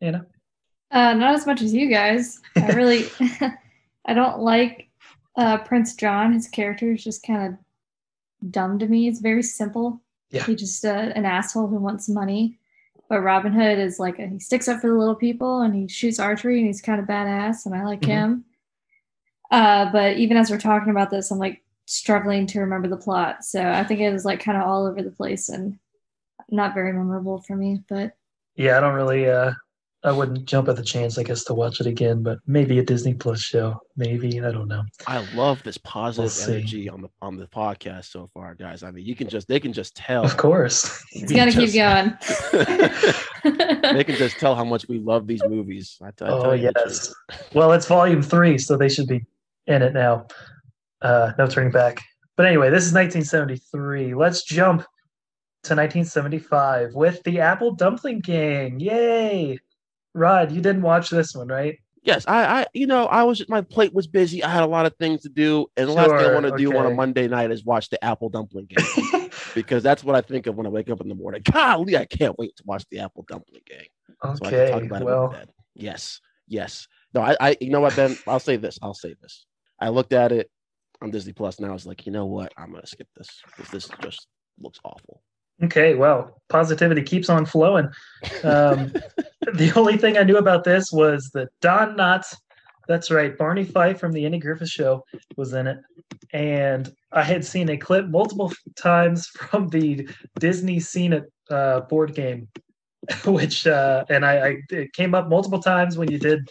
[0.00, 0.26] Anna?
[0.92, 2.40] Uh, not as much as you guys.
[2.56, 3.06] I really,
[4.06, 4.90] I don't like
[5.36, 6.32] uh, Prince John.
[6.32, 9.08] His character is just kind of dumb to me.
[9.08, 10.03] It's very simple.
[10.34, 10.44] Yeah.
[10.44, 12.58] He's just uh, an asshole who wants money.
[13.08, 16.18] But Robin Hood is like he sticks up for the little people and he shoots
[16.18, 18.06] archery and he's kind of badass and I like Mhm.
[18.06, 18.44] him.
[19.50, 23.44] Uh, but even as we're talking about this, I'm like struggling to remember the plot.
[23.44, 25.78] So I think it was like kind of all over the place and
[26.50, 27.82] not very memorable for me.
[27.88, 28.16] But
[28.56, 29.28] Yeah, I don't really.
[29.28, 29.52] uh
[30.04, 32.22] I wouldn't jump at the chance, I guess, to watch it again.
[32.22, 33.80] But maybe a Disney Plus show.
[33.96, 34.82] Maybe I don't know.
[35.06, 36.52] I love this positive see.
[36.52, 38.82] energy on the on the podcast so far, guys.
[38.82, 40.22] I mean, you can just they can just tell.
[40.22, 41.02] Of course.
[41.12, 42.16] it's we gonna keep going.
[43.94, 45.96] they can just tell how much we love these movies.
[46.02, 47.14] I, t- I Oh tell yes.
[47.54, 49.24] Well, it's volume three, so they should be
[49.66, 50.26] in it now.
[51.00, 52.00] Uh, no turning back.
[52.36, 54.14] But anyway, this is 1973.
[54.14, 54.80] Let's jump
[55.62, 58.80] to 1975 with the Apple Dumpling Gang.
[58.80, 59.58] Yay!
[60.14, 61.78] Rod, you didn't watch this one, right?
[62.04, 64.44] Yes, I, I, you know, I was my plate was busy.
[64.44, 66.56] I had a lot of things to do, and the last thing I want to
[66.56, 66.90] do on a.
[66.90, 70.66] Monday night is watch the Apple Dumpling Gang because that's what I think of when
[70.66, 71.40] I wake up in the morning.
[71.50, 73.86] Golly, I can't wait to watch the Apple Dumpling Gang.
[74.36, 74.86] So I can talk okay.
[74.86, 75.34] about Well,
[75.74, 76.86] Yes, yes.
[77.14, 78.18] No, I, I, you know what, Ben?
[78.26, 78.78] I'll say this.
[78.82, 79.46] I'll say this.
[79.80, 80.50] I looked at it
[81.00, 82.52] on Disney Plus, and I was like, you know what?
[82.58, 84.26] I'm gonna skip this because this just
[84.60, 85.22] looks awful.
[85.62, 85.94] Okay.
[85.94, 87.88] Well, positivity keeps on flowing.
[88.42, 88.92] Um,
[89.54, 92.34] the only thing I knew about this was that Don Knotts,
[92.86, 95.04] that's right, Barney Fife from the Andy Griffith Show
[95.36, 95.78] was in it,
[96.32, 102.14] and I had seen a clip multiple times from the Disney Scene It uh, board
[102.14, 102.48] game,
[103.24, 106.48] which uh, and I, I it came up multiple times when you did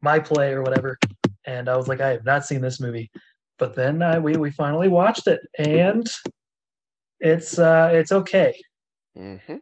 [0.00, 0.98] my play or whatever,
[1.44, 3.10] and I was like, I have not seen this movie,
[3.58, 6.08] but then uh, we we finally watched it, and
[7.22, 8.54] it's uh, it's okay.
[9.16, 9.56] Mm-hmm.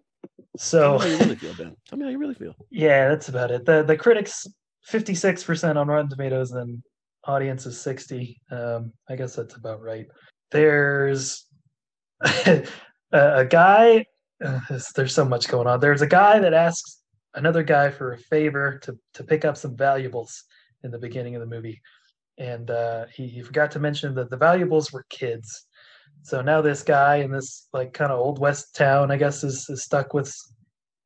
[0.57, 0.99] So.
[0.99, 1.77] Tell me how you really feel, Ben.
[1.87, 2.55] Tell me how you really feel.
[2.71, 3.65] Yeah, that's about it.
[3.65, 4.47] The the critics
[4.85, 6.83] fifty six percent on Rotten Tomatoes and
[7.25, 8.41] audience is sixty.
[8.51, 10.07] Um, I guess that's about right.
[10.51, 11.47] There's
[12.23, 12.65] a,
[13.13, 14.07] a guy.
[14.45, 15.81] Uh, there's- there's so much going on.
[15.81, 17.03] There's a guy that asks
[17.35, 20.45] another guy for a favor to to pick up some valuables
[20.83, 21.81] in the beginning of the movie,
[22.39, 25.67] and uh, he he forgot to mention that the valuables were kids.
[26.23, 29.69] So now this guy in this like kind of old west town, I guess, is,
[29.69, 30.35] is stuck with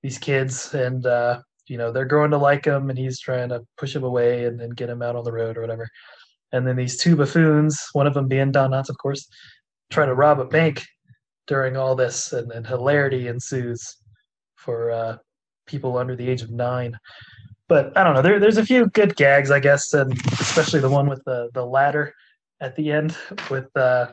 [0.02, 3.62] these kids, and uh, you know they're growing to like him, and he's trying to
[3.78, 5.88] push him away and, and get him out on the road or whatever.
[6.52, 9.26] And then these two buffoons, one of them being Don Knotts, of course,
[9.90, 10.84] try to rob a bank
[11.46, 13.96] during all this, and, and hilarity ensues
[14.56, 15.16] for uh,
[15.66, 16.98] people under the age of nine.
[17.68, 18.22] But I don't know.
[18.22, 21.64] There, there's a few good gags, I guess, and especially the one with the the
[21.64, 22.12] ladder
[22.60, 23.16] at the end
[23.50, 24.12] with uh,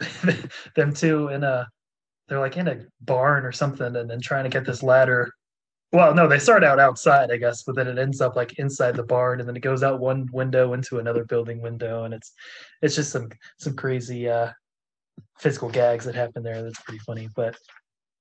[0.76, 1.66] them two in a
[2.28, 5.30] they're like in a barn or something, and then trying to get this ladder.
[5.92, 8.96] Well, no, they start out outside, I guess, but then it ends up like inside
[8.96, 12.32] the barn, and then it goes out one window into another building window, and it's
[12.82, 13.28] it's just some
[13.58, 14.50] some crazy uh,
[15.38, 16.62] physical gags that happen there.
[16.62, 17.28] That's pretty funny.
[17.36, 17.56] But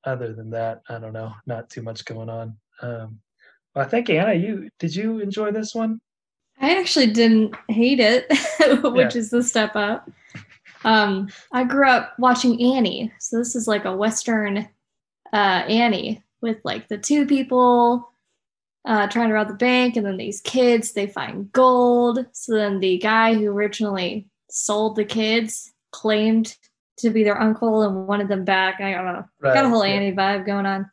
[0.04, 2.58] other than that, I don't know, not too much going on.
[2.82, 3.20] Um,
[3.76, 6.00] I think Anna, you did you enjoy this one?
[6.60, 8.28] I actually didn't hate it,
[8.84, 9.20] which Yeah.
[9.20, 10.10] is the step up.
[10.84, 14.68] Um, I grew up watching Annie, so this is like a Western
[15.32, 18.10] uh, Annie with like the two people
[18.86, 22.26] uh, trying to rob the bank, and then these kids they find gold.
[22.34, 26.56] So then the guy who originally sold the kids claimed
[26.98, 28.82] to be their uncle and wanted them back.
[28.82, 29.94] I don't know, got a whole yeah.
[29.94, 30.90] Annie vibe going on.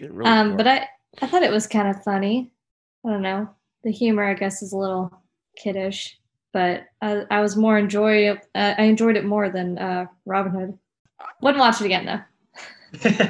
[0.00, 0.66] Really Um, but.
[0.66, 0.88] I
[1.22, 2.50] I thought it was kind of funny.
[3.06, 3.48] I don't know.
[3.84, 5.22] The humor, I guess, is a little
[5.56, 6.18] kiddish,
[6.54, 8.30] but I, I was more enjoy.
[8.30, 10.78] Uh, I enjoyed it more than uh, Robin Hood.
[11.42, 12.06] Wouldn't watch it again
[13.02, 13.10] though.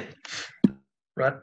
[1.17, 1.41] Rod,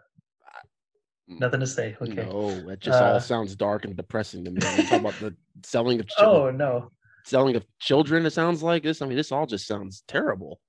[1.27, 1.97] nothing to say.
[1.99, 2.13] Okay.
[2.13, 4.59] No, it just all Uh, sounds dark and depressing to me.
[4.77, 6.55] You talk about the selling of children.
[6.55, 6.91] Oh no,
[7.25, 8.25] selling of children.
[8.25, 9.01] It sounds like this.
[9.01, 10.59] I mean, this all just sounds terrible.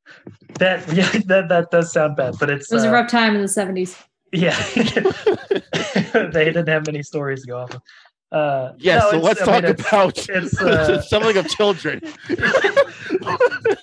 [0.58, 3.34] that yeah, that that does sound bad, but it's It was a uh, rough time
[3.36, 3.96] in the seventies.
[4.32, 4.56] yeah.
[6.32, 7.82] they didn't have many stories to go off of.
[8.32, 12.00] Uh, yeah, no, so let's I talk it's- about it's, the uh, selling of children.
[12.28, 13.78] the,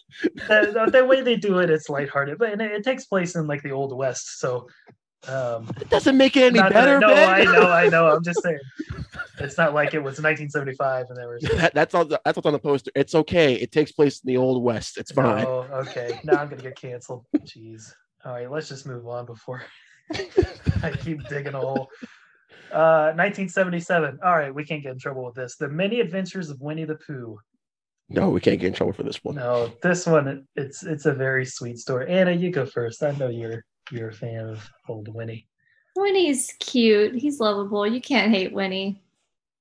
[0.92, 3.62] the way they do it, it's lighthearted, but and it, it takes place in like
[3.62, 4.40] the old west.
[4.40, 4.68] So,
[5.28, 7.14] um, it doesn't make it any not better, no.
[7.14, 8.08] I know, I know.
[8.08, 8.58] I'm just saying,
[9.38, 11.44] it's not like it was 1975 and there was.
[11.44, 12.06] That- that's all.
[12.06, 12.92] That's what's on the poster.
[12.96, 13.54] It's okay.
[13.54, 14.98] It takes place in the old west.
[14.98, 15.46] It's fine.
[15.46, 16.20] Oh, okay.
[16.24, 17.26] Now I'm gonna get canceled.
[17.38, 17.94] Jeez.
[18.26, 19.64] All right, let's just move on before
[20.84, 21.90] I keep digging a hole.
[22.72, 24.20] Uh, 1977.
[24.24, 25.56] All right, we can't get in trouble with this.
[25.56, 27.40] The Many Adventures of Winnie the Pooh.
[28.10, 29.36] No, we can't get in trouble for this one.
[29.36, 32.12] No, this one it's it's a very sweet story.
[32.12, 33.04] Anna, you go first.
[33.04, 35.48] I know you're you're a fan of old Winnie.
[35.96, 37.16] Winnie's cute.
[37.16, 37.86] He's lovable.
[37.86, 39.04] You can't hate Winnie.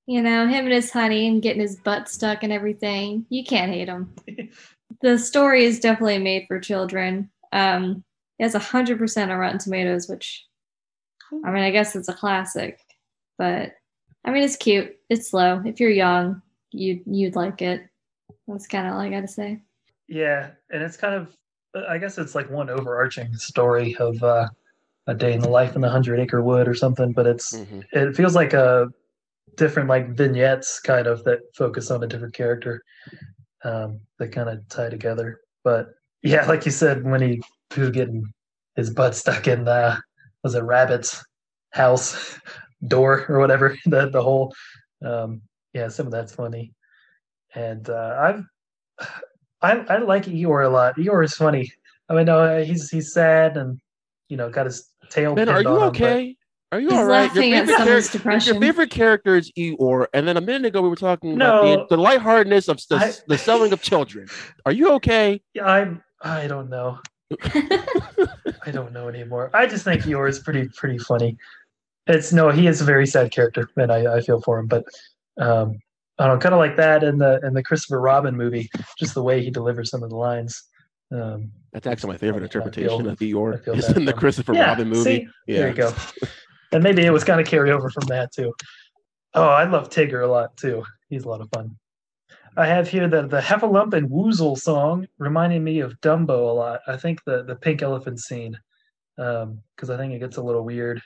[0.07, 3.27] You know him and his honey and getting his butt stuck and everything.
[3.29, 4.15] You can't hate him.
[5.03, 7.31] the story is definitely made for children.
[7.53, 8.03] Um,
[8.39, 10.47] it has hundred percent on Rotten Tomatoes, which
[11.45, 12.81] I mean, I guess it's a classic,
[13.39, 13.73] but
[14.25, 14.97] I mean, it's cute.
[15.09, 15.63] It's slow.
[15.65, 17.83] If you're young, you you'd like it.
[18.47, 19.63] That's kind of all I got to say.
[20.09, 21.35] Yeah, and it's kind of
[21.89, 24.49] I guess it's like one overarching story of uh,
[25.07, 27.85] a day in the life in the Hundred Acre Wood or something, but it's Mhm.
[27.93, 28.89] it feels like a
[29.57, 32.83] different like vignettes kind of that focus on a different character
[33.65, 35.41] um, that kind of tie together.
[35.65, 35.89] But
[36.23, 38.25] yeah, like you said, Winnie Pooh getting
[38.77, 39.99] his butt stuck in uh,
[40.43, 41.23] was it Rabbit's
[41.73, 42.39] house
[42.87, 44.55] door or whatever the the whole
[45.05, 46.73] um, yeah some of that's funny,
[47.55, 48.17] and uh,
[49.01, 49.09] I've
[49.63, 50.97] I I like Eeyore a lot.
[50.97, 51.73] Eeyore is funny.
[52.09, 53.79] I mean, no, he's he's sad and
[54.29, 55.35] you know got his tail.
[55.35, 56.35] Ben, are you on him, but- okay?
[56.71, 57.23] Are you He's all right?
[57.35, 58.53] laughing at favorite someone's charac- depression.
[58.55, 61.61] Your favorite character is Eeyore, and then a minute ago we were talking No.
[61.63, 64.29] about the, the lightheartedness of the, I- the selling of children.
[64.67, 65.41] Are you okay?
[65.55, 66.03] Yeah, I'm.
[66.21, 66.99] I don't know.
[67.43, 69.51] I don't know anymore.
[69.55, 71.39] I just think Eeyore is pretty pretty funny.
[72.09, 74.67] It's no, he is a very sad character, and I, I feel for him.
[74.67, 74.85] But
[75.39, 75.79] um,
[76.19, 79.15] I don't know, kind of like that in the in the Christopher Robin movie, just
[79.15, 80.65] the way he delivers some of the lines.
[81.13, 83.77] Um, That's actually my favorite interpretation feel- of Eeyore.
[83.77, 84.13] Is in the.
[84.13, 85.03] Christopher yeah, Robin movie.
[85.05, 85.29] see?
[85.47, 85.59] yeah.
[85.59, 85.93] there you go.
[86.71, 88.53] And maybe it was kind of carry over from that too.
[89.33, 90.85] Oh, I love Tigger a lot too.
[91.09, 91.79] He's a lot of fun.
[92.59, 96.81] I have here the the Heffalump and Woozle song reminding me of Dumbo a lot.
[96.87, 98.59] I think the the pink elephant scene,
[99.17, 101.01] because I think it gets a little weird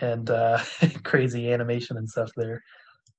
[0.00, 0.58] and uh,
[1.04, 2.62] crazy animation and stuff there.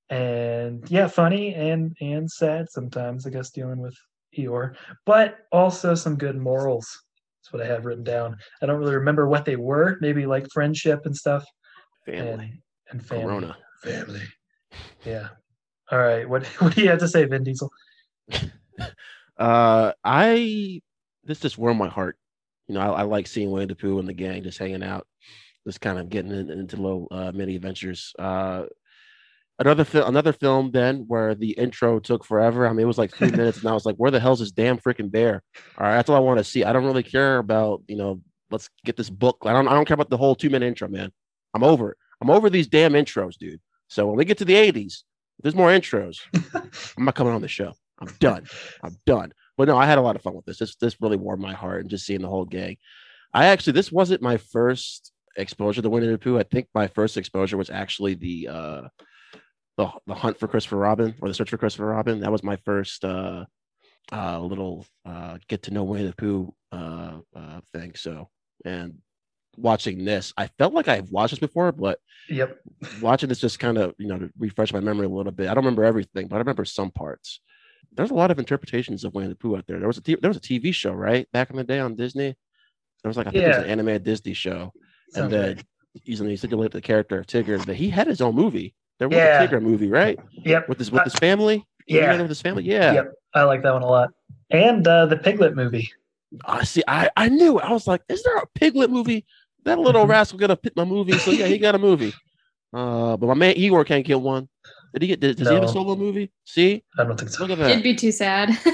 [0.09, 3.27] And yeah, funny and and sad sometimes.
[3.27, 3.95] I guess dealing with
[4.37, 4.75] Eeyore,
[5.05, 6.87] but also some good morals.
[7.41, 8.37] That's what I have written down.
[8.61, 9.97] I don't really remember what they were.
[9.99, 11.45] Maybe like friendship and stuff,
[12.05, 12.31] Family.
[12.31, 12.53] and
[12.89, 13.25] and family.
[13.25, 13.57] Corona.
[13.83, 14.21] Family.
[15.05, 15.29] Yeah.
[15.91, 16.27] All right.
[16.27, 17.69] What what do you have to say, Vin Diesel?
[19.37, 20.81] Uh, I
[21.23, 22.17] this just warmed my heart.
[22.67, 25.05] You know, I, I like seeing Winnie the Pooh and the gang just hanging out,
[25.67, 28.13] just kind of getting in, into little uh, mini adventures.
[28.17, 28.63] Uh,
[29.59, 32.65] another film, another film then where the intro took forever.
[32.65, 34.51] I mean, it was like three minutes, and I was like, "Where the hell's this
[34.51, 35.43] damn freaking bear?"
[35.77, 36.63] All right, that's all I want to see.
[36.63, 38.21] I don't really care about you know.
[38.49, 39.39] Let's get this book.
[39.43, 39.67] I don't.
[39.67, 41.11] I don't care about the whole two minute intro, man.
[41.53, 41.97] I'm over it.
[42.21, 43.59] I'm over these damn intros, dude.
[43.89, 45.03] So when we get to the 80s,
[45.37, 46.19] if there's more intros.
[46.97, 47.73] I'm not coming on the show.
[47.99, 48.45] I'm done.
[48.83, 49.33] I'm done.
[49.57, 50.59] But no, I had a lot of fun with this.
[50.59, 52.77] This this really warmed my heart and just seeing the whole gang.
[53.33, 56.39] I actually this wasn't my first exposure to Winnie the Pooh.
[56.39, 58.81] I think my first exposure was actually the uh
[59.77, 62.19] the, the hunt for Christopher Robin or the search for Christopher Robin.
[62.21, 63.45] That was my first uh
[64.11, 67.93] uh little uh get to know Winnie the Pooh uh, uh thing.
[67.95, 68.29] So
[68.65, 68.95] and
[69.55, 72.57] watching this, I felt like I've watched this before, but Yep.
[72.99, 75.47] watching this just kind of you know refresh my memory a little bit.
[75.49, 77.39] I don't remember everything, but I remember some parts.
[77.93, 79.79] There's a lot of interpretations of Winnie the Pooh out there.
[79.79, 81.95] There was a t- there was a TV show right back in the day on
[81.95, 82.35] Disney.
[83.03, 83.71] There was like I think it was an Yeah.
[83.71, 84.73] animated Disney show,
[85.09, 85.65] Sounds and then right.
[86.03, 88.35] he's he said you look at the character of Tigger, that he had his own
[88.35, 88.73] movie.
[88.99, 89.41] There was Yeah.
[89.41, 90.19] a Tigger movie, right?
[90.43, 90.69] Yep.
[90.69, 91.65] With his with his family.
[91.87, 92.17] Yeah.
[92.19, 92.63] with his family.
[92.63, 92.93] Yeah.
[92.93, 93.13] Yep.
[93.33, 94.09] I like that one a lot.
[94.49, 95.89] And uh, the Piglet movie.
[96.45, 96.83] I see.
[96.87, 97.59] I I knew.
[97.59, 97.63] it.
[97.65, 99.25] I was like, is there a Piglet movie?
[99.65, 100.09] That little Mhm.
[100.09, 101.17] rascal got a pick my movie.
[101.17, 102.13] So yeah, he got a movie.
[102.73, 104.47] Uh, but my man Eeyore can't get one.
[104.93, 105.19] Did he get?
[105.19, 106.31] Did, does he have a solo movie?
[106.45, 107.43] See, I don't think so.
[107.43, 107.71] look at that.
[107.71, 108.49] It'd be too sad.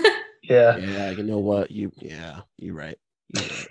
[0.46, 0.76] Yeah.
[0.76, 1.72] Yeah, you know what?
[1.72, 2.98] You yeah, you're right.
[3.34, 3.68] You're right.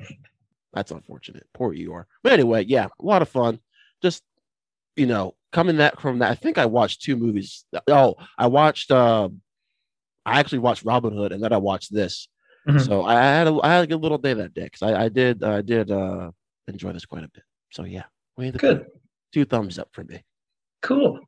[0.73, 1.47] That's unfortunate.
[1.55, 2.05] Poor Eeyore.
[2.23, 3.59] But anyway, yeah, a lot of fun.
[4.03, 4.23] Just
[4.97, 6.31] you know, coming that from that.
[6.31, 7.64] I think I watched two movies.
[7.89, 8.91] Oh, I watched.
[8.91, 9.29] uh
[10.25, 12.29] I actually watched Robin Hood, and then I watched this.
[12.68, 12.85] Mhm.
[12.87, 15.09] So I had a, I had a good little day that day because I, I
[15.09, 16.31] did I did uh
[16.68, 17.43] enjoy this quite a bit.
[17.73, 18.05] So yeah,
[18.61, 18.87] Good.
[19.33, 20.23] Two thumbs up for me.
[20.83, 21.18] Cool.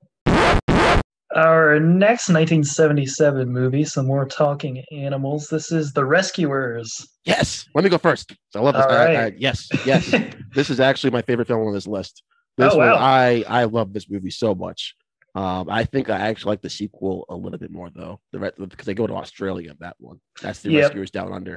[1.34, 5.48] Our next 1977 movie, some more talking animals.
[5.48, 7.08] This is The Rescuers.
[7.24, 8.36] Yes, let me go first.
[8.54, 8.84] I love this.
[8.84, 10.14] All I- I- yes, yes.
[10.54, 12.22] this is actually my favorite film on this list.
[12.56, 12.96] This Oh, one, wow.
[12.96, 14.94] I I love this movie so much.
[15.34, 18.50] Um, I think I actually like the sequel a little bit more though, the re-
[18.56, 19.74] because they go to Australia.
[19.80, 20.82] That one, that's the Yep.
[20.82, 21.56] Rescuers Down Under,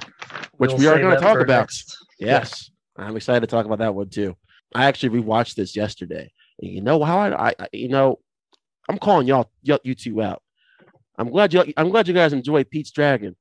[0.53, 1.59] which We'll we are going to talk about.
[1.59, 1.95] next.
[2.19, 4.35] Yes, I'm excited to talk about that one too.
[4.73, 6.31] I actually rewatched this yesterday.
[6.59, 8.17] You know how I, I you know,
[8.87, 10.41] I'm calling y'all, y'all you two out.
[11.17, 13.35] I'm glad you I'm glad you guys enjoy Pete's Dragon.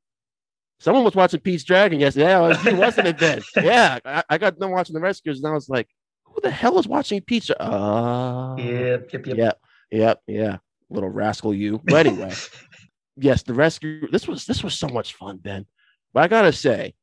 [0.78, 2.26] Someone was watching Pete's Dragon yesterday.
[2.26, 3.42] Yeah, was, wasn't it then?
[3.56, 5.88] Yeah, I, I got done watching the Rescuers, and I was like,
[6.24, 9.36] "Who the hell is watching Pete's?" Uh, Yep, yep, yep.
[9.36, 10.56] yep, yep, yeah.
[10.90, 11.80] Little rascal, you.
[11.84, 12.32] But anyway,
[13.16, 14.08] yes, the rescue.
[14.10, 15.66] This was this was so much fun, Ben.
[16.12, 16.94] But I gotta say,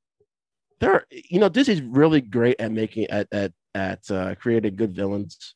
[0.79, 4.95] there, are, you know, Disney's really great at making at at at uh, creating good
[4.95, 5.55] villains.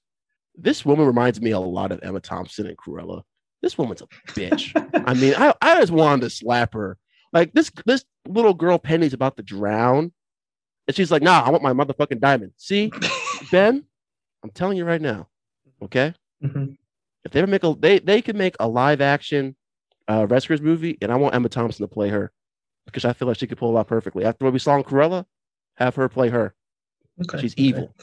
[0.57, 3.21] This woman reminds me a lot of Emma Thompson and Cruella.
[3.61, 4.71] This woman's a bitch.
[5.07, 6.97] I mean, I, I just wanted to slap her.
[7.33, 10.11] Like this this little girl Penny's about to drown,
[10.87, 12.91] and she's like, "Nah, I want my motherfucking diamond." See,
[13.51, 13.83] Ben,
[14.43, 15.27] I'm telling you right now,
[15.83, 16.77] okay Mhm.
[17.25, 19.55] if they ever make a they they could make a live action
[20.07, 22.31] uh rescuers movie and i want emma thompson to play her
[22.85, 24.83] because i feel like she could pull it off perfectly after what we saw in
[24.83, 25.25] Cruella,
[25.77, 26.53] have her play her
[27.21, 27.61] Okay, she's okay.
[27.63, 27.95] evil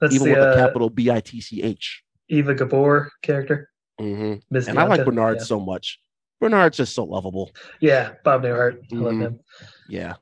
[0.00, 3.68] That's evil the with a uh, capital b-i-t-c-h Eva Gabor character.
[3.98, 5.98] hmm Miss and i like bernard so much
[6.40, 7.50] bernard's just so lovable
[7.80, 7.90] Yeah.
[8.10, 8.78] yeah, Bob Newhart.
[8.92, 9.20] I love Mhm.
[9.22, 9.40] him.
[9.88, 10.14] yeah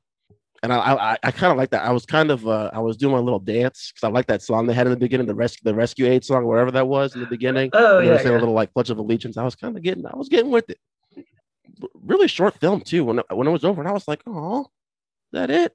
[0.62, 2.96] and i i, I kind of like that i was kind of uh i was
[2.96, 5.34] doing my little dance because i like that song they had in the beginning the
[5.34, 8.30] rescue the rescue aid song whatever that was in the beginning Oh yeah, yeah.
[8.30, 9.36] a little like pledge of allegiance.
[9.38, 10.78] I was kind of getting, I was getting with it.
[11.94, 13.05] Really short film too.
[13.05, 14.66] When it- when it was over, and I was like, oh,
[15.32, 15.74] that it?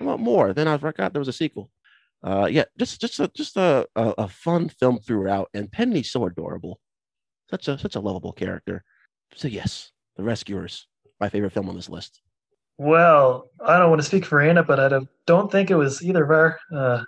[0.00, 0.52] I want more.
[0.52, 1.70] Then I God, there was a sequel.
[2.24, 6.24] Uh, yeah, just just a just a, a a fun film throughout, and Penny's so
[6.24, 6.80] adorable,
[7.50, 8.82] such a such a lovable character.
[9.34, 10.86] So yes, The Rescuers,
[11.20, 12.22] my favorite film on this list.
[12.78, 16.02] Well, I don't want to speak for Anna, but I don't, don't think it was
[16.02, 16.58] either of our.
[16.74, 17.04] Uh,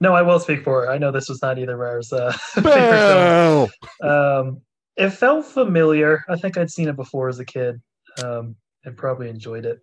[0.00, 0.90] no, I will speak for her.
[0.90, 2.12] I know this was not either of ours.
[2.12, 3.68] Uh, favorite
[4.00, 4.10] film.
[4.10, 4.60] Um,
[4.96, 6.24] it felt familiar.
[6.28, 7.80] I think I'd seen it before as a kid,
[8.24, 9.80] um, and probably enjoyed it.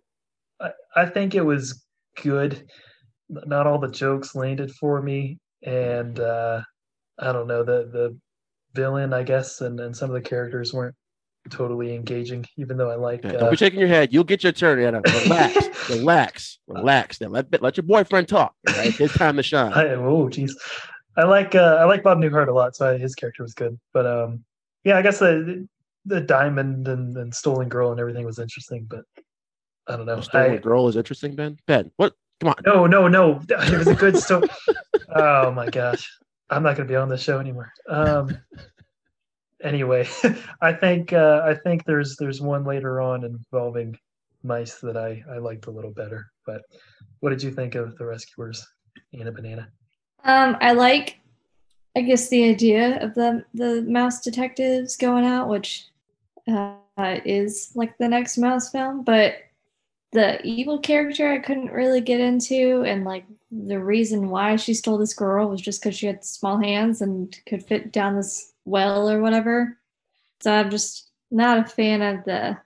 [0.60, 1.84] I, I think it was
[2.20, 2.68] good.
[3.28, 6.62] Not all the jokes landed for me, and uh,
[7.18, 8.16] I don't know the the
[8.74, 10.94] villain, I guess, and, and some of the characters weren't
[11.50, 12.46] totally engaging.
[12.56, 13.24] Even though I like.
[13.24, 14.12] Okay, uh, don't be shaking your head.
[14.12, 15.02] You'll get your turn, Anna.
[15.24, 17.20] Relax, relax, relax.
[17.20, 18.54] Now let let your boyfriend talk.
[18.66, 19.72] Right, his time to shine.
[19.72, 20.52] I, oh, jeez.
[21.16, 23.78] I like uh, I like Bob Newhart a lot, so I, his character was good.
[23.92, 24.44] But um,
[24.84, 25.68] yeah, I guess the
[26.06, 29.04] the diamond and, and stolen girl and everything was interesting, but
[29.86, 30.20] I don't know.
[30.20, 31.58] Stolen I, girl is interesting, Ben.
[31.66, 32.14] Ben, what?
[32.40, 32.56] Come on.
[32.64, 33.40] no, no, no.
[33.50, 34.48] It was a good story.
[35.14, 36.08] oh my gosh,
[36.50, 37.72] I'm not going to be on the show anymore.
[37.88, 38.38] Um,
[39.62, 40.08] anyway,
[40.60, 43.98] I think uh, I think there's there's one later on involving
[44.42, 46.26] mice that I I liked a little better.
[46.46, 46.62] But
[47.20, 48.66] what did you think of the rescuers,
[49.18, 49.68] Anna Banana?
[50.24, 51.18] Um, I like,
[51.96, 55.86] I guess, the idea of the the mouse detectives going out, which
[56.46, 59.02] uh, is like the next mouse film.
[59.02, 59.34] But
[60.12, 64.98] the evil character I couldn't really get into, and like the reason why she stole
[64.98, 69.10] this girl was just because she had small hands and could fit down this well
[69.10, 69.76] or whatever.
[70.40, 72.58] So I'm just not a fan of the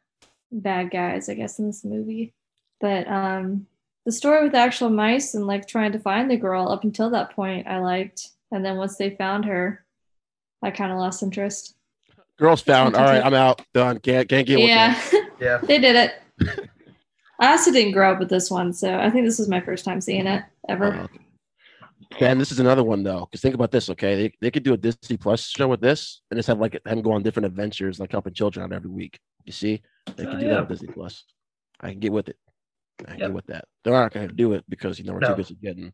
[0.50, 2.34] bad guys, I guess, in this movie.
[2.80, 3.66] But um,
[4.04, 7.10] the story with the actual mice and like trying to find the girl up until
[7.10, 8.28] that point I liked.
[8.50, 9.84] And then once they found her,
[10.62, 11.74] I kind of lost interest.
[12.38, 12.96] Girls found.
[12.96, 13.62] All right, I'm out.
[13.72, 13.98] Done.
[13.98, 15.00] Can't can't get with yeah,
[15.40, 15.58] Yeah.
[15.62, 16.68] they did it.
[17.42, 19.84] I also didn't grow up with this one, so I think this was my first
[19.84, 20.94] time seeing it ever.
[20.94, 21.08] Oh,
[22.04, 22.20] okay.
[22.20, 23.26] Ben, this is another one though.
[23.26, 24.14] Because think about this, okay?
[24.14, 27.02] They, they could do a Disney Plus show with this and just have like them
[27.02, 29.18] go on different adventures, like helping children out every week.
[29.44, 29.82] You see,
[30.16, 30.52] they could Oh, do yeah.
[30.54, 31.24] that with Disney Plus.
[31.80, 32.36] I can get with it.
[33.00, 33.28] I can Yep.
[33.28, 33.64] get with that.
[33.82, 35.30] They're not going to do it because you know we're No.
[35.30, 35.92] too busy getting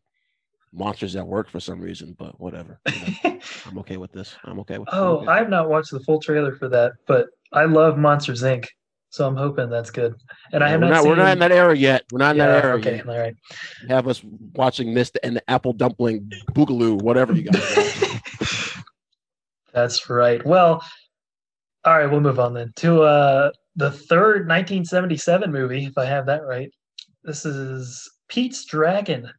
[0.71, 2.15] monsters at work for some reason.
[2.19, 2.79] But whatever.
[2.85, 2.93] You
[3.23, 4.35] know, I'm okay with this.
[4.43, 4.89] I'm okay with.
[4.91, 5.27] Oh, okay.
[5.29, 8.65] I have not watched the full trailer for that, but I love Monsters Inc.
[9.11, 10.15] So I'm hoping that's good.
[10.53, 11.09] And I have not, not, seen.
[11.09, 12.03] we're not in that era yet.
[12.11, 13.09] We're not in yeah, that era okay, yet.
[13.09, 13.35] all right.
[13.87, 14.21] Have us
[14.53, 17.75] watching this and the apple dumpling boogaloo, whatever you guys.
[17.75, 18.21] want.
[19.73, 20.45] That's right.
[20.45, 20.83] Well,
[21.85, 26.25] all right, we'll move on then to uh, the third 1977 movie, if I have
[26.27, 26.71] that right.
[27.23, 29.29] This is Pete's Dragon.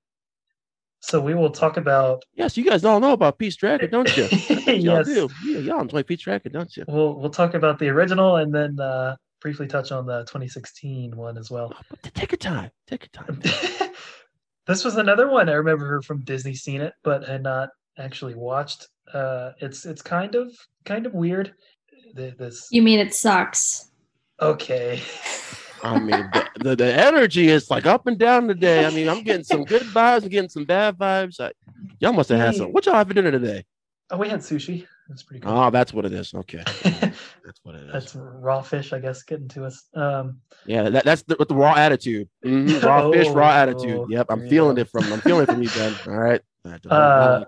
[1.01, 2.23] So we will talk about.
[2.35, 4.25] yes, you guys all know about Pete's Dragon, don't you?
[4.67, 5.29] Y'all yes, do.
[5.47, 6.85] Yeah, y'all enjoy Pete's Dragon, don't you?
[6.89, 11.39] we'll we'll talk about the original and then uh, briefly touch on the 2016 one
[11.39, 11.73] as well.
[11.75, 12.71] Oh, take your time.
[12.87, 13.41] Take your time.
[14.67, 18.89] this was another one I remember from Disney Scene It, but had not actually watched.
[19.13, 20.53] Uh, it's it's kind of
[20.85, 21.55] kind of weird.
[22.17, 23.91] Th- This You mean it sucks?
[24.41, 25.01] okay.
[25.83, 28.85] I mean, the, the, the energy is like up and down today.
[28.85, 31.41] I mean, I'm getting some good vibes, I'm getting some bad vibes.
[31.41, 31.53] I,
[32.01, 32.71] y'all must have had some.
[32.73, 33.65] What y'all have for dinner today?
[34.11, 34.87] Oh, we had sushi.
[35.11, 35.53] That's pretty cool.
[35.59, 36.33] Oh, that's what it is.
[36.33, 37.93] Okay, that's what it is.
[37.93, 39.89] That's raw fish, I guess, getting to us.
[39.93, 42.29] Um, yeah, that, that's the, with the raw attitude.
[42.45, 44.07] Mhm, Raw fish, raw Oh, attitude.
[44.09, 44.83] Yep, I'm feeling go.
[44.83, 45.13] it from.
[45.13, 45.95] I'm feeling it from you, Ben.
[46.07, 46.41] All right.
[46.89, 47.45] Uh,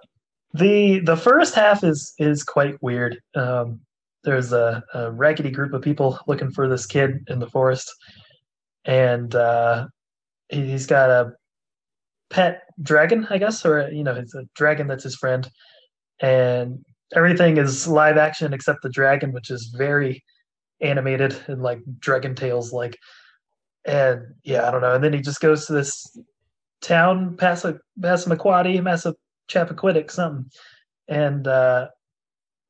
[0.55, 3.19] the the first half is is quite weird.
[3.37, 3.79] Um,
[4.25, 7.89] there's a, a raggedy group of people looking for this kid in the forest,
[8.85, 9.87] and uh,
[10.49, 11.33] he- he's got a
[12.29, 15.49] pet dragon, I guess, or you know, it's a dragon that's his friend,
[16.21, 16.85] and
[17.15, 20.23] everything is live action except the dragon, which is very
[20.81, 22.99] animated and like Dragon Tales like.
[23.85, 24.95] And yeah, I don't know.
[24.95, 26.17] And then he just goes to this
[26.81, 30.51] town, Passa Passamaquoddy, Massachusetts, something,
[31.09, 31.89] and uh,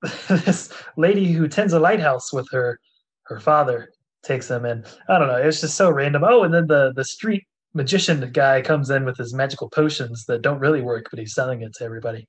[0.28, 2.78] this lady who tends a lighthouse with her
[3.24, 3.90] her father
[4.22, 4.84] takes him in.
[5.08, 5.36] I don't know.
[5.36, 6.24] It's just so random.
[6.24, 10.42] Oh, and then the the street magician guy comes in with his magical potions that
[10.42, 12.28] don't really work, but he's selling it to everybody.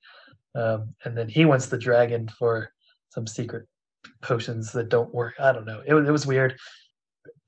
[0.56, 2.72] Um, and then he wants the dragon for
[3.10, 3.68] some secret
[4.22, 5.36] potions that don't work.
[5.40, 5.82] I don't know.
[5.86, 6.56] It was it was weird.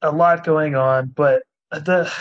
[0.02, 2.12] A lot going on, but the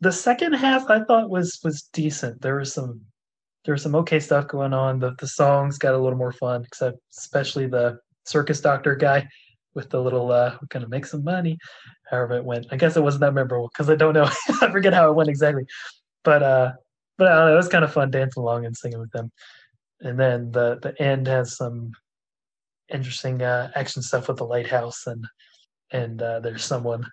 [0.00, 2.42] the second half I thought was was decent.
[2.42, 3.00] There was some
[3.64, 4.98] there was some okay stuff going on.
[4.98, 9.26] The the songs got a little more fun, except especially the circus doctor guy
[9.74, 11.58] with the little uh we're gonna make some money.
[12.10, 12.66] However it went.
[12.70, 14.30] I guess it wasn't that memorable because I don't know.
[14.62, 15.64] I forget how it went exactly.
[16.24, 16.72] But uh
[17.18, 19.30] but I don't know, it was kind of fun dancing along and singing with them.
[20.00, 21.92] And then the the end has some
[22.88, 25.24] interesting uh action stuff with the lighthouse and
[25.92, 27.04] and uh there's someone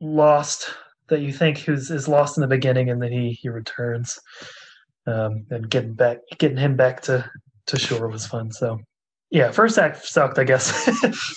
[0.00, 0.74] lost
[1.08, 4.18] that you think who's is lost in the beginning and then he he returns.
[5.06, 7.28] Um and getting back getting him back to
[7.66, 8.50] to shore was fun.
[8.50, 8.80] So
[9.30, 10.68] yeah first act sucked i guess.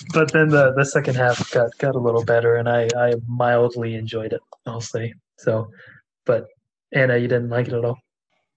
[0.12, 3.94] But then the the second half got got a little better and i i mildly
[3.94, 5.14] enjoyed it i'll say.
[5.38, 5.68] So
[6.24, 6.46] but
[6.92, 7.98] anna you didn't like it at all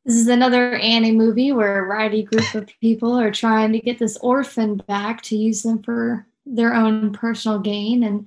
[0.10, 4.00] This is another Annie movie where a righty group of people are trying to get
[4.00, 8.26] this orphan back to use them for their own personal gain, and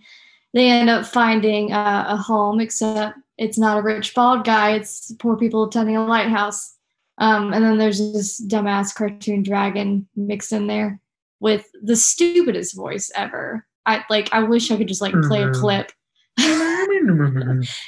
[0.55, 2.61] they end up finding uh, a home.
[2.61, 6.72] Except it's not a rich bald guy; it's poor people attending a lighthouse.
[7.18, 11.01] Um, and then there's this dumbass cartoon dragon mixed in there
[11.41, 13.66] with the stupidest voice ever.
[13.87, 14.28] I like.
[14.33, 15.61] I wish I could just like play a Mhm.
[15.61, 15.91] clip.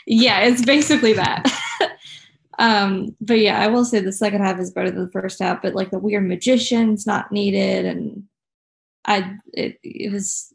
[0.08, 1.44] yeah, it's basically that.
[2.58, 5.62] um, but yeah, I will say the second half is better than the first half,
[5.62, 8.24] but like the weird magician's not needed and
[9.06, 10.52] I it, it was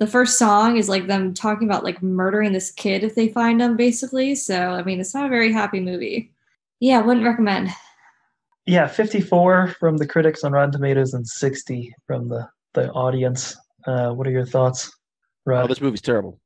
[0.00, 3.62] the first song is like them talking about like murdering this kid if they find
[3.62, 4.34] him basically.
[4.34, 6.32] So I mean it's not a very happy movie.
[6.80, 7.68] Yeah, wouldn't recommend.
[8.66, 14.10] yeah 54 from the critics on rotten tomatoes and 60 from the the audience uh
[14.10, 14.90] what are your thoughts
[15.46, 16.38] Oh, this movie's terrible.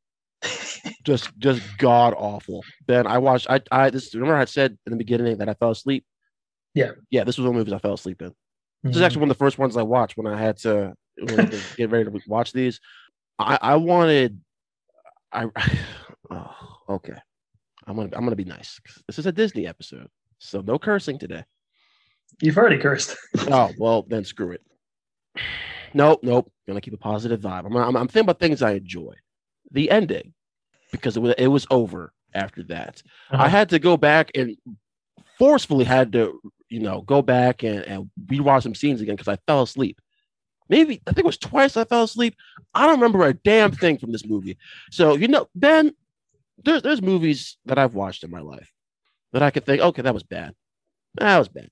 [1.05, 2.64] Just just god awful.
[2.87, 3.49] Ben, I watched.
[3.51, 6.05] I I this remember I said in the beginning that I fell asleep.
[6.74, 6.91] Yeah.
[7.11, 7.24] yeah.
[7.24, 8.34] This was one of the movies I fell asleep in.
[8.82, 9.05] This is Mhm.
[9.07, 11.91] actually one of the first ones I watched when I had to, I to get
[11.91, 12.80] ready to watch these.
[13.39, 14.41] I I wanted.
[15.32, 15.47] I
[16.30, 16.55] oh,
[16.91, 17.16] okay.
[17.87, 18.78] I'm gonna I'm gonna be nice.
[19.07, 20.09] This is a Disney episode,
[20.39, 21.45] so no cursing today.
[22.43, 23.16] you've already cursed
[23.51, 24.62] Oh well, then screw it.
[25.95, 26.53] Nope, nope.
[26.68, 27.64] Gonna keep a positive vibe.
[27.64, 29.14] I'm, I'm, I'm thinking about things I enjoy.
[29.70, 30.32] The ending,
[30.92, 33.02] because it was it was over after that.
[33.30, 33.48] I Uh-huh.
[33.48, 34.56] had to go back and
[35.38, 39.38] forcefully had to, you know, go back and, and rewatch some scenes again because I
[39.46, 40.00] fell asleep.
[40.68, 42.34] Maybe I think it was twice I fell asleep.
[42.74, 44.58] I don't remember a damn thing from this movie.
[44.90, 45.92] So you know, Ben,
[46.64, 48.70] there's there's movies that I've watched in my life
[49.32, 50.54] that I could think, okay, that was bad.
[51.16, 51.70] That was bad.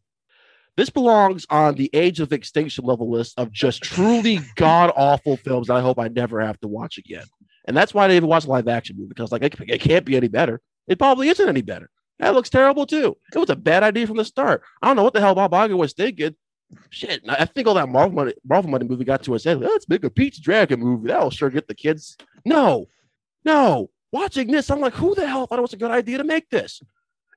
[0.77, 5.69] This belongs on the age of extinction level list of just truly god awful films
[5.69, 7.25] that I hope I never have to watch again.
[7.67, 10.05] And that's why I didn't even watch live action movie because like it, it can't
[10.05, 10.61] be any better.
[10.87, 11.91] It probably isn't any better.
[12.19, 13.17] That looks terrible too.
[13.35, 14.63] It was a bad idea from the start.
[14.83, 16.37] I don't know what the hell Bob Iger was thinking.
[16.91, 19.61] Shit, I think all that Marvel money, Marvel money movie got to us head.
[19.61, 21.09] Let's make a Pete's Dragon movie.
[21.09, 22.17] That'll sure get the kids.
[22.45, 22.87] No,
[23.45, 23.91] no.
[24.13, 26.49] Watching this, I'm like, who the hell thought it was a good idea to make
[26.51, 26.81] this?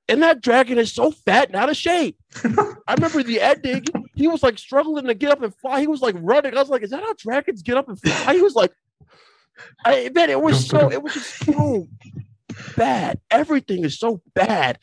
[0.08, 2.16] And that dragon is so fat and out of shape.
[2.44, 3.84] I remember the ending.
[4.14, 5.80] He was like struggling to get up and fly.
[5.80, 6.56] He was like running.
[6.56, 8.34] I was like, is that how dragons get up and fly?
[8.34, 8.72] He was like,
[9.84, 11.88] I man, it was so it was just so
[12.76, 13.20] bad.
[13.30, 14.78] Everything is so bad.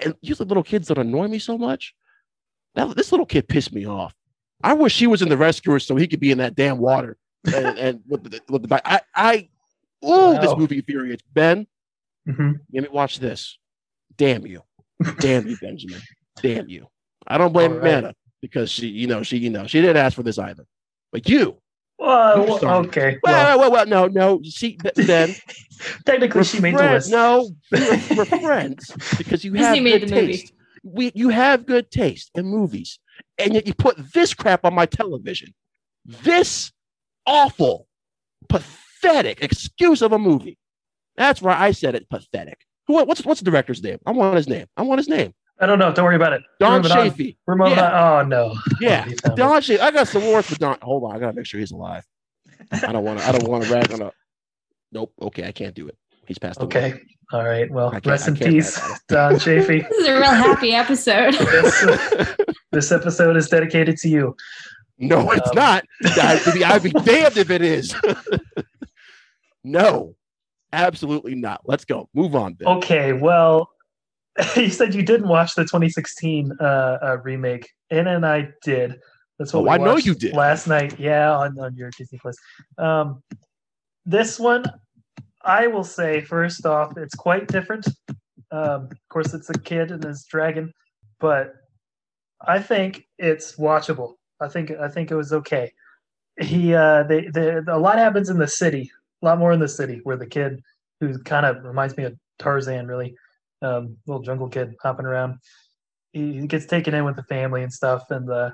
[0.00, 1.94] And usually little kids that annoy me so much.
[2.74, 4.14] That this little kid pissed me off.
[4.64, 7.16] I wish he was in the rescuer so he could be in that damn water.
[7.46, 9.48] And, and with the, with the I I
[10.02, 10.40] oh wow.
[10.40, 11.66] this movie infuriates Ben.
[12.28, 12.52] Mm-hmm.
[12.72, 13.58] Let me watch this.
[14.16, 14.62] Damn you.
[15.18, 16.00] Damn you, Benjamin.
[16.40, 16.86] Damn you.
[17.26, 17.80] I don't blame right.
[17.80, 20.66] Amanda because she, you know, she, you know, she didn't ask for this either.
[21.10, 21.58] But you.
[22.02, 23.18] Well, okay.
[23.22, 24.42] Well, well, well, well, no, no.
[24.42, 25.34] See, then
[26.04, 27.08] technically, she made friends.
[27.08, 27.52] the list.
[27.70, 30.52] No, we're, we're friends because you have good taste.
[30.82, 32.98] We, you have good taste in movies,
[33.38, 35.54] and yet you put this crap on my television.
[36.04, 36.72] This
[37.24, 37.86] awful,
[38.48, 40.58] pathetic excuse of a movie.
[41.16, 42.10] That's where I said it.
[42.10, 42.58] Pathetic.
[42.88, 43.98] Who, what's what's the director's name?
[44.04, 44.66] I want his name.
[44.76, 45.34] I want his name.
[45.62, 45.92] I don't know.
[45.92, 46.42] Don't worry about it.
[46.58, 47.38] Don Chaffee.
[47.48, 48.20] Yeah.
[48.20, 48.56] Oh no.
[48.80, 49.08] Yeah.
[49.36, 49.80] Don Chaffee.
[49.80, 50.76] I got some words for Don.
[50.82, 51.14] Hold on.
[51.14, 52.04] I gotta make sure he's alive.
[52.72, 53.28] I don't want to.
[53.28, 54.12] I don't want to rag on a.
[54.90, 55.12] Nope.
[55.22, 55.96] Okay, I can't do it.
[56.26, 56.78] He's passed okay.
[56.78, 56.92] away.
[56.94, 57.02] Okay.
[57.32, 57.70] All right.
[57.70, 59.80] Well, rest in peace, Don Chaffee.
[59.88, 61.34] this is a real happy episode.
[61.34, 62.36] this,
[62.72, 64.36] this, episode is dedicated to you.
[64.98, 65.84] No, it's um, not.
[66.04, 67.94] I'd be, I'd be damned if it is.
[69.62, 70.16] no.
[70.74, 71.60] Absolutely not.
[71.64, 72.08] Let's go.
[72.14, 72.54] Move on.
[72.54, 72.66] Ben.
[72.66, 73.12] Okay.
[73.12, 73.70] Well,
[74.56, 77.68] you said you didn't watch the 2016 uh, uh, remake.
[77.90, 78.98] Anna and I did.
[79.38, 80.98] That's what oh, I know you did last night.
[80.98, 82.36] Yeah, on, on your Disney Plus.
[82.78, 83.22] Um,
[84.04, 84.64] this one,
[85.42, 87.86] I will say first off, it's quite different.
[88.50, 90.72] Um, of course, it's a kid and his dragon,
[91.18, 91.54] but
[92.40, 94.14] I think it's watchable.
[94.40, 95.72] I think I think it was okay.
[96.40, 98.90] He uh, they, they a lot happens in the city
[99.22, 100.62] a lot more in the city where the kid
[101.00, 103.14] who kind of reminds me of Tarzan, really,
[103.62, 105.38] um, little jungle kid hopping around.
[106.12, 108.52] He, gets taken in with the family and stuff, and the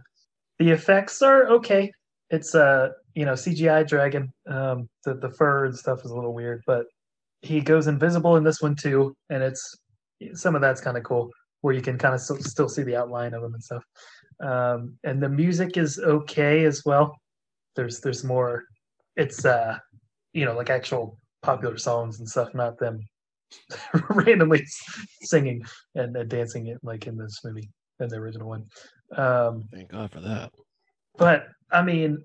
[0.59, 1.91] the effects are okay.
[2.31, 4.33] It's a uh, you know CGI dragon.
[4.47, 6.87] Um, the the fur and stuff is a little weird, but
[7.43, 9.77] he goes invisible in this one too, and it's
[10.35, 11.31] some of that's kind of cool
[11.61, 13.83] where you can kind of still, still see the outline of him and stuff.
[14.41, 17.17] Um, and the music is okay as well.
[17.75, 18.65] There's there's more.
[19.17, 19.79] It's uh
[20.33, 23.01] you know, like actual popular songs and stuff, not them
[24.11, 24.65] randomly
[25.23, 25.63] singing
[25.95, 27.71] and, and, dancing it like in this movie
[28.01, 28.65] in the original one.
[29.17, 30.53] Um, Thank God for that.
[31.17, 32.25] But I mean,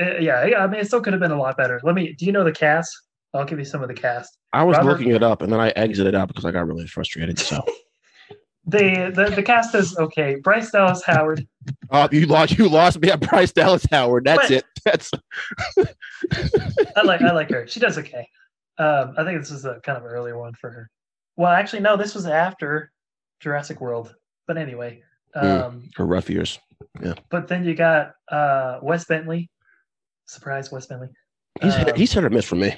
[0.00, 1.80] uh, yeah, I mean, it still could have been a lot better.
[1.82, 2.14] Let me.
[2.14, 2.90] Do you know the cast?
[3.34, 4.36] I'll give you some of the cast.
[4.52, 6.86] I was Robert, looking it up and then I exited out because I got really
[6.86, 7.38] frustrated.
[7.38, 7.64] So.
[8.66, 10.36] the, the the cast is okay.
[10.36, 11.46] Bryce Dallas Howard.
[11.92, 14.24] Oh, you lost you lost me at Bryce Dallas Howard.
[14.24, 14.64] That's but, it.
[14.84, 15.10] That's
[16.96, 17.66] I like I like her.
[17.66, 18.28] She does okay.
[18.78, 20.90] Um, I think this is a kind of an earlier one for her.
[21.36, 22.90] Well, actually, no, this was after
[23.40, 24.14] Jurassic World.
[24.46, 25.02] But anyway,
[25.34, 26.58] hmm, um, mm, her rough years.
[27.02, 27.14] Yeah.
[27.28, 29.50] But then you got uh, Wes Bentley.
[30.26, 31.08] Surprise, Wes Bentley.
[31.62, 32.74] He's um, he's hit or miss for me.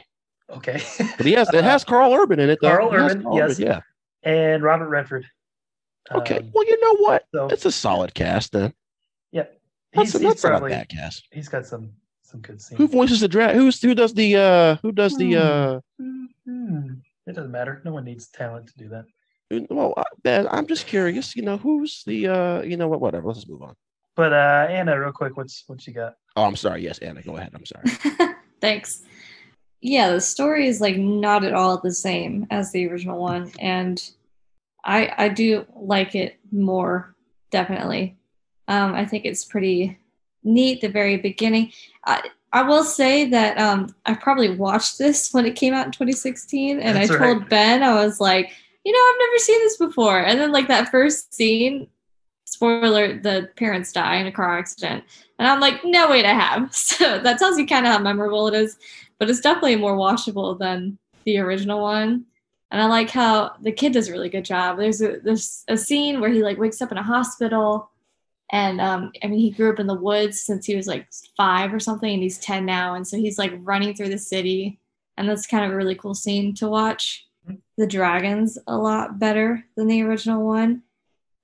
[0.50, 0.82] Okay.
[1.16, 2.58] but he has it has Karl Urban in it.
[2.60, 2.68] Though.
[2.68, 3.80] Karl Urban, Karl yes, Urban, yeah.
[4.22, 5.26] And Robert Redford.
[6.10, 6.38] Okay.
[6.38, 7.24] Um, well, you know what?
[7.34, 8.72] So, it's a solid cast then.
[9.32, 9.60] Yep.
[9.92, 11.28] He's, he's, he's probably, not a bad cast.
[11.30, 11.92] He's got some
[12.32, 12.78] some good scenes.
[12.78, 13.60] Who voices the dragon?
[13.60, 16.94] Who's who does the uh who does the uh hmm.
[17.26, 17.80] it doesn't matter.
[17.84, 19.04] No one needs talent to do that.
[19.68, 19.92] Well,
[20.24, 23.50] I, I'm just curious, you know, who's the uh you know what whatever, let's just
[23.50, 23.74] move on.
[24.16, 26.14] But uh Anna, real quick, what's what you got?
[26.34, 26.82] Oh, I'm sorry.
[26.82, 27.52] Yes, Anna, go ahead.
[27.54, 28.34] I'm sorry.
[28.60, 29.02] Thanks.
[29.80, 34.02] Yeah, the story is like not at all the same as the original one, and
[34.84, 37.14] I I do like it more
[37.50, 38.16] definitely.
[38.68, 39.98] Um, I think it's pretty
[40.44, 40.80] neat.
[40.80, 41.72] The very beginning.
[42.04, 42.22] I,
[42.52, 46.80] I will say that um, I probably watched this when it came out in 2016,
[46.80, 47.48] and That's I told right.
[47.48, 48.50] Ben I was like,
[48.84, 50.20] you know, I've never seen this before.
[50.20, 51.88] And then like that first scene,
[52.44, 55.04] spoiler, the parents die in a car accident,
[55.38, 56.74] and I'm like, no, wait, I have.
[57.02, 58.76] So that tells you kind of how memorable it is,
[59.18, 62.26] but it's definitely more watchable than the original one.
[62.70, 64.78] And I like how the kid does a really good job.
[64.78, 67.90] There's a there's a scene where he like wakes up in a hospital
[68.52, 71.72] and um, I mean he grew up in the woods since he was like five
[71.74, 72.94] or something, and he's 10 now.
[72.94, 74.78] And so he's like running through the city.
[75.16, 77.26] And that's kind of a really cool scene to watch.
[77.76, 80.82] The dragon's a lot better than the original one.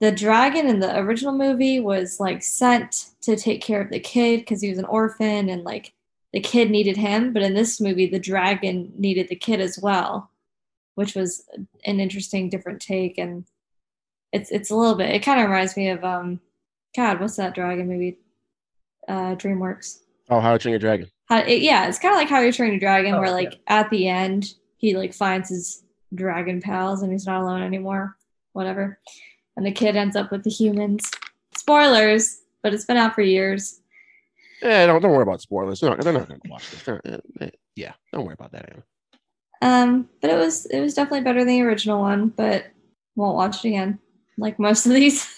[0.00, 4.40] the dragon in the original movie was like sent to take care of the kid
[4.40, 5.92] because he was an orphan and like
[6.32, 7.32] the kid needed him.
[7.32, 10.30] But in this movie, the dragon needed the kid as well,
[10.94, 11.44] which was
[11.84, 13.18] an interesting, different take.
[13.18, 13.44] And
[14.32, 15.10] it's it's a little bit.
[15.10, 16.40] It kind of reminds me of um,
[16.96, 18.18] God, what's that dragon movie?
[19.06, 19.98] Uh, DreamWorks.
[20.30, 21.08] Oh, How to Train Your Dragon.
[21.26, 23.60] How, it, yeah, it's kind of like How You Train Your Dragon, Oh, where like
[23.66, 25.82] at the end he like finds his
[26.14, 28.16] dragon pals and he's not alone anymore.
[28.52, 28.98] Whatever,
[29.56, 31.10] and the kid ends up with the humans.
[31.56, 33.80] Spoilers, but it's been out for years.
[34.62, 35.80] Yeah, don't don't worry about spoilers.
[35.80, 36.88] They're not, they're not going to watch this.
[36.88, 38.70] Uh, yeah, don't worry about that.
[38.70, 38.82] Anna.
[39.60, 42.66] Um, but it was it was definitely better than the original one, but
[43.16, 43.98] won't watch it again.
[44.36, 45.26] Like most of these.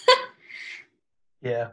[1.41, 1.69] Yeah.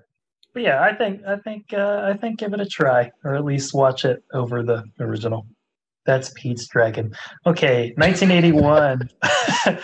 [0.54, 3.44] But yeah, I think I think uh, I think give it a try, or at
[3.44, 5.46] least watch it over the original.
[6.06, 7.14] That's Pete's Dragon.
[7.44, 9.10] Okay, 1981,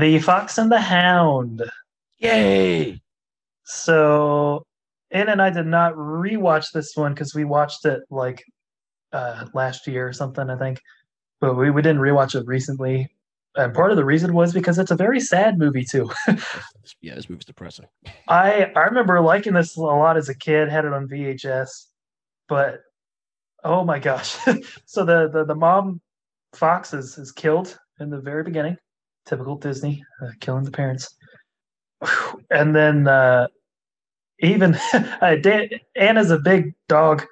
[0.00, 1.62] The Fox and the Hound.
[2.18, 3.00] Yay!
[3.64, 4.64] So,
[5.12, 8.42] Anna and I did not rewatch this one because we watched it like
[9.12, 10.80] uh, last year or something, I think.
[11.40, 13.08] But we, we didn't rewatch it recently.
[13.56, 16.10] And part of the reason was because it's a very sad movie too.
[17.00, 17.86] yeah, this movie's depressing.
[18.28, 20.68] I I remember liking this a lot as a kid.
[20.68, 21.86] Had it on VHS,
[22.48, 22.80] but
[23.64, 24.36] oh my gosh!
[24.84, 26.00] so the, the the mom
[26.54, 28.76] fox is is killed in the very beginning.
[29.24, 31.16] Typical Disney, uh, killing the parents.
[32.50, 33.48] And then uh,
[34.40, 37.24] even uh, Dan, Anna's a big dog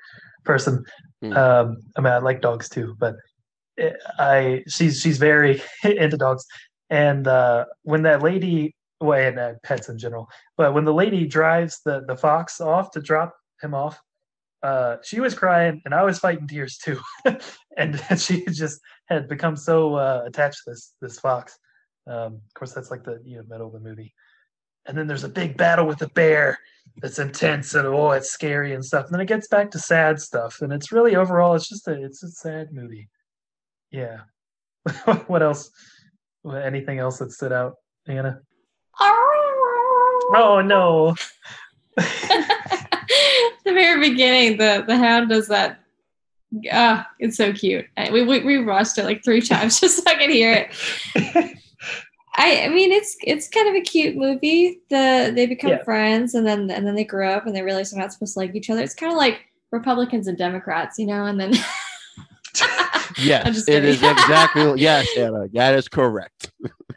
[0.45, 0.85] person.
[1.23, 1.33] Hmm.
[1.33, 3.15] Um, I mean, I like dogs too, but
[4.19, 6.45] I she's she's very into dogs.
[6.91, 11.27] And uh, when that lady, well, and uh, pets in general, but when the lady
[11.27, 14.01] drives the the fox off to drop him off,
[14.63, 17.01] uh, she was crying, and I was fighting tears too.
[17.77, 21.59] and she just had become so uh, attached to this this fox.
[22.07, 24.15] Um, of course, that's like the you know middle of the movie.
[24.87, 26.59] And then there's a big battle with the bear
[26.99, 29.07] that's intense and oh, it's scary and stuff.
[29.07, 32.03] And then it gets back to sad stuff, and it's really overall, it's just a
[32.03, 33.09] it's a sad movie.
[33.95, 34.23] Yeah.
[35.29, 35.71] what else?
[36.45, 37.75] Anything else that stood out,
[38.07, 38.41] Anna?
[40.37, 41.15] Oh no!
[41.97, 42.55] the
[43.67, 45.81] very beginning, the the hound does that.
[46.73, 47.85] Ah, it's so cute.
[48.11, 51.59] We, we we watched it like three times just so I could hear it.
[52.37, 54.81] I, I mean, it's it's kind of a cute movie.
[54.89, 55.85] The they become Yeah.
[55.85, 58.41] friends, and then and then they grow up, and they realize they're not supposed to
[58.41, 58.83] like each other.
[58.83, 59.41] It's kind of like
[59.73, 61.27] Republicans and Democrats, you know.
[61.27, 61.53] And then
[63.19, 63.91] Yes, just it kidding.
[63.91, 64.81] is exactly.
[64.81, 66.51] yes, Anna, that is correct.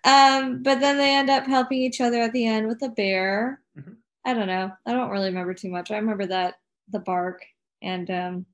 [0.03, 3.61] um, but then they end up helping each other at the end with a bear.
[3.77, 3.97] Mhm.
[4.25, 4.71] I don't know.
[4.85, 5.91] I don't really remember too much.
[5.91, 6.55] I remember that
[6.89, 7.45] the bark
[7.81, 8.45] and um,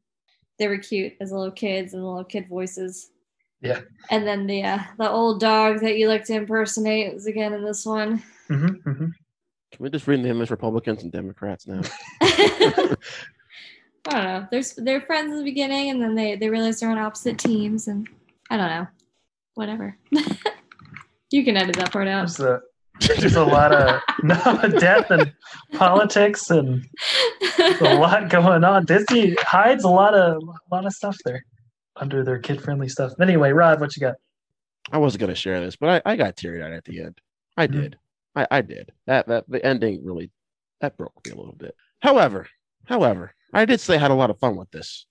[0.60, 3.12] they were cute as little kids and little kid voices.
[3.62, 3.80] Yeah.
[4.12, 7.64] And then the uh, the old dog that you like to impersonate was again in
[7.64, 8.22] this one.
[8.50, 8.92] hmm hmm
[9.72, 11.82] Can we just read rename as Republicans and Democrats now?
[14.08, 14.48] I don't know.
[14.52, 17.88] They're they're friends in the beginning, and then they they realize they're on opposite teams,
[17.88, 18.08] and
[18.50, 18.88] I don't know.
[19.56, 19.98] Whatever.
[21.32, 22.28] you can edit that part out.
[22.28, 22.62] There's a
[23.20, 24.36] there's a lot of no
[24.80, 25.32] death and
[25.74, 26.86] politics and
[27.82, 28.86] a lot going on.
[28.86, 31.44] Disney hides a lot of a lot of stuff there
[31.96, 33.12] under their kid friendly stuff.
[33.22, 34.16] Anyway, Rod, what you got?
[34.92, 37.20] I wasn't gonna share this, but I, I got teary eyed at the end.
[37.56, 37.72] I Mhm.
[37.72, 37.98] did.
[38.36, 38.92] I, I did.
[39.08, 40.32] That that the ending really
[40.82, 41.76] that broke me a little bit.
[42.02, 42.48] However,
[42.86, 45.06] however, I did say I had a lot of fun with this.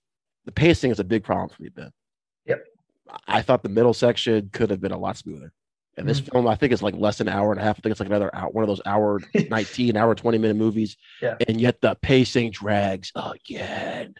[0.45, 1.91] The pacing is a big problem for me, Ben.
[2.45, 2.65] Yep.
[3.27, 5.53] I thought the middle section could have been a lot smoother.
[5.95, 6.31] And this mm-hmm.
[6.31, 7.77] film, I think, is like less than an hour and a half.
[7.77, 10.97] I think it's like another hour, one of those hour 19, hour 20 minute movies.
[11.21, 11.35] Yeah.
[11.47, 14.15] And yet the pacing drags again.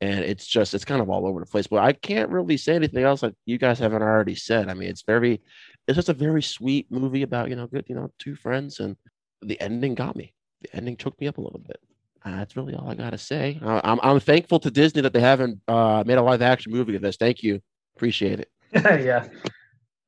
[0.00, 1.66] And it's just, it's kind of all over the place.
[1.66, 4.68] But I can't really say anything else that you guys haven't already said.
[4.68, 5.40] I mean, it's very,
[5.86, 8.80] it's just a very sweet movie about, you know, good, you know, two friends.
[8.80, 8.96] And
[9.42, 10.34] the ending got me.
[10.62, 11.80] The ending took me up a little bit.
[12.26, 13.58] Uh, that's really all I got to say.
[13.62, 16.96] I, I'm, I'm thankful to Disney that they haven't uh, made a live action movie
[16.96, 17.16] of this.
[17.16, 17.60] Thank you.
[17.94, 18.50] Appreciate it.
[18.74, 19.26] yeah,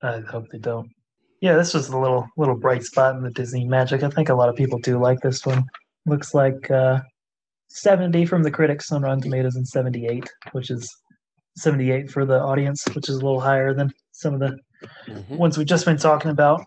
[0.03, 0.91] I hope they don't.
[1.41, 4.03] Yeah, this was a little little bright spot in the Disney magic.
[4.03, 5.63] I think a lot of people do like this one.
[6.07, 6.99] Looks like uh,
[7.69, 10.89] 70 from the critics on Rotten Tomatoes and 78, which is
[11.59, 14.57] 78 for the audience, which is a little higher than some of the
[15.09, 15.37] Mhm.
[15.39, 16.65] ones we've just been talking about.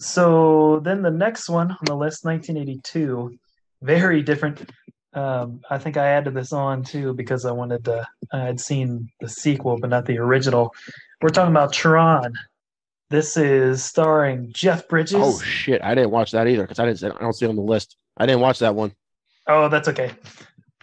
[0.00, 3.36] So then the next one on the list, 1982,
[3.82, 4.70] very different.
[5.14, 8.06] Um, I think I added this on too because I wanted to.
[8.32, 10.74] I had seen the sequel, but not the original.
[11.20, 12.32] We're talking about Tron.
[13.10, 15.16] This is starring Jeff Bridges.
[15.20, 15.82] Oh shit!
[15.82, 17.14] I didn't watch that either because I didn't.
[17.14, 17.96] I don't see it on the list.
[18.16, 18.92] I didn't watch that one.
[19.46, 20.12] Oh, that's okay.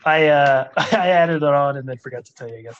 [0.05, 2.79] I uh, I added it on and then forgot to tell you, I guess.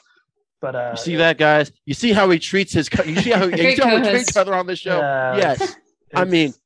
[0.61, 1.72] But uh, You see that, guys?
[1.86, 2.89] You see how he treats his.
[2.89, 4.99] co- You see how, you Great see how we treat each other on this show?
[4.99, 5.78] uh, yes.
[6.13, 6.59] I mean, it's-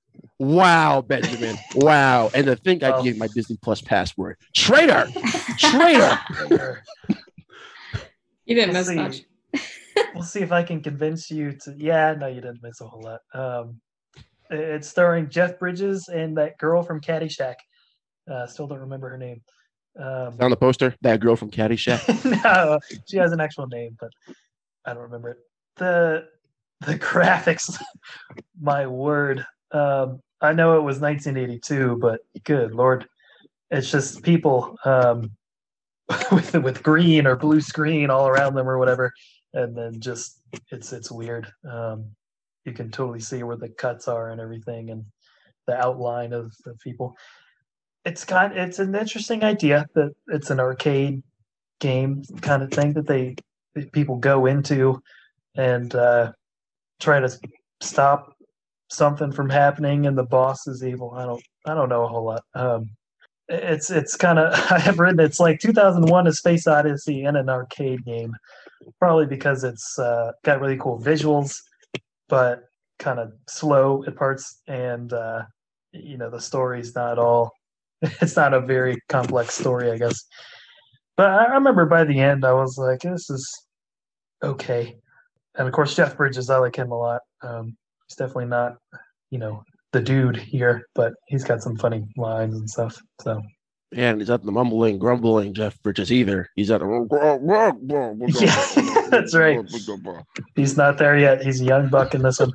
[0.43, 1.55] Wow, Benjamin.
[1.75, 2.29] Wow.
[2.35, 4.37] And the think I gave my Disney Plus password.
[4.53, 5.07] Traitor.
[5.57, 6.19] Traitor.
[8.45, 8.95] You didn't We'll miss see.
[8.95, 9.21] much.
[10.13, 11.73] we'll see if I can convince you to.
[11.77, 13.21] Yeah, no, you didn't miss a whole lot.
[13.33, 13.79] Um,
[14.49, 17.55] it's starring Jeff Bridges and that girl from Caddyshack.
[18.29, 19.41] Uh, still don't remember her name.
[19.97, 22.03] Um, On the poster, that girl from Caddyshack.
[22.43, 24.09] no, she has an actual name, but
[24.85, 25.37] I don't remember it.
[25.77, 26.25] The
[26.81, 27.81] the graphics,
[28.59, 29.45] my word.
[29.71, 33.07] Um, I know it was 1982, but good lord,
[33.71, 35.31] it's just people um,
[36.31, 39.13] with with green or blue screen all around them or whatever,
[39.53, 41.51] and then just it's it's weird.
[41.69, 42.05] Um,
[42.65, 45.05] you can totally see where the cuts are and everything, and
[45.65, 47.15] the outline of the people.
[48.05, 48.55] It's kind.
[48.55, 51.23] It's an interesting idea that it's an arcade
[51.79, 53.35] game kind of thing that they
[53.75, 55.01] that people go into
[55.55, 56.31] and uh,
[56.99, 57.39] try to
[57.81, 58.32] stop
[58.93, 62.23] something from happening and the boss is evil i don't i don't know a whole
[62.23, 62.89] lot um
[63.49, 67.49] it's it's kind of i have written it's like 2001 a space odyssey and an
[67.49, 68.33] arcade game
[68.99, 71.57] probably because it's uh, got really cool visuals
[72.27, 72.63] but
[72.99, 75.41] kind of slow at parts and uh
[75.91, 77.51] you know the story's not all
[78.01, 80.25] it's not a very complex story i guess
[81.15, 83.49] but I remember by the end, I was like, this is
[84.41, 84.97] okay.
[85.55, 87.21] And of course, Jeff Bridges, I like him a lot.
[87.41, 87.77] Um,
[88.07, 88.77] he's definitely not,
[89.31, 92.99] you know, the dude here, but he's got some funny lines and stuff.
[93.21, 93.41] So,
[93.95, 96.49] And he's not the mumbling, grumbling Jeff Bridges either.
[96.55, 98.13] He's at Yeah,
[99.09, 99.59] that's right.
[100.55, 101.43] he's not there yet.
[101.43, 102.51] He's a young buck in this one.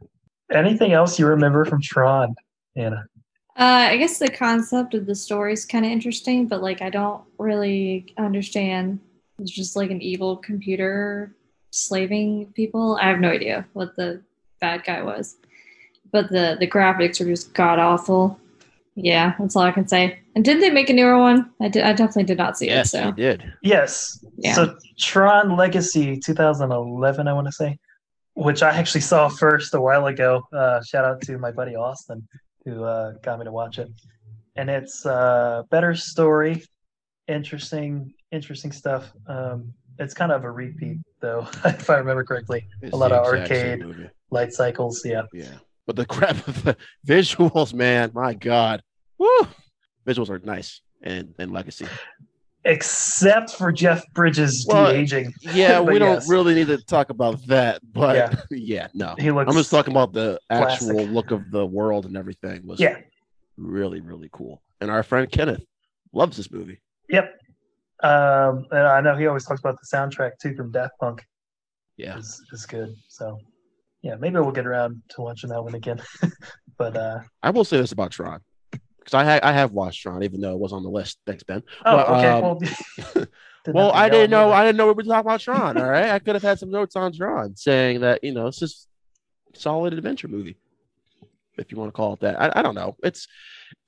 [0.52, 2.34] Anything else you remember from Tron,
[2.74, 3.04] Anna?
[3.58, 6.90] Uh, I guess the concept of the story is kind of interesting, but like I
[6.90, 9.00] don't really understand.
[9.40, 11.34] It's just like an evil computer
[11.70, 12.96] slaving people.
[13.00, 14.22] I have no idea what the
[14.60, 15.36] bad guy was,
[16.12, 18.38] but the the graphics are just god awful.
[18.94, 20.18] Yeah, that's all I can say.
[20.34, 21.50] And did they make a newer one?
[21.60, 21.84] I did.
[21.84, 22.98] I definitely did not see Yes, it.
[22.98, 23.52] he So did.
[23.62, 24.24] Yes.
[24.36, 24.54] Yeah.
[24.54, 27.78] So Tron Legacy 2011, I want to say,
[28.34, 30.42] which I actually saw first a while ago.
[30.52, 32.26] Uh, shout out to my buddy Austin
[32.64, 33.88] who uh, got me to watch it.
[34.56, 36.64] And it's uh, better story,
[37.28, 39.12] interesting, interesting stuff.
[39.28, 42.66] Um, it's kind of a repeat though, if I remember correctly.
[42.82, 44.10] It's A lot of exact same arcade.
[44.30, 45.22] Light cycles, yeah.
[45.32, 45.54] Yeah.
[45.86, 46.76] But the crap of the
[47.06, 48.82] visuals, man, my God.
[49.18, 49.28] Woo!
[50.06, 51.86] Visuals are nice and, and legacy.
[52.64, 55.32] Except for Jeff Bridges Well, de aging.
[55.40, 58.40] Yeah, we don't really need to talk about that, but Yeah.
[58.50, 59.14] yeah, no.
[59.18, 61.10] He looks I'm just talking about the actual classic.
[61.12, 62.98] look of the world and everything was Yeah.
[63.56, 64.60] really, really cool.
[64.80, 65.64] And our friend Kenneth
[66.12, 66.80] loves this movie.
[67.08, 67.32] Yep.
[68.02, 71.24] Um, and I know he always talks about the soundtrack too from Daft Punk.
[71.96, 72.18] Yeah.
[72.18, 72.94] is, is good.
[73.08, 73.38] So
[74.02, 76.00] yeah, maybe we'll get around to watching that one again.
[76.78, 78.40] but uh I will say this about Tron.
[78.70, 81.18] Because I, ha- I have watched Tron, even though it was on the list.
[81.26, 81.62] Thanks, Ben.
[81.86, 83.26] oh But, okay, um, well,
[83.66, 84.48] well, I didn't know.
[84.48, 84.52] me.
[84.52, 85.78] I didn't know we were talking about Tron.
[85.78, 88.58] All right, I could have had some notes on Tron saying that you know it's
[88.58, 88.86] just
[89.54, 90.56] solid adventure movie,
[91.56, 92.40] if you want to call it that.
[92.40, 92.96] I, I don't know.
[93.02, 93.26] It's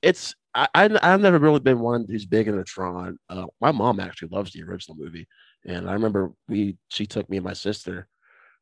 [0.01, 3.17] it's I, I I've never really been one who's big into Tron.
[3.29, 5.27] Uh, my mom actually loves the original movie,
[5.65, 8.07] and I remember we she took me and my sister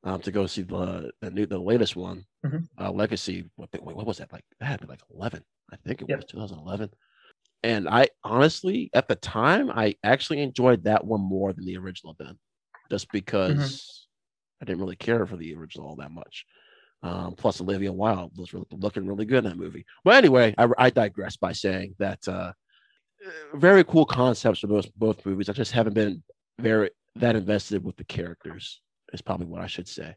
[0.03, 2.67] um, to go see the the new the latest one, Mhm.
[2.79, 3.45] uh, Legacy.
[3.55, 4.43] What, what was that like?
[4.59, 5.43] That had to be like eleven.
[5.71, 6.17] I think it Yep.
[6.19, 6.89] was 2011
[7.63, 12.15] and I honestly, at the time, I actually enjoyed that one more than the original.
[12.17, 12.39] Then,
[12.89, 14.07] just because
[14.61, 16.45] I didn't really care for the original all that much.
[17.03, 19.85] Um, plus, Olivia Wilde was really, looking really good in that movie.
[20.03, 22.51] But anyway, I, I digress by saying that uh,
[23.53, 25.49] very cool concepts for both both movies.
[25.49, 26.23] I just haven't been
[26.59, 28.81] very that invested with the characters.
[29.13, 30.15] Is probably what I should say.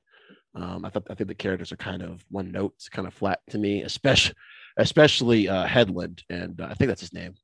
[0.54, 3.40] Um, I thought I think the characters are kind of one note, kind of flat
[3.50, 4.34] to me, especially
[4.76, 7.34] especially uh, Hedlund, and uh, I think that's his name,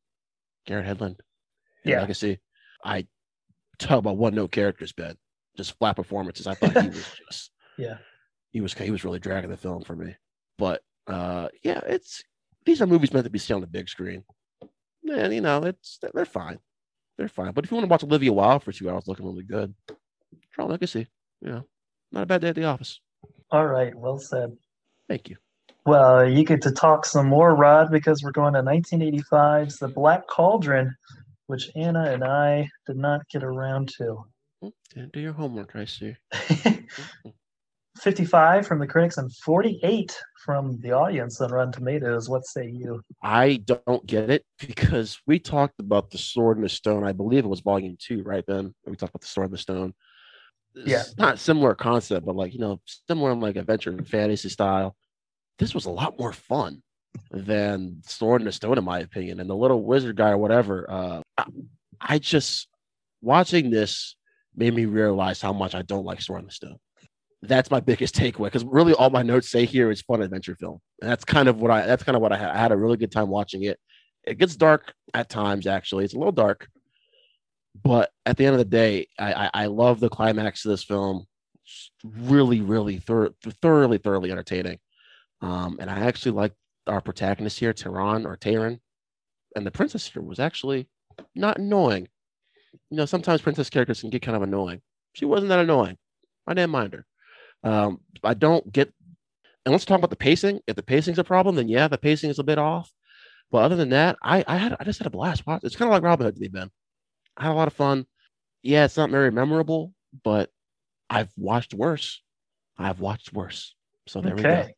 [0.67, 1.17] Garrett Hedlund.
[1.85, 2.01] Yeah.
[2.01, 2.39] Legacy.
[2.85, 3.07] I
[3.79, 5.17] talk about one note characters, Ben.
[5.57, 6.47] Just flat performances.
[6.47, 7.99] I thought he was just Yeah.
[8.51, 10.15] he was he was really dragging the film for me.
[10.59, 12.23] But uh, yeah, it's
[12.67, 14.23] these are movies meant to be seen on the big screen,
[15.11, 16.59] and you know it's they're fine,
[17.17, 17.53] they're fine.
[17.53, 19.75] But if you want to watch Olivia Wilde for two hours looking really good,
[20.53, 21.07] Tron Legacy,
[21.41, 21.65] you know,
[22.13, 23.01] not a bad day at the office.
[23.51, 24.57] All right, well said.
[25.09, 25.37] Thank you.
[25.87, 30.27] Well, you get to talk some more, Rod, because we're going to 1985's The Black
[30.27, 30.95] Cauldron,
[31.47, 34.25] which Anna and I did not get around to.
[34.63, 34.69] Mm-hmm.
[34.95, 36.17] Didn't do your homework, I see.
[38.01, 42.29] 55 from the critics and 48 from the audience on Rotten Tomatoes.
[42.29, 43.03] What say you?
[43.23, 47.05] I don't get it because we talked about the Sword and the Stone.
[47.05, 48.75] I believe it was Volume Two, right, Ben?
[48.87, 49.95] We talked about the Sword and the Stone.
[50.85, 51.03] Yeah.
[51.17, 54.97] Not similar concept, but like you know, similar like adventure fantasy style.
[55.59, 56.83] This was a lot more fun.
[57.31, 59.41] than Sword in the Stone, in my opinion.
[59.41, 60.87] And the little wizard guy or whatever.
[60.89, 61.45] Uh, I,
[62.01, 62.69] I just
[63.23, 64.17] watching this
[64.55, 66.79] made me realize how much I don't like Sword in the Stone.
[67.43, 70.81] That's my biggest takeaway because really all my notes say here is fun adventure film.
[71.01, 72.51] And that's kind of what I that's kind of what I had.
[72.51, 73.79] I had a really good time watching it.
[74.25, 76.05] It gets dark at times, actually.
[76.05, 76.69] It's a little dark,
[77.83, 80.85] but at the end of the day, I, I, I love the climax of this
[80.85, 81.27] film.
[81.65, 84.79] It's really, really thor- thoroughly, thoroughly entertaining.
[85.41, 86.53] Um, and I actually like
[86.87, 88.81] our protagonist here, Tehran or Tehran,
[89.55, 90.89] and the princess here was actually
[91.35, 92.09] not annoying.
[92.91, 94.81] You know, sometimes princess characters can get kind of annoying.
[95.13, 95.99] She wasn't that annoying.
[96.47, 97.07] I didn't mind her.
[97.63, 98.93] Um, I don't get,
[99.65, 100.61] and let's talk about the pacing.
[100.67, 102.91] If the pacing's a problem, then yeah, the pacing is a bit off.
[103.51, 105.43] But other than that, I I had I just had a blast.
[105.63, 106.71] It's kind of like Robin Hood to me, Ben.
[107.39, 108.07] I had a lot of fun.
[108.63, 109.95] Yeah, it's not very memorable,
[110.25, 110.51] but
[111.09, 112.21] I've watched worse.
[112.77, 113.75] I've watched worse.
[114.07, 114.43] So there okay.
[114.43, 114.69] we go.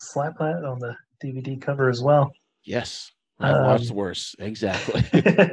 [0.00, 2.30] Slap that on the DVD cover as well.
[2.64, 4.34] Yes, I've um, watched worse.
[4.38, 5.04] Exactly.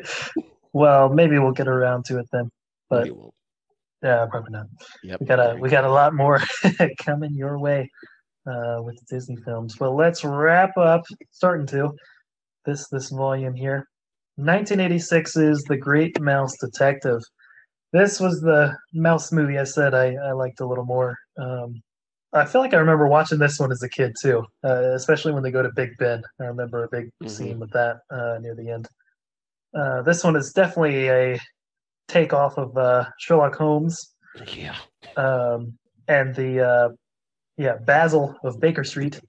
[0.74, 2.50] well, maybe we'll get around to it then.
[2.90, 3.10] But
[4.04, 4.68] yeah, probably not.
[5.04, 5.20] Yep.
[5.22, 6.42] We got a we got a lot more
[7.00, 7.90] coming your way
[8.48, 9.76] uh, with Disney films.
[9.78, 11.04] But let's wrap up.
[11.32, 11.92] Starting to
[12.66, 13.88] this this volume here.
[14.38, 17.22] 1986 is The Great Mouse Detective.
[17.94, 21.18] This was the mouse movie I said I, I liked a little more.
[21.38, 21.82] Um,
[22.34, 25.42] I feel like I remember watching this one as a kid too, uh, especially when
[25.42, 26.22] they go to Big Ben.
[26.42, 27.28] I remember a big mm-hmm.
[27.28, 28.90] scene with that uh, near the end.
[29.74, 31.40] Uh, this one is definitely a
[32.10, 34.14] takeoff of uh, Sherlock Holmes.
[34.54, 34.76] Yeah.
[35.16, 35.78] Um,
[36.10, 36.90] and the uh,
[37.58, 39.20] yeah Basil of Baker Street.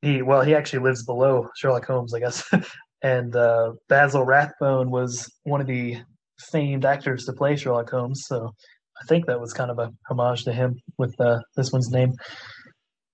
[0.00, 2.48] He well he actually lives below Sherlock Holmes, I guess.
[3.02, 5.98] and uh, Basil Rathbone was one of the
[6.38, 8.22] famed actors to play Sherlock Holmes.
[8.26, 8.52] So
[9.00, 12.12] I think that was kind of a homage to him with uh, this one's name.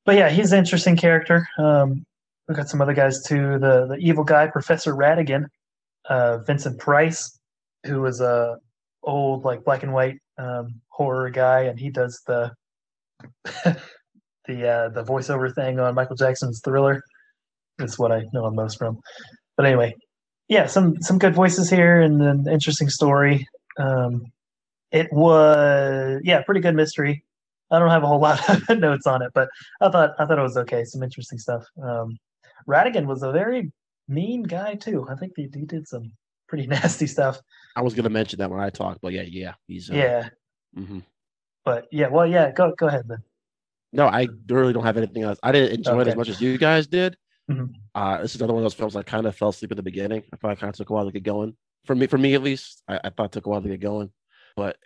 [0.04, 1.46] But yeah, he's an interesting character.
[1.58, 2.04] Um,
[2.46, 3.58] we've got some other guys too.
[3.58, 5.44] The the evil guy, Professor Ratigan,
[6.08, 7.38] uh, Vincent Price,
[7.86, 8.56] who was a
[9.02, 12.52] old like black and white um, horror guy, and he does the
[13.44, 17.02] the uh, the voiceover thing on Michael Jackson's Thriller.
[17.80, 18.98] Is what I know him most from.
[19.58, 19.96] But anyway,
[20.46, 23.46] yeah, some some good voices here and an interesting story.
[23.76, 24.22] Um,
[24.92, 27.24] it was yeah, pretty good mystery.
[27.72, 29.48] I don't have a whole lot of notes on it, but
[29.80, 30.84] I thought I thought it was okay.
[30.84, 31.66] Some interesting stuff.
[31.82, 32.16] Um,
[32.68, 33.72] Ratigan was a very
[34.06, 35.06] mean guy too.
[35.10, 36.12] I think he, he did some
[36.48, 37.40] pretty nasty stuff.
[37.74, 40.28] I was gonna mention that when I talked, but yeah, yeah, he's uh, yeah.
[40.78, 41.00] Mm-hmm.
[41.64, 43.24] But yeah, well, yeah, go go ahead then.
[43.92, 45.40] No, I really don't have anything else.
[45.42, 46.02] I didn't enjoy okay.
[46.02, 47.16] it as much as you guys did.
[47.50, 47.72] Mm-hmm.
[47.98, 49.82] Uh, this is another one of those films I kind of fell asleep at the
[49.82, 50.22] beginning.
[50.32, 51.56] I thought it kind of took a while to get going.
[51.84, 53.80] For me, for me at least, I, I thought it took a while to get
[53.80, 54.10] going
[54.58, 54.76] but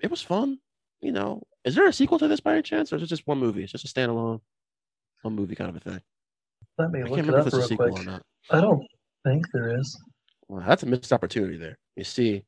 [0.00, 0.58] it was fun.
[1.00, 3.26] You know, is there a sequel to this by any chance, or is it just
[3.26, 3.62] one movie?
[3.62, 4.40] It's just a standalone,
[5.22, 6.00] one movie kind of a thing.
[6.76, 8.20] Let me look it up real quick.
[8.50, 8.84] I don't
[9.24, 9.96] think there is.
[10.48, 11.78] Well, that's a missed opportunity there.
[11.94, 12.42] You see,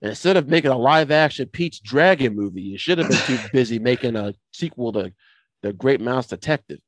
[0.00, 3.78] instead of making a live action Pete's Dragon movie, you should have been too busy
[3.78, 5.12] making a sequel to
[5.62, 6.80] The Great Mouse Detective.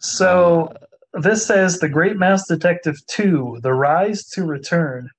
[0.00, 0.86] So uh,
[1.22, 5.10] this says The Great Mouse Detective 2 The Rise to Return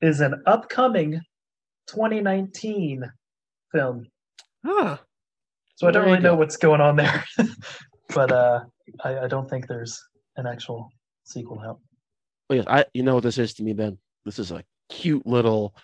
[0.00, 1.20] is an upcoming
[1.86, 3.10] 2019
[3.72, 4.06] film.
[4.64, 4.98] Huh.
[5.76, 7.24] So I don't really know what's going on there,
[8.14, 8.60] but uh,
[9.02, 10.00] I, I, don't think there's
[10.36, 10.88] an actual
[11.24, 11.80] sequel out.
[12.48, 13.98] Oh yes, I you know what this is to me, Ben.
[14.24, 15.74] This is a cute little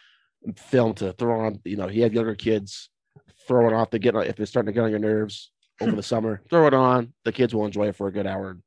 [0.57, 1.61] film to throw on.
[1.65, 2.89] You know, he had younger kids,
[3.49, 5.51] throw it off to get if they're starting to get on your nerves
[5.81, 6.41] over the summer.
[6.49, 7.13] Throw it on.
[7.25, 8.59] The kids will enjoy it for a good hour,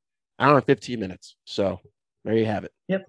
[0.44, 1.36] hour and fifteen minutes.
[1.46, 1.80] So
[2.24, 2.74] there you have it.
[2.88, 3.08] Yep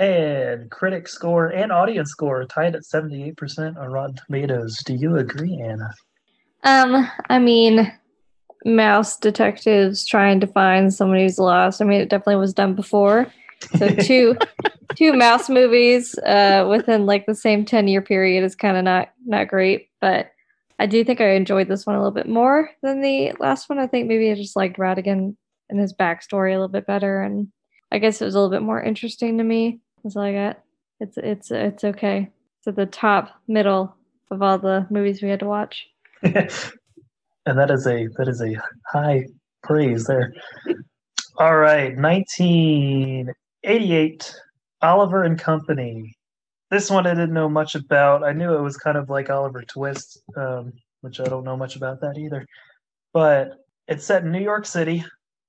[0.00, 4.78] and critic score and audience score tied at 78% on Rotten Tomatoes.
[4.86, 5.92] Do you agree, Anna?
[6.64, 7.92] Um, I mean,
[8.64, 11.82] mouse detectives trying to find somebody who's lost.
[11.82, 13.30] I mean, it definitely was done before.
[13.76, 14.36] So two
[14.96, 19.10] two mouse movies uh, within like the same 10 year period is kind of not
[19.26, 20.30] not great, but
[20.78, 23.78] I do think I enjoyed this one a little bit more than the last one.
[23.78, 25.36] I think maybe I just liked Ratigan
[25.70, 27.48] and his backstory a little bit better and
[27.92, 29.80] I guess it was a little bit more interesting to me.
[30.02, 30.60] That's all I got.
[31.00, 32.30] It's it's it's okay.
[32.58, 33.94] It's at the top middle
[34.30, 35.88] of all the movies we had to watch.
[36.22, 36.50] and
[37.46, 38.54] that is a that is a
[38.86, 39.26] high
[39.62, 40.34] praise there.
[41.38, 44.34] All right, 1988,
[44.82, 46.12] Oliver and Company.
[46.70, 48.24] This one I didn't know much about.
[48.24, 51.76] I knew it was kind of like Oliver Twist, um, which I don't know much
[51.76, 52.44] about that either.
[53.14, 53.52] But
[53.88, 55.02] it's set in New York City.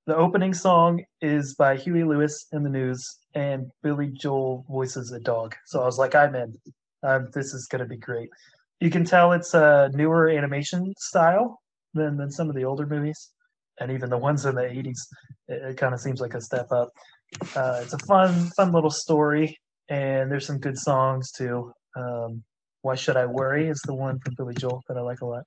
[0.07, 5.19] The opening song is by Huey Lewis and the News, and Billy Joel voices a
[5.19, 5.55] dog.
[5.67, 6.57] So I was like, I'm in.
[7.03, 8.29] Um, this is going to be great.
[8.79, 11.59] You can tell it's a newer animation style
[11.93, 13.29] than, than some of the older movies.
[13.79, 14.97] and even the ones in the 80s,
[15.47, 16.89] it, it kind of seems like a step up.
[17.55, 19.55] Uh, it's a fun, fun little story,
[19.87, 21.71] and there's some good songs too.
[21.95, 22.43] Um,
[22.81, 25.43] Why Should I Worry is the one from Billy Joel that I like a lot.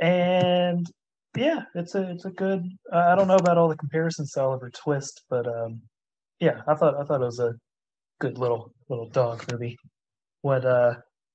[0.00, 0.86] And
[1.36, 2.64] yeah, it's a it's a good.
[2.92, 5.80] Uh, I don't know about all the comparisons to Oliver Twist, but um,
[6.40, 7.54] yeah, I thought I thought it was a
[8.20, 9.76] good little little dog movie.
[10.42, 10.94] What uh,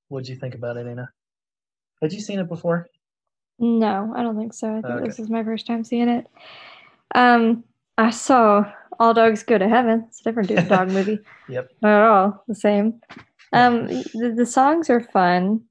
[0.09, 1.09] what did you think about it, Anna?
[2.01, 2.87] Had you seen it before?
[3.59, 4.69] No, I don't think so.
[4.69, 5.07] I think Okay.
[5.07, 6.25] this is my first time seeing it.
[7.13, 7.63] Um,
[7.97, 8.65] I saw
[8.99, 10.05] All Dogs Go to Heaven.
[10.07, 11.19] It's a different dog movie.
[11.47, 11.69] Yep.
[11.81, 13.01] Not at all the same.
[13.53, 15.61] Um, the, the songs are fun.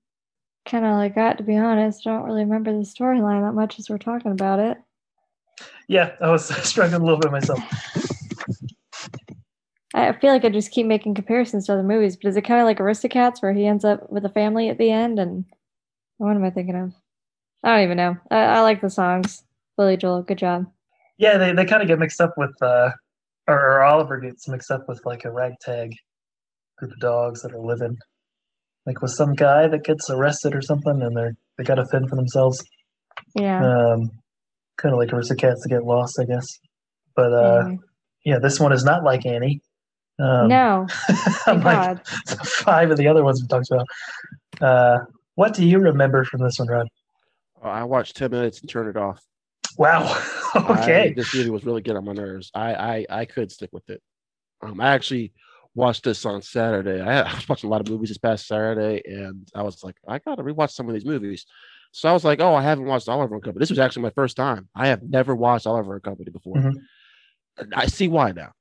[0.67, 2.07] Kind of like that, to be honest.
[2.07, 4.79] I don't really remember the storyline that much as we're talking about it.
[5.89, 7.61] Yeah, I was struggling a little bit myself.
[9.93, 12.61] I feel like I just keep making comparisons to other movies, but is it kind
[12.61, 15.19] of like Aristocats where he ends up with a family at the end?
[15.19, 15.45] And
[16.19, 16.93] what am I thinking of?
[17.65, 18.17] I don't even know.
[18.31, 19.43] I, I like the songs.
[19.77, 20.67] Billy Joel, good job.
[21.19, 22.91] Yeah, they, they kind of get mixed up with, uh,
[23.49, 25.95] or, or Oliver gets mixed up with like a ragtag
[26.79, 27.99] group of dogs that are living,
[28.87, 32.09] like with some guy that gets arrested or something, and they're they got to fend
[32.09, 32.65] for themselves.
[33.35, 33.63] Yeah.
[33.65, 34.11] Um,
[34.79, 36.47] kind of like Aristocats that get lost, I guess.
[37.15, 37.79] But uh, anyway.
[38.25, 39.61] yeah, this one is not like Annie.
[40.19, 42.47] Um, no, thank unlike God.
[42.47, 43.87] five of the other ones we talked about.
[44.61, 44.99] Uh,
[45.35, 46.89] what do you remember from this one, Rod?
[47.63, 49.21] Uh, I watched 10 minutes and turned it off.
[49.79, 50.03] Wow.
[50.55, 51.15] I- okay.
[51.15, 52.51] this movie was really good on my nerves.
[52.55, 54.03] I I, I could stick with it.
[54.63, 55.33] Um, I actually
[55.81, 57.01] watched this on Saturday.
[57.01, 59.97] I, I was watching a lot of movies this past Saturday, and I was like,
[60.07, 61.47] I gotta rewatch some of these movies.
[61.93, 63.61] So I was like, oh, I haven't watched Oliver and Company.
[63.63, 64.69] This was actually my first time.
[64.77, 66.57] I have never watched Oliver and Company before.
[66.57, 66.75] Mhm.
[67.75, 68.53] I see why now.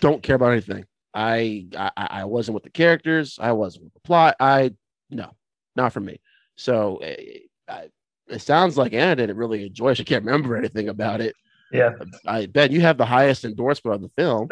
[0.00, 0.84] Don't care about anything.
[1.14, 3.38] I, I I wasn't with the characters.
[3.40, 4.36] I wasn't with the plot.
[4.38, 4.74] I
[5.08, 5.32] no,
[5.74, 6.20] not for me.
[6.56, 7.88] So eh, I,
[8.28, 9.96] it sounds like Anna didn't really enjoy it.
[9.96, 11.34] She can't remember anything about it.
[11.72, 11.92] Yeah.
[12.26, 14.48] I bet you have the highest endorsement on the film.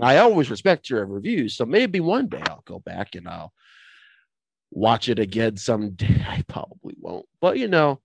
[0.02, 1.54] I always respect your reviews.
[1.54, 3.52] So maybe one day I'll go back and I'll
[4.70, 6.24] watch it again someday.
[6.28, 7.26] I probably won't.
[7.40, 8.00] But you know,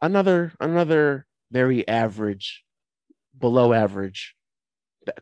[0.00, 2.64] another another very average,
[3.36, 4.34] below average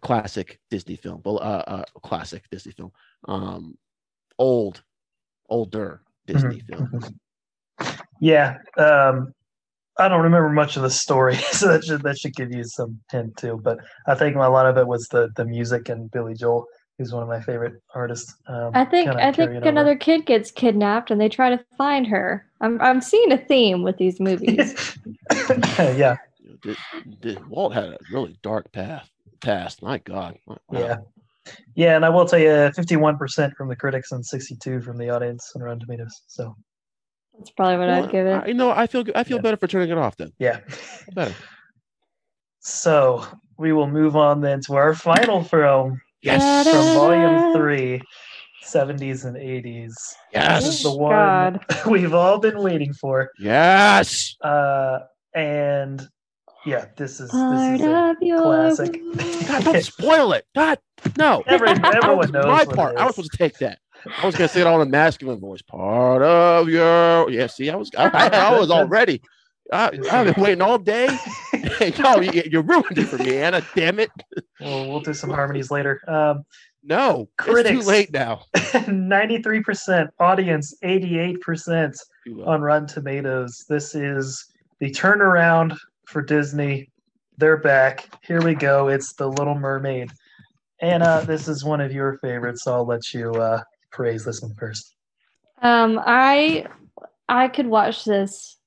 [0.01, 1.23] classic Disney film.
[1.25, 2.93] Uh, uh classic Disney film.
[3.27, 3.79] Um
[4.39, 4.83] old,
[5.49, 7.01] older Disney film.
[8.21, 8.59] yeah.
[8.77, 9.33] Um,
[9.99, 13.01] I don't remember much of the story, so that should that should give you some
[13.11, 13.61] hint too.
[13.63, 16.67] But I think a lot of it was the the music and Billy Joel,
[16.99, 18.35] who's one of my favorite artists.
[18.47, 19.69] Um, I think I think carrying over.
[19.69, 22.47] another kid gets kidnapped and they try to find her.
[22.61, 24.99] I'm I'm seeing a theme with these movies.
[25.79, 26.17] yeah,
[26.63, 26.77] did,
[27.21, 29.09] did, Walt had a really dark path
[29.41, 29.83] past.
[29.83, 30.39] My God.
[30.47, 30.59] Wow.
[30.73, 30.97] yeah,
[31.75, 31.97] yeah.
[31.97, 35.53] And I will tell you, fifty-one percent from the critics and sixty-two from the audience
[35.55, 36.23] on Rotten Tomatoes.
[36.27, 36.55] So
[37.39, 38.33] That's probably what Well, I'd give it.
[38.33, 39.05] I, you know, I feel.
[39.15, 39.43] I feel Yeah.
[39.43, 40.33] better for turning it off then.
[40.39, 40.61] yeah.
[41.15, 41.35] Better.
[42.61, 43.25] So
[43.59, 46.67] we will move on then to our final film Yes.
[46.69, 48.03] from Volume Three,
[48.65, 49.93] 70s and 80s.
[50.33, 50.83] This is Yes.
[50.83, 51.65] the one God.
[51.87, 53.31] we've all been waiting for.
[53.39, 54.35] Yes.
[54.43, 55.01] Uh,
[55.35, 56.09] and
[56.65, 59.47] yeah, this is Part this is a, classic.
[59.47, 60.45] God, don't spoil it.
[60.55, 60.79] God,
[61.17, 61.45] no.
[61.47, 62.97] Every- everyone knows my part.
[62.97, 63.79] I was supposed to take that.
[64.23, 65.63] I was gonna say it all in a masculine voice.
[65.63, 67.47] Part of your yeah.
[67.47, 69.21] See, I was I, I was already.
[69.73, 71.09] I, I've been waiting all day.
[71.99, 73.63] no, you, you ruined it for me, Anna.
[73.75, 74.11] Damn it.
[74.61, 76.01] We'll, we'll do some harmonies later.
[76.07, 76.45] Um,
[76.85, 78.43] No, it's too late now.
[78.57, 81.97] 93% audience, 88%
[82.45, 83.65] on Rotten Tomatoes.
[83.69, 84.47] This is
[84.79, 86.89] the turnaround for Disney.
[87.39, 88.09] They're back.
[88.23, 88.87] Here we go.
[88.89, 90.11] It's The Little Mermaid.
[90.81, 93.63] Anna, this is one of your favorites, so I'll let you uh,
[93.97, 94.95] praise this one first.
[95.63, 96.67] Um, I
[97.29, 98.59] I could watch this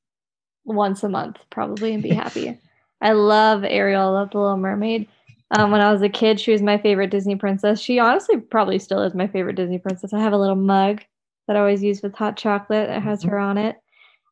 [0.65, 2.59] once a month probably and be happy.
[2.99, 4.01] I love Ariel.
[4.01, 5.07] I love the Little Mermaid.
[5.51, 7.79] Um, when I was a kid, she was my favorite Disney princess.
[7.79, 10.13] She honestly probably still is my favorite Disney princess.
[10.13, 11.01] I have a little mug
[11.47, 13.77] that I always use with hot chocolate that has her on it.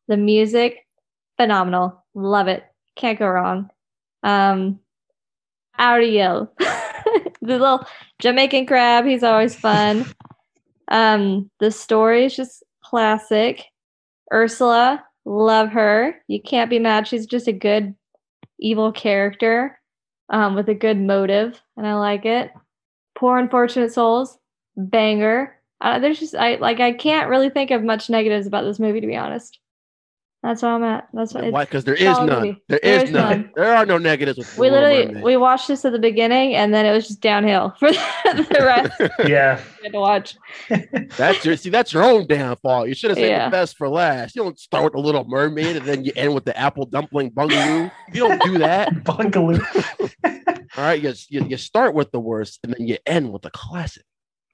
[0.06, 0.86] The music,
[1.36, 2.04] phenomenal.
[2.14, 2.64] Love it.
[2.94, 3.70] Can't go wrong.
[4.22, 4.80] Um,
[5.78, 7.84] Ariel, the little
[8.20, 9.04] Jamaican crab.
[9.04, 10.04] He's always fun.
[10.90, 13.64] Um, the story is just classic.
[14.32, 16.16] Ursula, love her.
[16.28, 17.06] You can't be mad.
[17.06, 17.94] She's just a good
[18.58, 19.78] evil character
[20.30, 22.50] um, with a good motive, and I like it.
[23.14, 24.38] Poor unfortunate souls,
[24.76, 25.54] banger.
[25.80, 29.00] Uh, there's just I like I can't really think of much negatives about this movie
[29.00, 29.58] to be honest.
[30.40, 31.08] That's where I'm at.
[31.12, 31.50] That's what.
[31.50, 31.64] Why?
[31.64, 32.28] Because there is none.
[32.28, 32.62] movie.
[32.68, 33.30] There There is is none.
[33.42, 33.50] none.
[33.56, 35.24] There are no negatives with we literally Mermaid.
[35.24, 39.12] we watched this at the beginning, and then it was just downhill for the rest
[39.28, 39.60] Yeah.
[39.80, 40.36] we had to watch.
[41.16, 41.70] That's your see.
[41.70, 42.86] That's your own downfall.
[42.86, 43.46] You should have said Yeah.
[43.46, 44.36] the best for last.
[44.36, 47.30] You don't start with the Little Mermaid and then you end with the apple dumpling
[47.30, 47.90] bungaloo.
[48.12, 49.02] You don't do that.
[49.02, 49.58] Bungaloo.
[50.76, 53.50] All right, you, you you start with the worst and then you end with a
[53.50, 54.04] classic,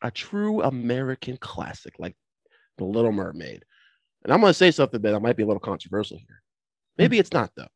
[0.00, 2.16] a true American classic like
[2.78, 3.64] the Little Mermaid.
[4.24, 6.42] And I'm going to say something that might be a little controversial here.
[6.96, 7.02] Hmm.
[7.02, 7.68] Maybe it's not though.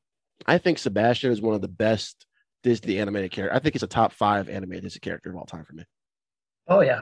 [0.47, 2.27] I think Sebastian is one of the best
[2.63, 3.55] Disney animated character.
[3.55, 5.85] I think he's a top five animated Disney character of all time for me.
[6.69, 7.01] Oh yeah.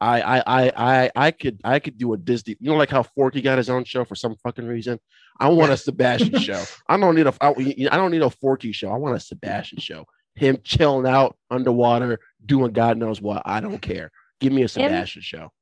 [0.00, 2.56] I I I I I could I could do a Disney.
[2.60, 4.98] You know, like how Forky got his own show for some fucking reason.
[5.40, 6.62] I want a Sebastian show.
[6.88, 7.50] I don't need a I,
[7.90, 8.90] I don't need a Forky show.
[8.90, 10.04] I want a Sebastian show.
[10.34, 13.42] Him chilling out underwater, doing God knows what.
[13.46, 14.10] I don't care.
[14.40, 15.52] Give me a Sebastian show.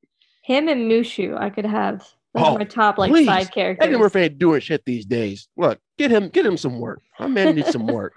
[0.42, 2.08] Him and Mushu, I could have.
[2.34, 3.26] Those Oh, are my top like please.
[3.26, 3.86] side characters.
[3.86, 5.48] Eddie Murphy ain't doing shit these days.
[5.56, 7.02] Look, get him get him some work.
[7.20, 8.14] My man needs some work.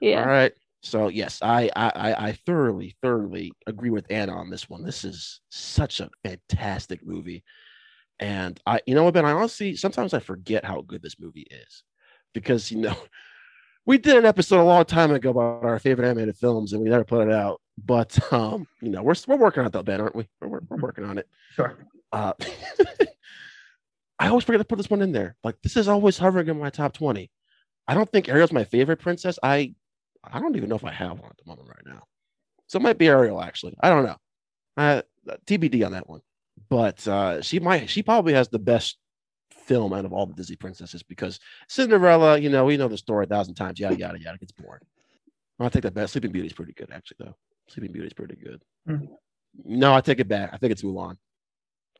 [0.00, 0.20] yeah.
[0.22, 0.52] All right.
[0.82, 4.84] So yes, I, I I I thoroughly thoroughly agree with Anna on this one.
[4.84, 7.42] This is such a fantastic movie,
[8.20, 11.48] and I you know what Ben, I honestly sometimes I forget how good this movie
[11.50, 11.82] is
[12.32, 12.94] because you know
[13.86, 16.88] we did an episode a long time ago about our favorite animated films and we
[16.90, 17.60] never put it out.
[17.84, 20.28] But um, you know we're we're working on it though, Ben, aren't we?
[20.40, 21.26] We're, we're working on it.
[21.56, 21.76] Sure.
[22.12, 22.34] Uh,
[24.18, 25.36] I always forget to put this one in there.
[25.44, 27.30] Like this is always hovering in my top twenty.
[27.86, 29.38] I don't think Ariel's my favorite princess.
[29.42, 29.74] I
[30.24, 32.02] I don't even know if I have one at the moment right now.
[32.66, 33.74] So it might be Ariel actually.
[33.80, 34.16] I don't know.
[34.76, 35.02] Uh,
[35.46, 36.20] TBD on that one.
[36.68, 37.88] But uh, she might.
[37.88, 38.98] She probably has the best
[39.66, 41.38] film out of all the Disney princesses because
[41.68, 42.38] Cinderella.
[42.38, 43.78] You know, we know the story a thousand times.
[43.78, 44.34] Yada yada yada.
[44.34, 44.82] It gets boring.
[45.60, 46.08] I'll take that back.
[46.08, 47.36] Sleeping Beauty is pretty good actually though.
[47.68, 48.62] Sleeping Beauty is pretty good.
[48.88, 49.08] Mhm.
[49.64, 50.50] No, I take it back.
[50.52, 51.16] I think it's Mulan.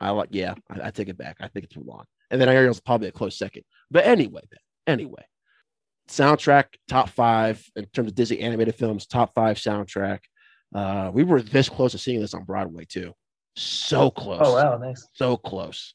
[0.00, 0.28] I like.
[0.32, 1.36] Yeah, I, I take it back.
[1.40, 2.04] I think it's Mulan.
[2.30, 3.64] And then Ariel's probably a close second.
[3.90, 5.24] But anyway, Ben, anyway
[6.08, 10.20] soundtrack top five in terms of Disney animated films, top five soundtrack.
[10.74, 13.12] Uh, we were this close to seeing this on Broadway too.
[13.56, 14.40] So close.
[14.42, 15.06] Oh wow, nice.
[15.12, 15.94] So close.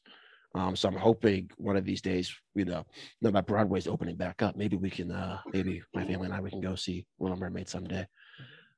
[0.54, 2.84] Um, so I'm hoping one of these days, you know,
[3.20, 6.40] now that Broadway's opening back up, maybe we can, uh, maybe my family and I,
[6.40, 8.06] we can go see Little Mermaid someday.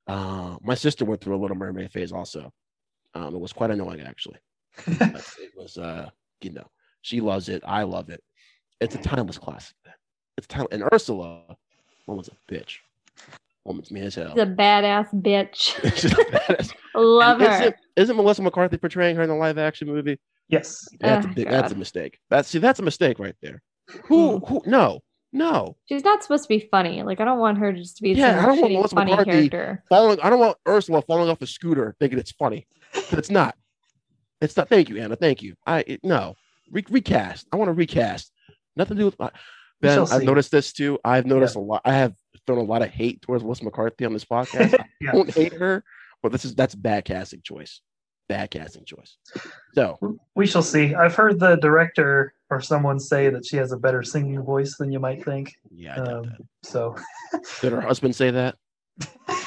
[0.06, 2.50] Uh, my sister went through a Little Mermaid phase also.
[3.14, 4.38] Um, it was quite annoying actually.
[4.98, 6.66] But it was, uh, you know,
[7.02, 7.62] she loves it.
[7.66, 8.22] I love it.
[8.80, 9.74] It's a timeless classic.
[9.84, 9.94] Man.
[10.36, 10.66] It's time.
[10.70, 11.56] And Ursula,
[12.06, 12.78] woman's a bitch.
[13.64, 14.32] Woman's mean as hell.
[14.34, 15.54] She's a badass bitch.
[15.96, 16.72] She's a badass.
[16.94, 17.58] Love And her.
[17.62, 20.18] Isn't, isn't Melissa McCarthy portraying her in the live action movie?
[20.48, 20.86] Yes.
[21.00, 22.18] That's Oh, a big, that's a mistake.
[22.30, 23.62] That's see, that's a mistake right there.
[24.04, 24.48] Who Mm.
[24.48, 25.00] who no,
[25.32, 25.76] no.
[25.86, 27.02] She's not supposed to be funny.
[27.02, 29.30] Like I don't want her just to be Yeah, I don't want Melissa funny McCarthy-
[29.48, 29.82] character.
[29.88, 32.66] Falling I don't want Ursula falling off a scooter thinking it's funny.
[33.10, 33.56] But it's not.
[34.40, 35.16] It's not thank you, Anna.
[35.16, 35.54] Thank you.
[35.66, 36.34] I it, no.
[36.70, 37.46] Re- recast.
[37.52, 38.32] I want to recast.
[38.76, 39.30] Nothing to do with uh,
[39.80, 39.98] We Ben.
[40.00, 40.24] I've see.
[40.24, 40.98] noticed this too.
[41.04, 41.82] I've noticed a lot.
[41.84, 42.14] I have
[42.46, 44.78] thrown a lot of hate towards Melissa McCarthy on this podcast.
[45.08, 45.82] I don't hate her,
[46.22, 47.80] but this is that's bad casting choice.
[48.28, 49.16] Bad casting choice.
[49.74, 50.94] So We shall see.
[50.94, 54.90] I've heard the director or someone say that she has a better singing voice than
[54.90, 55.54] you might think.
[55.70, 56.32] yeah, I Um,
[56.64, 56.96] so
[57.60, 58.56] Did her husband say that?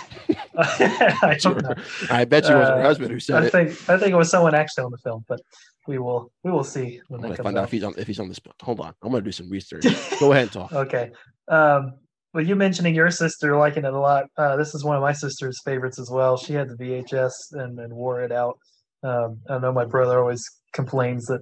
[0.57, 1.73] I don't know.
[2.09, 3.51] I bet you it was her Uh, husband who said I it.
[3.51, 5.39] think I think it was someone actually on the film, but
[5.87, 7.65] we will we will see when I'm that gonna find out out.
[7.65, 8.39] if he's on if he's on this.
[8.61, 9.83] Hold on, I'm gonna do some research.
[10.19, 10.71] Go ahead and talk.
[10.73, 11.11] Okay.
[11.47, 11.93] Um,
[12.33, 14.25] well, you mentioning your sister liking it a lot.
[14.37, 16.37] Uh, this is one of my sister's favorites as well.
[16.37, 18.55] She had the VHS and, and wore it out.
[19.01, 21.41] Um, I know my brother always complains that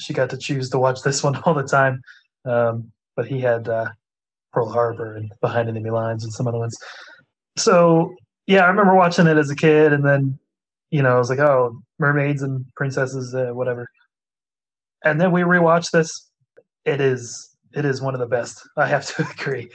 [0.00, 2.00] she got to choose to watch this one all the time,
[2.46, 3.88] um, but he had uh,
[4.54, 6.76] Pearl Harbor and Behind Enemy Lines and some other ones.
[7.58, 8.14] So
[8.46, 10.38] yeah, I remember watching it as a kid, and then
[10.90, 13.88] you know I was like, oh, mermaids and princesses, uh, whatever.
[15.04, 16.30] And then we rewatched this.
[16.84, 18.60] It is it is one of the best.
[18.76, 19.68] I have to agree.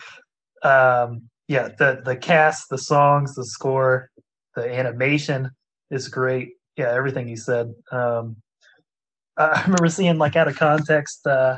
[0.64, 4.10] Um, yeah, the the cast, the songs, the score,
[4.56, 5.50] the animation
[5.90, 6.54] is great.
[6.78, 7.74] Yeah, everything you said.
[7.92, 8.38] Um,
[9.38, 11.58] I remember seeing like out of context uh,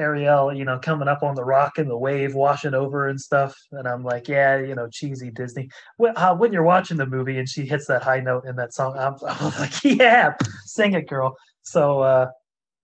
[0.00, 3.54] Ariel, you know, coming up on the rock and the wave washing over and stuff,
[3.72, 5.68] and I'm like, yeah, you know, cheesy Disney.
[5.98, 8.74] When, uh, when you're watching the movie and she hits that high note in that
[8.74, 11.36] song, I'm, I'm like, yeah, sing it, girl.
[11.62, 12.30] So uh,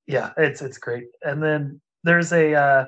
[0.07, 1.07] yeah, it's it's great.
[1.23, 2.85] And then there's a uh,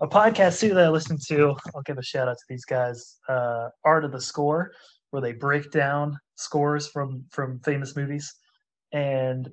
[0.00, 1.56] a podcast too that I listen to.
[1.74, 3.18] I'll give a shout out to these guys.
[3.28, 4.72] Uh, Art of the Score,
[5.10, 8.34] where they break down scores from from famous movies,
[8.92, 9.50] and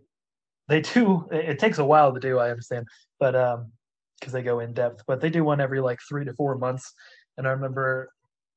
[0.67, 1.27] they do.
[1.31, 2.39] It, it takes a while to do.
[2.39, 2.87] I understand,
[3.19, 3.71] but um,
[4.19, 5.03] because they go in depth.
[5.07, 6.91] But they do one every like three to four months.
[7.37, 8.09] And I remember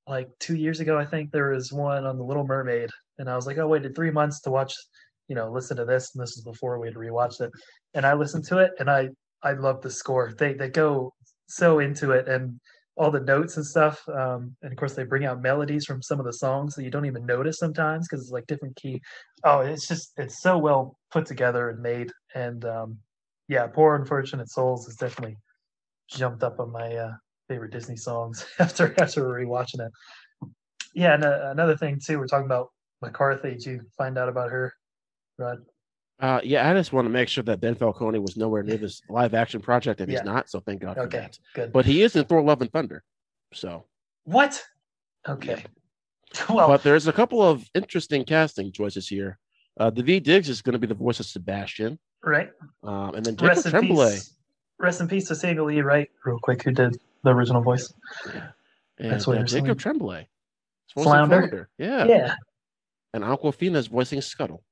[0.06, 3.36] like two years ago, I think there was one on the Little Mermaid, and I
[3.36, 4.74] was like, oh, waited three months to watch.
[5.28, 7.50] You know, listen to this, and this is before we had rewatched it.
[7.94, 9.10] And I listened to it, and I
[9.42, 10.32] I love the score.
[10.36, 11.12] They they go
[11.48, 12.58] so into it and
[12.96, 14.00] all the notes and stuff.
[14.08, 16.90] Um, and of course, they bring out melodies from some of the songs that you
[16.90, 19.00] don't even notice sometimes because it's like different key.
[19.44, 22.10] Oh, it's just it's so well put together and made.
[22.34, 22.98] And um,
[23.48, 25.36] yeah, "Poor Unfortunate Souls" is definitely
[26.10, 27.12] jumped up on my uh,
[27.48, 29.92] favorite Disney songs after after rewatching it.
[30.94, 32.68] Yeah, and uh, another thing too, we're talking about
[33.02, 33.50] McCarthy.
[33.52, 34.72] Did you find out about her,
[35.38, 35.58] Rod?
[36.18, 39.00] Uh, yeah, I just want to make sure that Ben Falcone was nowhere near this
[39.08, 40.18] live action project, and Yeah.
[40.18, 40.50] he's not.
[40.50, 41.38] So thank God for Okay, that.
[41.54, 41.72] good.
[41.72, 43.02] But he is in Thor: Love and Thunder.
[43.54, 43.86] So,
[44.24, 44.62] what?
[45.28, 45.64] Okay.
[46.48, 49.36] Well, but there's a couple of interesting casting choices here.
[49.80, 52.50] Uh, Daveed Diggs is going to be the voice of Sebastian, right.
[52.84, 54.16] um, and then Jacob Rest Tremblay.
[54.80, 54.84] Peace.
[54.84, 55.80] Rest in peace to Samuel E.
[55.82, 57.92] Wright, real quick, who did the original voice.
[58.98, 59.64] And That's what uh, you're saying.
[59.64, 60.20] Jacob Tremblay.
[60.22, 60.26] is
[60.94, 61.68] voicing Flounder?
[61.78, 62.04] Yeah.
[62.06, 62.34] Yeah.
[63.14, 64.62] And Awkwafina's voicing Scuttle.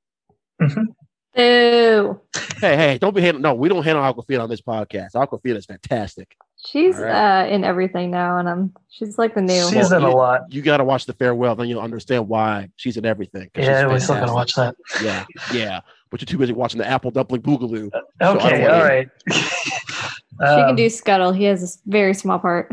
[0.59, 2.19] Boo.
[2.59, 3.43] Hey, hey, don't be handling.
[3.43, 5.11] No, we don't handle Awkwafina on this podcast.
[5.13, 6.35] Awkwafina is fantastic.
[6.65, 7.43] She's All right.
[7.43, 9.69] uh, in everything now, and I'm she's like the new.
[9.69, 10.51] She's in a you, lot.
[10.51, 13.49] You got to watch the farewell, then you'll understand why she's in everything.
[13.55, 14.75] Yeah, she's we still gotta watch that.
[15.01, 15.79] Yeah, yeah.
[16.09, 17.89] But you're too busy watching the Apple Dumpling Boogaloo.
[18.19, 19.05] I Okay, don't all wanna-
[20.39, 20.55] right.
[20.55, 21.31] she Um, can do Scuttle.
[21.31, 22.71] He has a very small part,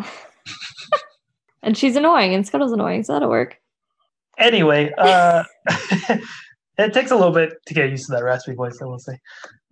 [1.63, 3.57] and she's annoying, and Scuttle's annoying, so that'll work.
[4.39, 5.45] anyway, uh,
[6.79, 8.79] it takes a little bit to get used to that raspy voice.
[8.81, 9.19] I will say.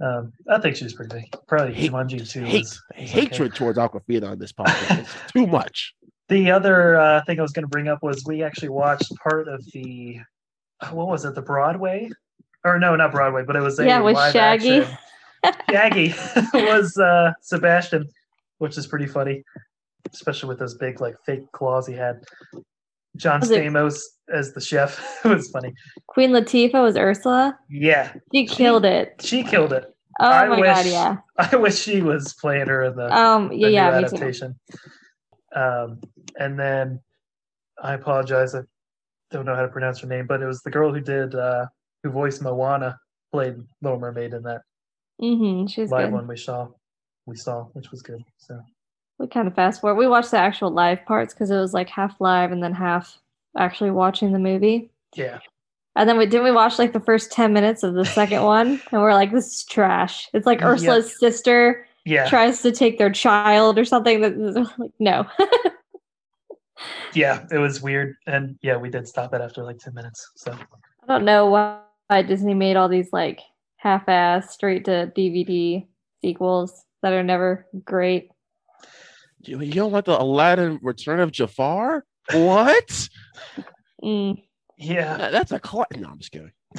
[0.00, 1.24] Um, I think she's pretty big.
[1.46, 2.42] Probably Hate- Jumanji too.
[2.44, 5.00] Hate, is- hatred towards Awkwafina on this podcast.
[5.00, 5.94] It's too much.
[6.28, 9.46] The other uh, thing I was going to bring up was we actually watched part
[9.46, 10.18] of the
[10.80, 12.08] uh, what was it, the Broadway,
[12.64, 14.80] or no, not Broadway, but it was a Yeah, with live Shaggy.
[14.80, 14.98] action-
[15.70, 16.14] Shaggy
[16.54, 18.08] was uh, Sebastian,
[18.58, 19.42] which is pretty funny,
[20.12, 22.22] especially with those big like fake claws he had.
[23.16, 24.00] John Was it- Stamos
[24.32, 25.72] as the chef it was funny.
[26.08, 27.58] Queen Latifah was Ursula.
[27.68, 29.20] Yeah, She killed it.
[29.22, 29.84] she killed it.
[30.20, 31.16] Oh I my wish- god, yeah.
[31.52, 34.54] I wish she was playing her in the Um, the yeah, yeah, new me adaptation.
[35.54, 36.00] Um,
[36.38, 37.00] and then
[37.82, 38.60] I apologize, I
[39.30, 41.66] don't know how to pronounce her name, but it was the girl who did uh,
[42.02, 42.98] who voiced Moana
[43.32, 44.62] played Little Mermaid in that
[45.20, 45.66] Mm-hmm.
[45.66, 46.14] She's live good.
[46.14, 46.68] one we saw.
[47.26, 48.22] We saw, which was good.
[48.38, 48.60] So
[49.18, 49.96] We kind of fast forward.
[49.98, 53.18] We watched the actual live parts because it was like half live and then half
[53.56, 54.90] actually watching the movie.
[55.14, 55.38] yeah,
[55.96, 58.80] And then we didn't we watch like the first ten minutes of the second one,
[58.92, 60.28] and we're like, this is trash.
[60.34, 60.68] It's like Yep.
[60.68, 64.20] Ursula's sister yeah, tries to take their child or something.
[64.20, 64.36] That
[64.78, 65.24] like no.
[67.14, 67.46] yeah.
[67.50, 70.30] It was weird, and yeah, we did stop it after like ten minutes.
[70.36, 73.40] So I don't know why Disney made all these like
[73.84, 75.86] half-ass straight to DVD
[76.22, 78.30] sequels that are never great.
[79.42, 82.04] You, you don't like the Aladdin Return of Jafar?
[82.32, 83.08] What?
[84.02, 84.42] Mm.
[84.78, 86.08] yeah, That- That's a cl- no.
[86.08, 86.50] I'm just kidding.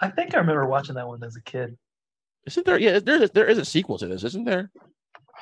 [0.00, 1.76] I think I remember watching that one as a kid.
[2.46, 2.78] Isn't there?
[2.78, 3.30] Yeah, there is.
[3.30, 4.70] There is a sequel to this, isn't there?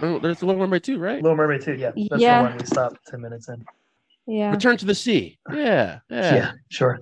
[0.01, 1.23] Oh, There's the Little Mermaid too, right?
[1.23, 1.75] Little Mermaid too.
[1.75, 2.43] Yeah, that's Yeah.
[2.43, 3.65] the one we stopped ten minutes in.
[4.27, 4.51] yeah.
[4.51, 5.39] Return to the Sea.
[5.53, 6.35] Yeah, yeah.
[6.35, 6.99] Yeah, sure.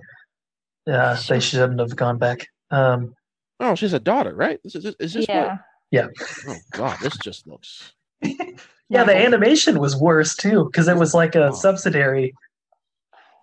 [0.85, 2.47] Yeah, they shouldn't have gone back.
[2.71, 3.15] Um,
[3.59, 4.59] Oh, she's a daughter, right?
[4.63, 5.57] This is, is this Yeah.
[5.91, 6.07] Yeah.
[6.47, 7.93] Oh God, this just looks.
[8.21, 11.51] yeah, the animation was worse too because it was like a Oh.
[11.51, 12.33] subsidiary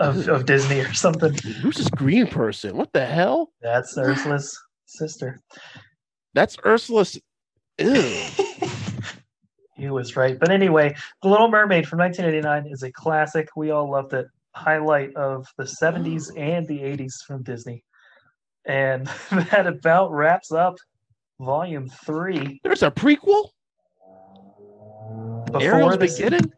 [0.01, 1.33] of, of Disney or something.
[1.63, 2.77] Who's this green person?
[2.77, 3.53] What the hell?
[3.63, 5.39] That's Ursula's sister.
[6.35, 7.19] That's Ursula's.
[7.79, 8.25] Ew.
[9.77, 10.39] you was right.
[10.39, 13.49] But anyway, The Little Mermaid from 1989 is a classic.
[13.57, 14.27] We all loved it.
[14.55, 17.85] Highlight of the 70s and the 80s from Disney.
[18.67, 20.77] And that about wraps up
[21.41, 22.61] volume three.
[22.63, 23.49] There's a prequel.
[25.47, 26.53] Before Ariel's this- beginning.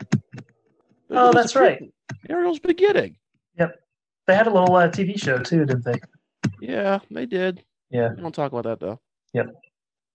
[1.11, 1.83] Oh, that's right.
[2.29, 3.17] Ariel's beginning.
[3.59, 3.77] Yep.
[4.27, 6.01] They had a little uh, TV show too, didn't they?
[6.61, 7.63] Yeah, they did.
[7.91, 8.11] Yeah.
[8.15, 9.01] We don't talk about that though.
[9.35, 9.49] Yep.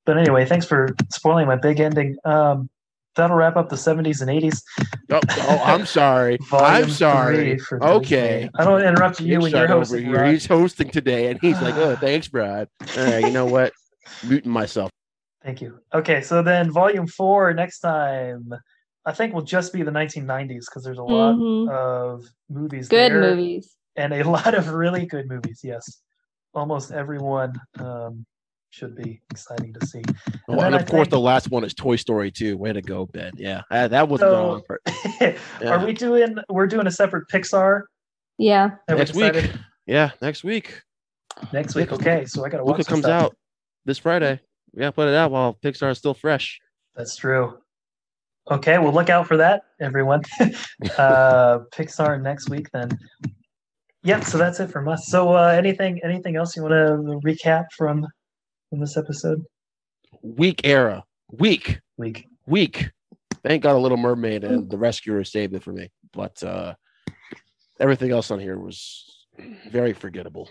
[0.06, 2.18] But anyway, thanks for spoiling my big ending.
[2.26, 2.70] Um,
[3.15, 4.61] that'll wrap up the 70s and 80s.
[5.11, 6.38] Oh, oh I'm sorry.
[6.53, 7.60] I'm sorry.
[7.72, 8.40] Okay.
[8.41, 8.49] Disney.
[8.57, 10.06] I don't interrupt you when you're over hosting.
[10.06, 10.15] here.
[10.22, 10.31] Rod.
[10.31, 12.68] He's hosting today, and he's like, "Oh, thanks, Brad."
[12.98, 13.73] All right, you know what?
[14.26, 14.91] Muting myself.
[15.44, 15.80] Thank you.
[15.94, 18.53] Okay, so then volume four next time,
[19.06, 21.69] I think will just be the 1990s because there's a lot Mhm.
[21.69, 22.90] of movies.
[22.90, 23.76] Good there movies.
[23.95, 25.61] and a lot of really good movies.
[25.64, 26.02] Yes,
[26.53, 28.26] almost everyone um,
[28.71, 30.01] should be exciting to see.
[30.47, 32.57] Oh, then and I of course, think- the last one is Toy Story 2.
[32.57, 33.31] Way to go, Ben.
[33.35, 34.61] Yeah, that was So- wrong.
[34.67, 34.79] for-
[35.67, 36.35] Are we doing?
[36.49, 37.81] We're doing a separate Pixar.
[38.37, 38.69] Yeah.
[38.87, 39.51] Have we next week.
[39.85, 40.81] Yeah, next week.
[41.51, 41.91] Next week.
[41.91, 42.77] Okay, so I gotta watch.
[42.77, 43.23] Luca comes stuff.
[43.25, 43.35] out
[43.85, 44.39] this Friday.
[44.73, 46.59] We gotta put it out while Pixar is still fresh.
[46.95, 47.57] That's true.
[48.51, 50.21] Okay, well, look out for that, everyone.
[50.97, 52.89] uh, Pixar next week, then.
[54.03, 54.23] Yep.
[54.23, 55.05] So that's it from us.
[55.07, 58.07] So, uh, anything, anything else you want to recap from
[58.69, 59.43] from this episode?
[60.21, 61.03] Weak era.
[61.31, 61.79] Weak.
[61.97, 62.27] Weak.
[62.45, 62.89] Weak.
[63.43, 65.89] Thank God, a Little Mermaid and The Rescuer saved it for me.
[66.13, 66.75] But uh,
[67.79, 69.05] everything else on here was
[69.69, 70.49] very forgettable.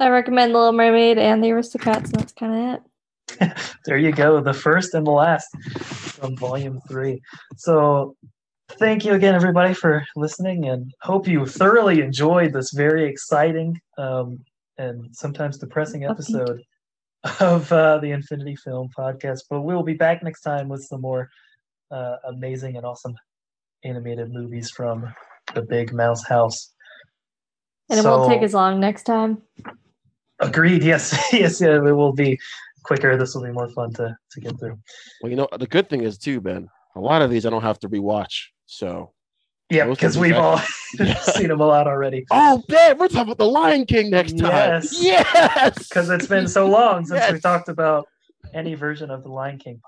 [0.00, 3.56] I recommend The Little Mermaid and The Aristocats, and that's kind of it.
[3.86, 5.48] there you go, the first and the last
[5.80, 7.20] from volume three.
[7.56, 8.14] So
[8.72, 14.38] thank you again, everybody, for listening, and hope you thoroughly enjoyed this very exciting um,
[14.78, 16.62] and sometimes depressing episode
[17.40, 19.40] of uh, the Infinity Film Podcast.
[19.50, 21.28] But we'll be back next time with some more
[21.90, 23.14] uh, amazing and awesome
[23.84, 25.12] animated movies from
[25.54, 26.72] the Big Mouse House.
[27.88, 29.42] And it won't take as long next time.
[30.40, 30.82] Agreed.
[30.84, 32.38] Yes, yes, yeah, it will be
[32.82, 33.16] quicker.
[33.16, 34.78] This will be more fun to to get through.
[35.22, 36.68] Well, you know, the good thing is too, Ben.
[36.94, 38.48] A lot of these I don't have to rewatch.
[38.66, 39.12] So,
[39.68, 40.58] Yeah, because we've all
[41.22, 42.24] seen them a lot already.
[42.30, 44.82] oh, man, we're talking about the Lion King next time.
[44.82, 45.02] Yes.
[45.02, 45.88] Yes.
[45.88, 48.06] Because it's been so long since we talked about
[48.54, 49.80] any version of the Lion King.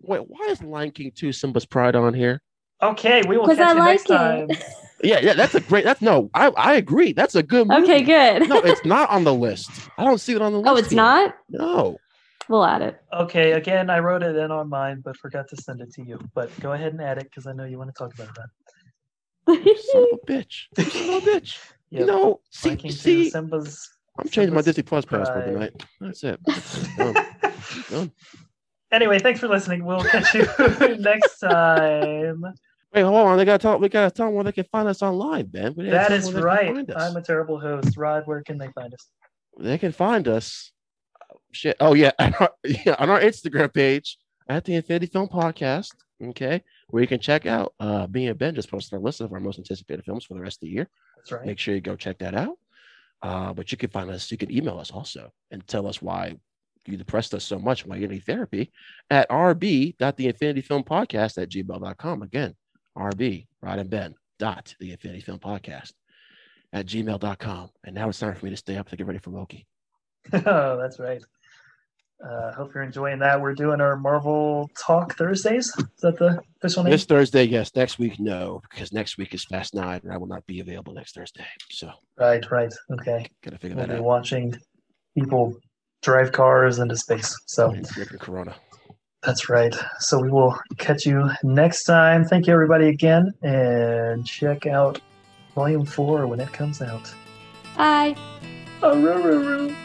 [0.00, 2.42] Wait, why is Lion King 2 Simba's Pride on here?
[2.82, 4.48] Okay, we will catch I you like next time.
[5.04, 5.82] Yeah, yeah, that's a great.
[5.82, 7.12] That's no, I I agree.
[7.12, 7.82] That's a good movie.
[7.82, 8.48] okay, good.
[8.48, 9.68] No, it's not on the list.
[9.98, 10.72] I don't see it on the oh, list.
[10.72, 10.96] oh, it's here.
[10.96, 11.34] not?
[11.48, 11.98] No.
[12.48, 13.02] We'll add it.
[13.12, 16.20] Okay, again, I wrote it in on mine, but forgot to send it to you.
[16.34, 18.46] But go ahead and add it because I know you want to talk about that.
[19.46, 20.66] Son of a bitch.
[20.76, 21.58] Son of a bitch.
[21.90, 22.06] You Yep.
[22.08, 23.90] know, see, Lion King 2, see Simba's.
[24.18, 25.84] I'm changing my Disney Plus password tonight.
[26.00, 26.40] That's it.
[26.96, 27.14] Done.
[27.90, 28.12] Done.
[28.90, 29.84] anyway, thanks for listening.
[29.84, 30.46] We'll catch you
[30.98, 32.44] next time.
[32.94, 33.36] Wait, hold on.
[33.38, 33.78] They gotta tell.
[33.78, 36.42] We gotta tell them where they can find us online, didn't That is them where
[36.42, 36.66] they right.
[36.66, 37.02] can find us.
[37.10, 37.96] I'm a terrible host.
[37.96, 39.08] Rod, where can they find us?
[39.58, 40.72] They can find us.
[41.52, 41.76] Shit.
[41.80, 42.12] Oh yeah,
[42.64, 44.16] yeah, on our Instagram page
[44.48, 45.88] at the Infinity Film Podcast.
[46.22, 46.62] Okay,
[46.92, 47.72] where you can check out.
[47.80, 50.40] Uh, me and Ben just posted our list of our most anticipated films for the
[50.40, 50.90] rest of the year.
[51.16, 51.46] That's right.
[51.46, 52.58] Make sure you go check that out.
[53.22, 54.30] Uh, but you can find us.
[54.30, 56.36] You can email us also and tell us why
[56.84, 58.70] you depressed us so much why you need therapy
[59.08, 62.22] at rb.theinfinityfilmpodcast at gmail.com.
[62.22, 62.54] Again,
[62.98, 65.94] rb, Rod and Ben, dot the Infinity Film Podcast
[66.74, 67.70] at gmail.com.
[67.84, 69.66] And now it's time for me to stay up to get ready for Loki.
[70.34, 71.22] oh, that's right.
[72.24, 73.40] Uh, hope you're enjoying that.
[73.40, 75.66] We're doing our Marvel Talk Thursdays.
[75.76, 76.92] Is that the official name?
[76.92, 77.74] This Thursday, yes.
[77.74, 80.92] Next week, no, because next week is Fast Nine and I will not be available
[80.94, 81.44] next Thursday.
[81.70, 82.72] So, Right, right.
[82.92, 83.26] Okay.
[83.42, 84.04] gotta figure We'll that be out.
[84.04, 84.54] watching
[85.18, 85.54] people
[86.02, 87.36] drive cars into space.
[87.46, 88.54] So And drinking Corona.
[89.24, 89.74] that's right.
[89.98, 92.24] So we will catch you next time.
[92.24, 93.32] Thank you, everybody, again.
[93.42, 95.00] And check out
[95.56, 97.12] Volume 4 when it comes out.
[97.76, 98.14] Bye.
[98.82, 99.80] Oh,